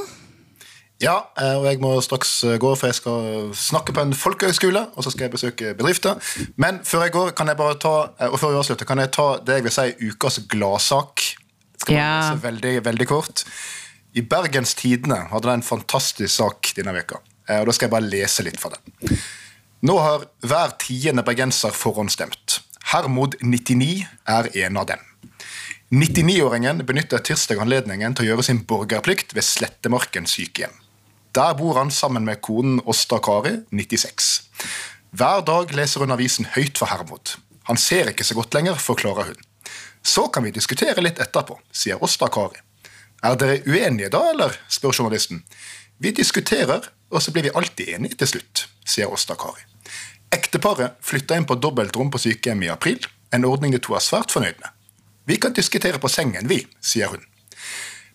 Ja, 1.01 1.15
eh, 1.39 1.55
og 1.57 1.65
jeg 1.65 1.81
må 1.81 1.95
straks 2.05 2.31
eh, 2.45 2.59
gå, 2.61 2.71
for 2.77 2.91
jeg 2.91 2.99
skal 2.99 3.49
snakke 3.57 3.93
på 3.95 4.03
en 4.05 4.13
folkehøgskole. 4.17 4.83
Og 4.95 5.05
så 5.05 5.13
skal 5.13 5.25
jeg 5.27 5.33
besøke 5.33 5.73
bedrifter. 5.77 6.21
Men 6.61 6.81
før 6.85 7.07
jeg 7.07 7.15
går, 7.15 7.33
kan 7.37 7.49
jeg 7.49 7.57
bare 7.57 7.77
ta 7.81 7.93
eh, 8.19 8.29
og 8.29 8.37
før 8.41 8.53
vi 8.53 8.61
avslutter, 8.61 8.89
kan 8.89 9.01
jeg 9.01 9.13
ta 9.17 9.27
det 9.41 9.59
jeg 9.59 9.67
vil 9.67 9.75
si 9.75 10.11
ukas 10.11 10.41
gladsak. 10.51 11.25
Skal 11.81 11.97
ja. 11.97 12.15
veldig, 12.43 12.75
veldig 12.85 13.07
kort. 13.09 13.45
I 14.13 14.21
Bergens 14.21 14.75
Tidende 14.77 15.23
hadde 15.31 15.47
de 15.47 15.55
en 15.57 15.65
fantastisk 15.65 16.33
sak 16.35 16.73
denne 16.77 16.93
veka. 16.93 17.17
og 17.57 17.69
Da 17.69 17.73
skal 17.73 17.87
jeg 17.87 17.95
bare 17.95 18.11
lese 18.11 18.45
litt 18.45 18.59
fra 18.61 18.75
den. 18.75 19.17
Nå 19.87 19.95
har 19.97 20.27
hver 20.45 20.75
tiende 20.83 21.23
bergenser 21.25 21.73
forhåndsstemt. 21.73 22.59
Hermod 22.91 23.39
99 23.41 24.03
er 24.29 24.51
en 24.65 24.77
av 24.77 24.91
dem. 24.91 25.01
99-åringen 25.91 26.85
benytter 26.87 27.23
tirsdag 27.25 27.59
anledningen 27.63 28.13
til 28.15 28.27
å 28.27 28.29
gjøre 28.29 28.45
sin 28.47 28.61
borgerplikt 28.67 29.33
ved 29.35 29.47
Slettemarken 29.47 30.29
sykehjem. 30.29 30.75
Der 31.35 31.53
bor 31.55 31.77
han 31.77 31.91
sammen 31.91 32.25
med 32.25 32.41
konen 32.41 32.81
Åsta 32.85 33.19
Kari, 33.23 33.53
96. 33.69 34.41
Hver 35.15 35.45
dag 35.47 35.71
leser 35.71 36.03
hun 36.03 36.11
avisen 36.11 36.47
høyt 36.57 36.75
for 36.79 36.91
Hermod. 36.91 37.37
Han 37.69 37.79
ser 37.79 38.09
ikke 38.11 38.25
så 38.27 38.35
godt 38.35 38.53
lenger, 38.57 38.75
forklarer 38.75 39.29
hun. 39.29 39.39
Så 40.03 40.25
kan 40.27 40.43
vi 40.43 40.51
diskutere 40.51 40.99
litt 40.99 41.21
etterpå, 41.23 41.55
sier 41.71 42.03
Åsta 42.03 42.27
Kari. 42.27 42.59
Er 43.23 43.39
dere 43.39 43.61
uenige 43.63 44.11
da, 44.11 44.25
eller? 44.33 44.57
spør 44.67 44.97
journalisten. 44.97 45.45
Vi 46.03 46.11
diskuterer, 46.11 46.91
og 47.11 47.23
så 47.23 47.31
blir 47.31 47.47
vi 47.47 47.55
alltid 47.55 47.93
enige 47.95 48.19
til 48.19 48.33
slutt, 48.33 48.65
sier 48.83 49.07
Åsta 49.07 49.39
Kari. 49.39 49.63
Ekteparet 50.35 50.99
flytta 50.99 51.39
inn 51.39 51.47
på 51.47 51.55
dobbeltrom 51.63 52.11
på 52.11 52.19
sykehjem 52.25 52.67
i 52.67 52.73
april, 52.75 52.99
en 53.31 53.47
ordning 53.47 53.71
de 53.71 53.79
to 53.79 53.95
er 53.95 54.03
svært 54.03 54.35
fornøyd 54.35 54.59
med. 54.59 54.71
Vi 55.31 55.39
kan 55.39 55.55
diskutere 55.55 56.01
på 56.01 56.11
sengen, 56.11 56.51
vi, 56.51 56.65
sier 56.83 57.07
hun. 57.07 57.23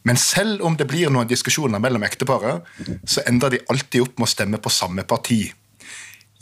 Men 0.07 0.19
selv 0.21 0.63
om 0.63 0.77
det 0.79 0.87
blir 0.87 1.11
noen 1.11 1.29
diskusjoner 1.29 1.83
mellom 1.83 2.05
ekteparet, 2.07 2.67
så 3.05 3.25
ender 3.27 3.57
de 3.57 3.63
alltid 3.73 4.05
opp 4.05 4.21
med 4.21 4.29
å 4.29 4.31
stemme 4.31 4.61
på 4.63 4.71
samme 4.71 5.03
parti. 5.09 5.41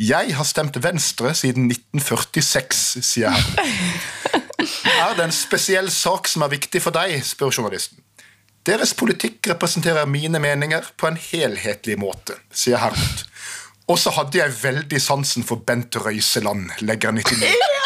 Jeg 0.01 0.35
har 0.35 0.47
stemt 0.49 0.77
Venstre 0.83 1.31
siden 1.39 1.71
1946, 1.71 2.83
sier 3.07 3.31
Hermod. 3.31 4.43
Er 4.95 5.15
det 5.17 5.27
en 5.27 5.35
spesiell 5.35 5.91
sak 5.93 6.29
som 6.29 6.45
er 6.45 6.53
viktig 6.53 6.81
for 6.83 6.95
deg, 6.95 7.17
spør 7.25 7.53
journalisten. 7.55 8.01
Deres 8.65 8.95
politikk 8.97 9.51
representerer 9.53 10.09
mine 10.09 10.41
meninger 10.41 10.87
på 10.97 11.09
en 11.11 11.19
helhetlig 11.21 11.99
måte, 12.01 12.37
sier 12.51 12.81
Hermod. 12.81 13.25
Og 13.93 14.01
så 14.01 14.13
hadde 14.17 14.41
jeg 14.41 14.57
veldig 14.63 15.01
sansen 15.03 15.45
for 15.45 15.61
Bent 15.69 15.97
Røiseland, 16.01 16.71
legger 16.81 17.13
99. 17.13 17.84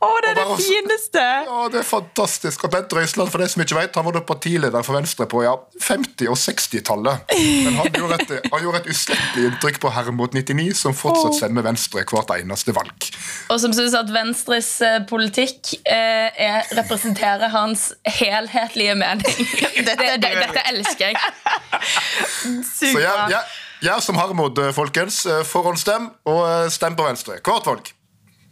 Å, 0.00 0.08
det 0.24 0.30
er 0.30 0.38
det 0.38 0.44
fineste! 0.56 1.22
Ja, 1.44 1.64
det 1.68 1.82
er 1.82 1.84
fantastisk. 1.84 2.62
Og 2.64 2.72
Bent 2.72 2.92
Røiseland, 2.96 3.28
for 3.28 3.42
de 3.42 3.48
som 3.52 3.60
ikke 3.60 3.76
vet, 3.76 3.98
han 3.98 4.06
var 4.06 4.14
da 4.16 4.22
partileder 4.24 4.86
for 4.86 4.96
Venstre 4.96 5.26
på 5.28 5.42
ja, 5.44 5.52
50- 5.76 6.30
og 6.32 6.38
60-tallet. 6.40 7.34
Men 7.66 7.76
han 7.76 7.98
gjorde 7.98 8.16
et, 8.22 8.32
han 8.54 8.64
gjorde 8.64 8.80
et 8.80 8.88
uslettelig 8.94 9.50
inntrykk 9.50 9.80
på 9.84 9.92
Hermod 9.92 10.38
99, 10.38 10.70
som 10.80 10.96
fortsatt 10.96 11.36
stemmer 11.42 11.68
Venstre 11.68 12.06
hvert 12.08 12.32
eneste 12.38 12.72
valg. 12.76 13.10
Og 13.52 13.60
som 13.60 13.76
syns 13.76 13.98
at 14.00 14.08
Venstres 14.14 14.72
eh, 14.88 15.02
politikk 15.10 15.74
eh, 15.84 16.32
er, 16.48 16.64
representerer 16.80 17.52
hans 17.52 17.90
helhetlige 18.08 18.96
mening. 18.96 19.46
Dette, 19.90 20.00
det, 20.00 20.16
det, 20.24 20.34
dette 20.46 20.64
elsker 20.72 21.10
jeg. 21.12 21.20
Så 22.72 22.96
jeg, 22.96 23.04
jeg, 23.04 23.44
jeg 23.84 24.08
som 24.08 24.16
Hermod, 24.16 24.64
eh, 24.64 24.72
folkens. 24.72 25.26
Eh, 25.28 25.44
Forhåndsstem, 25.44 26.08
og 26.24 26.72
stem 26.72 26.96
på 26.96 27.04
Venstre. 27.04 27.42
Hvert 27.44 27.68
valg. 27.68 27.96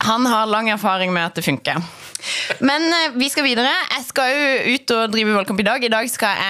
Han 0.07 0.27
har 0.27 0.47
lang 0.47 0.71
erfaring 0.71 1.13
med 1.13 1.27
at 1.27 1.39
det 1.39 1.45
funker. 1.47 1.83
Men 2.65 2.87
eh, 2.93 3.15
vi 3.19 3.29
skal 3.31 3.47
videre. 3.47 3.71
Jeg 3.93 4.05
skal 4.09 4.33
jo 4.33 4.75
ut 4.75 4.93
og 4.95 5.13
drive 5.13 5.35
valgkamp 5.37 5.61
i 5.63 5.67
dag. 5.67 5.85
I 5.85 5.91
dag 5.93 6.11
skal 6.11 6.41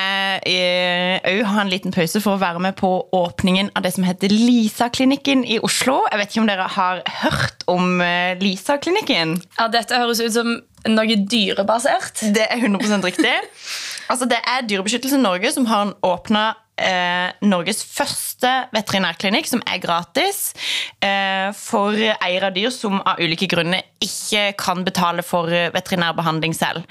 jeg 0.48 1.20
òg 1.28 1.42
ha 1.48 1.62
en 1.62 1.72
liten 1.72 1.94
pause 1.94 2.22
for 2.24 2.36
å 2.36 2.42
være 2.42 2.62
med 2.62 2.76
på 2.78 2.90
åpningen 3.16 3.72
av 3.76 3.84
det 3.84 3.94
som 3.96 4.06
heter 4.06 4.32
Lisa-klinikken 4.32 5.44
i 5.48 5.58
Oslo. 5.64 6.00
Jeg 6.12 6.22
vet 6.22 6.32
ikke 6.32 6.44
om 6.44 6.50
dere 6.50 6.68
har 6.76 7.02
hørt 7.22 7.66
om 7.70 8.00
eh, 8.04 8.38
Lisa-klinikken? 8.40 9.38
Ja, 9.58 9.68
dette 9.72 10.00
høres 10.00 10.22
ut 10.24 10.34
som 10.36 10.54
noe 10.88 11.20
dyrebasert. 11.28 12.24
Det 12.34 12.46
er 12.48 12.62
100% 12.62 13.04
riktig. 13.08 13.34
Altså, 14.08 14.28
det 14.28 14.38
er 14.40 14.64
Dyrebeskyttelse 14.64 15.18
Norge 15.20 15.52
som 15.52 15.66
har 15.68 15.92
åpna 16.06 16.52
eh, 16.78 17.28
Norges 17.46 17.82
første 17.84 18.50
veterinærklinikk, 18.74 19.48
som 19.50 19.62
er 19.66 19.80
gratis 19.82 20.52
eh, 21.04 21.50
for 21.56 21.96
eiere 21.98 22.50
av 22.50 22.56
dyr 22.56 22.72
som 22.74 23.00
av 23.02 23.20
ulike 23.22 23.48
grunner 23.50 23.84
ikke 24.02 24.52
kan 24.58 24.84
betale 24.86 25.24
for 25.26 25.50
eh, 25.52 25.70
veterinærbehandling 25.74 26.54
selv. 26.56 26.86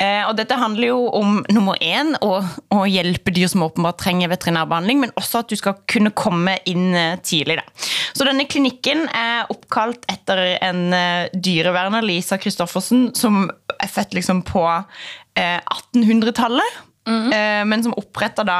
Eh, 0.00 0.22
og 0.28 0.36
dette 0.38 0.58
handler 0.60 0.92
jo 0.92 1.00
om 1.16 1.40
nummer 1.52 1.78
én 1.80 2.12
å, 2.24 2.32
å 2.74 2.82
hjelpe 2.88 3.32
dyr 3.34 3.50
som 3.50 3.64
åpenbart 3.64 4.00
trenger 4.02 4.32
veterinærbehandling, 4.32 5.00
men 5.04 5.14
også 5.20 5.42
at 5.42 5.52
du 5.52 5.56
skal 5.58 5.78
kunne 5.90 6.12
komme 6.16 6.58
inn 6.68 6.92
eh, 6.96 7.16
tidlig. 7.24 7.60
Da. 7.60 7.88
Så 8.16 8.28
denne 8.28 8.46
klinikken 8.50 9.06
er 9.08 9.50
oppkalt 9.52 10.04
etter 10.12 10.42
en 10.58 10.90
eh, 10.96 11.32
dyreverner, 11.32 12.04
Lisa 12.04 12.38
Christoffersen, 12.40 13.10
som 13.18 13.46
er 13.80 13.90
født 13.90 14.16
liksom 14.18 14.44
på 14.48 14.64
eh, 14.68 15.58
1800-tallet, 15.58 16.80
mm. 17.08 17.32
men 17.66 17.82
som 17.82 17.94
oppretta 17.98 18.44
da 18.46 18.58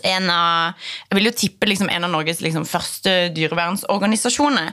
en 0.00 0.30
av 0.32 0.72
jeg 1.10 1.18
vil 1.18 1.28
jo 1.28 1.34
tippe 1.36 1.68
liksom 1.68 1.90
en 1.92 2.06
av 2.06 2.12
Norges 2.14 2.40
liksom 2.40 2.64
første 2.68 3.12
dyrevernsorganisasjoner. 3.36 4.70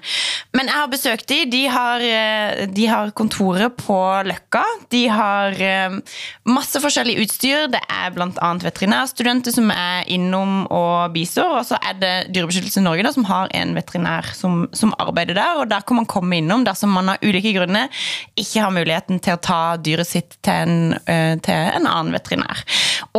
Men 0.55 0.70
jeg 0.72 0.78
har 0.78 0.91
besøkt 0.91 1.28
de. 1.28 1.39
De 1.51 1.63
har, 1.67 1.99
eh, 1.99 2.65
de 2.72 2.86
har 2.88 3.11
kontoret 3.11 3.76
på 3.76 3.97
Løkka. 4.26 4.63
De 4.93 5.01
har 5.11 5.59
eh, 5.59 5.97
masse 6.47 6.80
forskjellig 6.80 7.17
utstyr. 7.26 7.67
Det 7.74 7.82
er 7.91 8.13
bl.a. 8.15 8.51
veterinærstudenter 8.63 9.55
som 9.55 9.74
er 9.76 10.07
innom 10.07 10.63
og 10.72 11.11
bistår. 11.15 11.59
Og 11.59 11.67
så 11.67 11.80
er 11.84 11.99
det 11.99 12.13
Dyrebeskyttelse 12.32 12.84
Norge 12.86 13.03
da, 13.03 13.13
som 13.15 13.28
har 13.28 13.51
en 13.59 13.76
veterinær 13.76 14.32
som, 14.38 14.63
som 14.72 14.95
arbeider 15.01 15.36
der. 15.38 15.59
og 15.59 15.70
Der 15.74 15.84
kan 15.84 15.99
man 15.99 16.09
komme 16.09 16.39
innom 16.39 16.63
dersom 16.67 16.95
man 16.95 17.11
av 17.15 17.26
ulike 17.26 17.53
grunner 17.57 17.91
ikke 18.39 18.63
har 18.63 18.74
muligheten 18.74 19.20
til 19.20 19.36
å 19.36 19.43
ta 19.43 19.61
dyret 19.84 20.07
sitt 20.07 20.39
til 20.45 20.63
en, 20.63 20.93
eh, 21.11 21.36
til 21.43 21.76
en 21.76 21.89
annen 21.89 22.15
veterinær. 22.15 22.63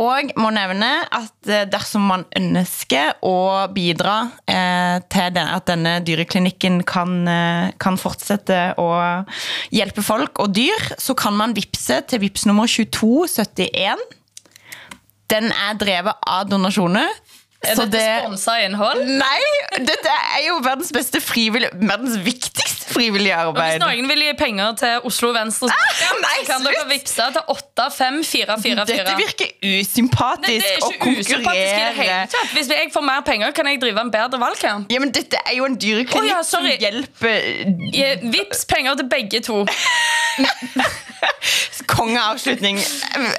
Og 0.01 0.33
må 0.39 0.49
nevne 0.55 0.91
at 1.05 1.51
eh, 1.51 1.67
dersom 1.91 2.05
man 2.07 2.23
ønsker 2.39 3.17
å 3.27 3.67
bidra 3.75 4.31
eh, 4.47 5.03
til 5.11 5.33
den, 5.35 5.49
at 5.51 5.67
denne 5.67 5.97
dyreklinikken 6.07 6.85
kan, 6.87 7.27
eh, 7.27 7.73
kan 7.83 7.99
fortsette 7.99 8.77
å 8.79 8.87
hjelpe 9.75 9.99
folk 9.99 10.39
og 10.39 10.53
dyr, 10.55 10.95
så 10.95 11.15
kan 11.19 11.35
man 11.35 11.51
vippse 11.57 11.99
til 12.07 12.23
vips 12.23 12.47
nummer 12.47 12.71
2271. 12.71 13.99
Den 15.27 15.51
er 15.51 15.75
drevet 15.75 16.15
av 16.23 16.47
donasjoner. 16.47 17.11
Er 17.63 17.75
så 17.77 17.85
dette 17.85 17.97
det- 17.99 18.23
sponsa 18.25 18.55
innhold? 18.65 19.03
Nei! 19.05 19.41
Dette 19.85 20.09
er 20.09 20.47
jo 20.47 20.55
verdens 20.65 20.91
beste 20.91 21.21
frivillige 21.21 21.69
Verdens 21.77 22.17
viktigste 22.25 22.79
frivillige 22.91 23.35
arbeid. 23.37 23.77
Hvis 23.77 23.83
noen 23.85 24.07
vil 24.09 24.19
gi 24.25 24.31
penger 24.35 24.73
til 24.81 25.05
Oslo 25.07 25.29
Venstre, 25.31 25.69
Ah, 25.71 26.15
nei, 26.19 26.41
kan 26.47 26.63
dere 26.65 26.81
vippse 26.89 27.27
til 27.37 27.41
85444. 27.53 28.85
Dette 28.89 29.13
virker 29.15 29.47
Nei, 29.61 29.79
usympatisk 29.79 30.65
det 30.65 30.73
er 30.73 30.83
å 30.83 30.89
konkurrere. 30.99 31.53
i 31.55 31.61
det 31.61 31.95
hele 32.01 32.17
tatt. 32.33 32.51
Hvis 32.57 32.67
jeg 32.73 32.91
får 32.91 33.05
mer 33.07 33.21
penger, 33.21 33.51
kan 33.55 33.65
jeg 33.71 33.79
drive 33.79 34.03
en 34.03 34.11
bedre 34.11 34.39
valgkamp. 34.41 34.91
Ja, 34.91 34.99
men 34.99 35.11
Dette 35.15 35.39
er 35.45 35.55
jo 35.55 35.65
en 35.69 35.77
dyreklinikk 35.77 36.19
oh, 36.19 36.27
ja, 36.27 36.41
som 36.43 36.65
hjelper 36.67 37.39
Eh, 37.95 38.17
Vips 38.33 38.65
penger 38.65 38.95
til 38.99 39.07
begge 39.07 39.39
to. 39.45 39.61
kongeavslutning. 41.91 42.79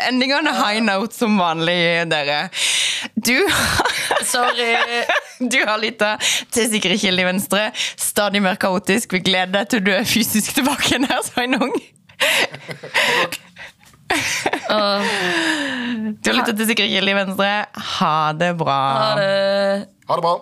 Ending 0.08 0.34
on 0.34 0.46
a 0.46 0.54
high 0.56 0.82
note 0.84 1.14
som 1.16 1.38
vanlig, 1.38 2.08
dere. 2.10 2.48
Du, 3.14 3.36
Sorry. 4.24 4.76
du 5.52 5.58
har 5.66 5.78
lytta 5.82 6.16
til 6.52 6.70
Sikre 6.70 6.98
kilder 7.00 7.26
i 7.26 7.30
Venstre. 7.32 7.70
Stadig 7.96 8.42
mer 8.44 8.58
kaotisk. 8.60 9.16
Vi 9.16 9.22
gleder 9.24 9.52
deg 9.60 9.72
til 9.72 9.84
du 9.86 9.92
er 9.94 10.06
fysisk 10.08 10.54
tilbake 10.58 10.92
igjen 10.92 11.08
her, 11.10 11.22
Sveinung. 11.26 11.74
Du 16.22 16.30
har 16.30 16.36
lyttet 16.38 16.56
til 16.56 16.70
Sikre 16.70 16.88
kilder 16.88 17.14
i 17.14 17.18
Venstre. 17.22 17.52
Ha 17.96 18.16
det 18.38 18.54
bra. 18.60 18.80
Ha 19.00 19.12
det. 19.18 19.30
Ha 20.08 20.18
det 20.18 20.26
bra. 20.28 20.38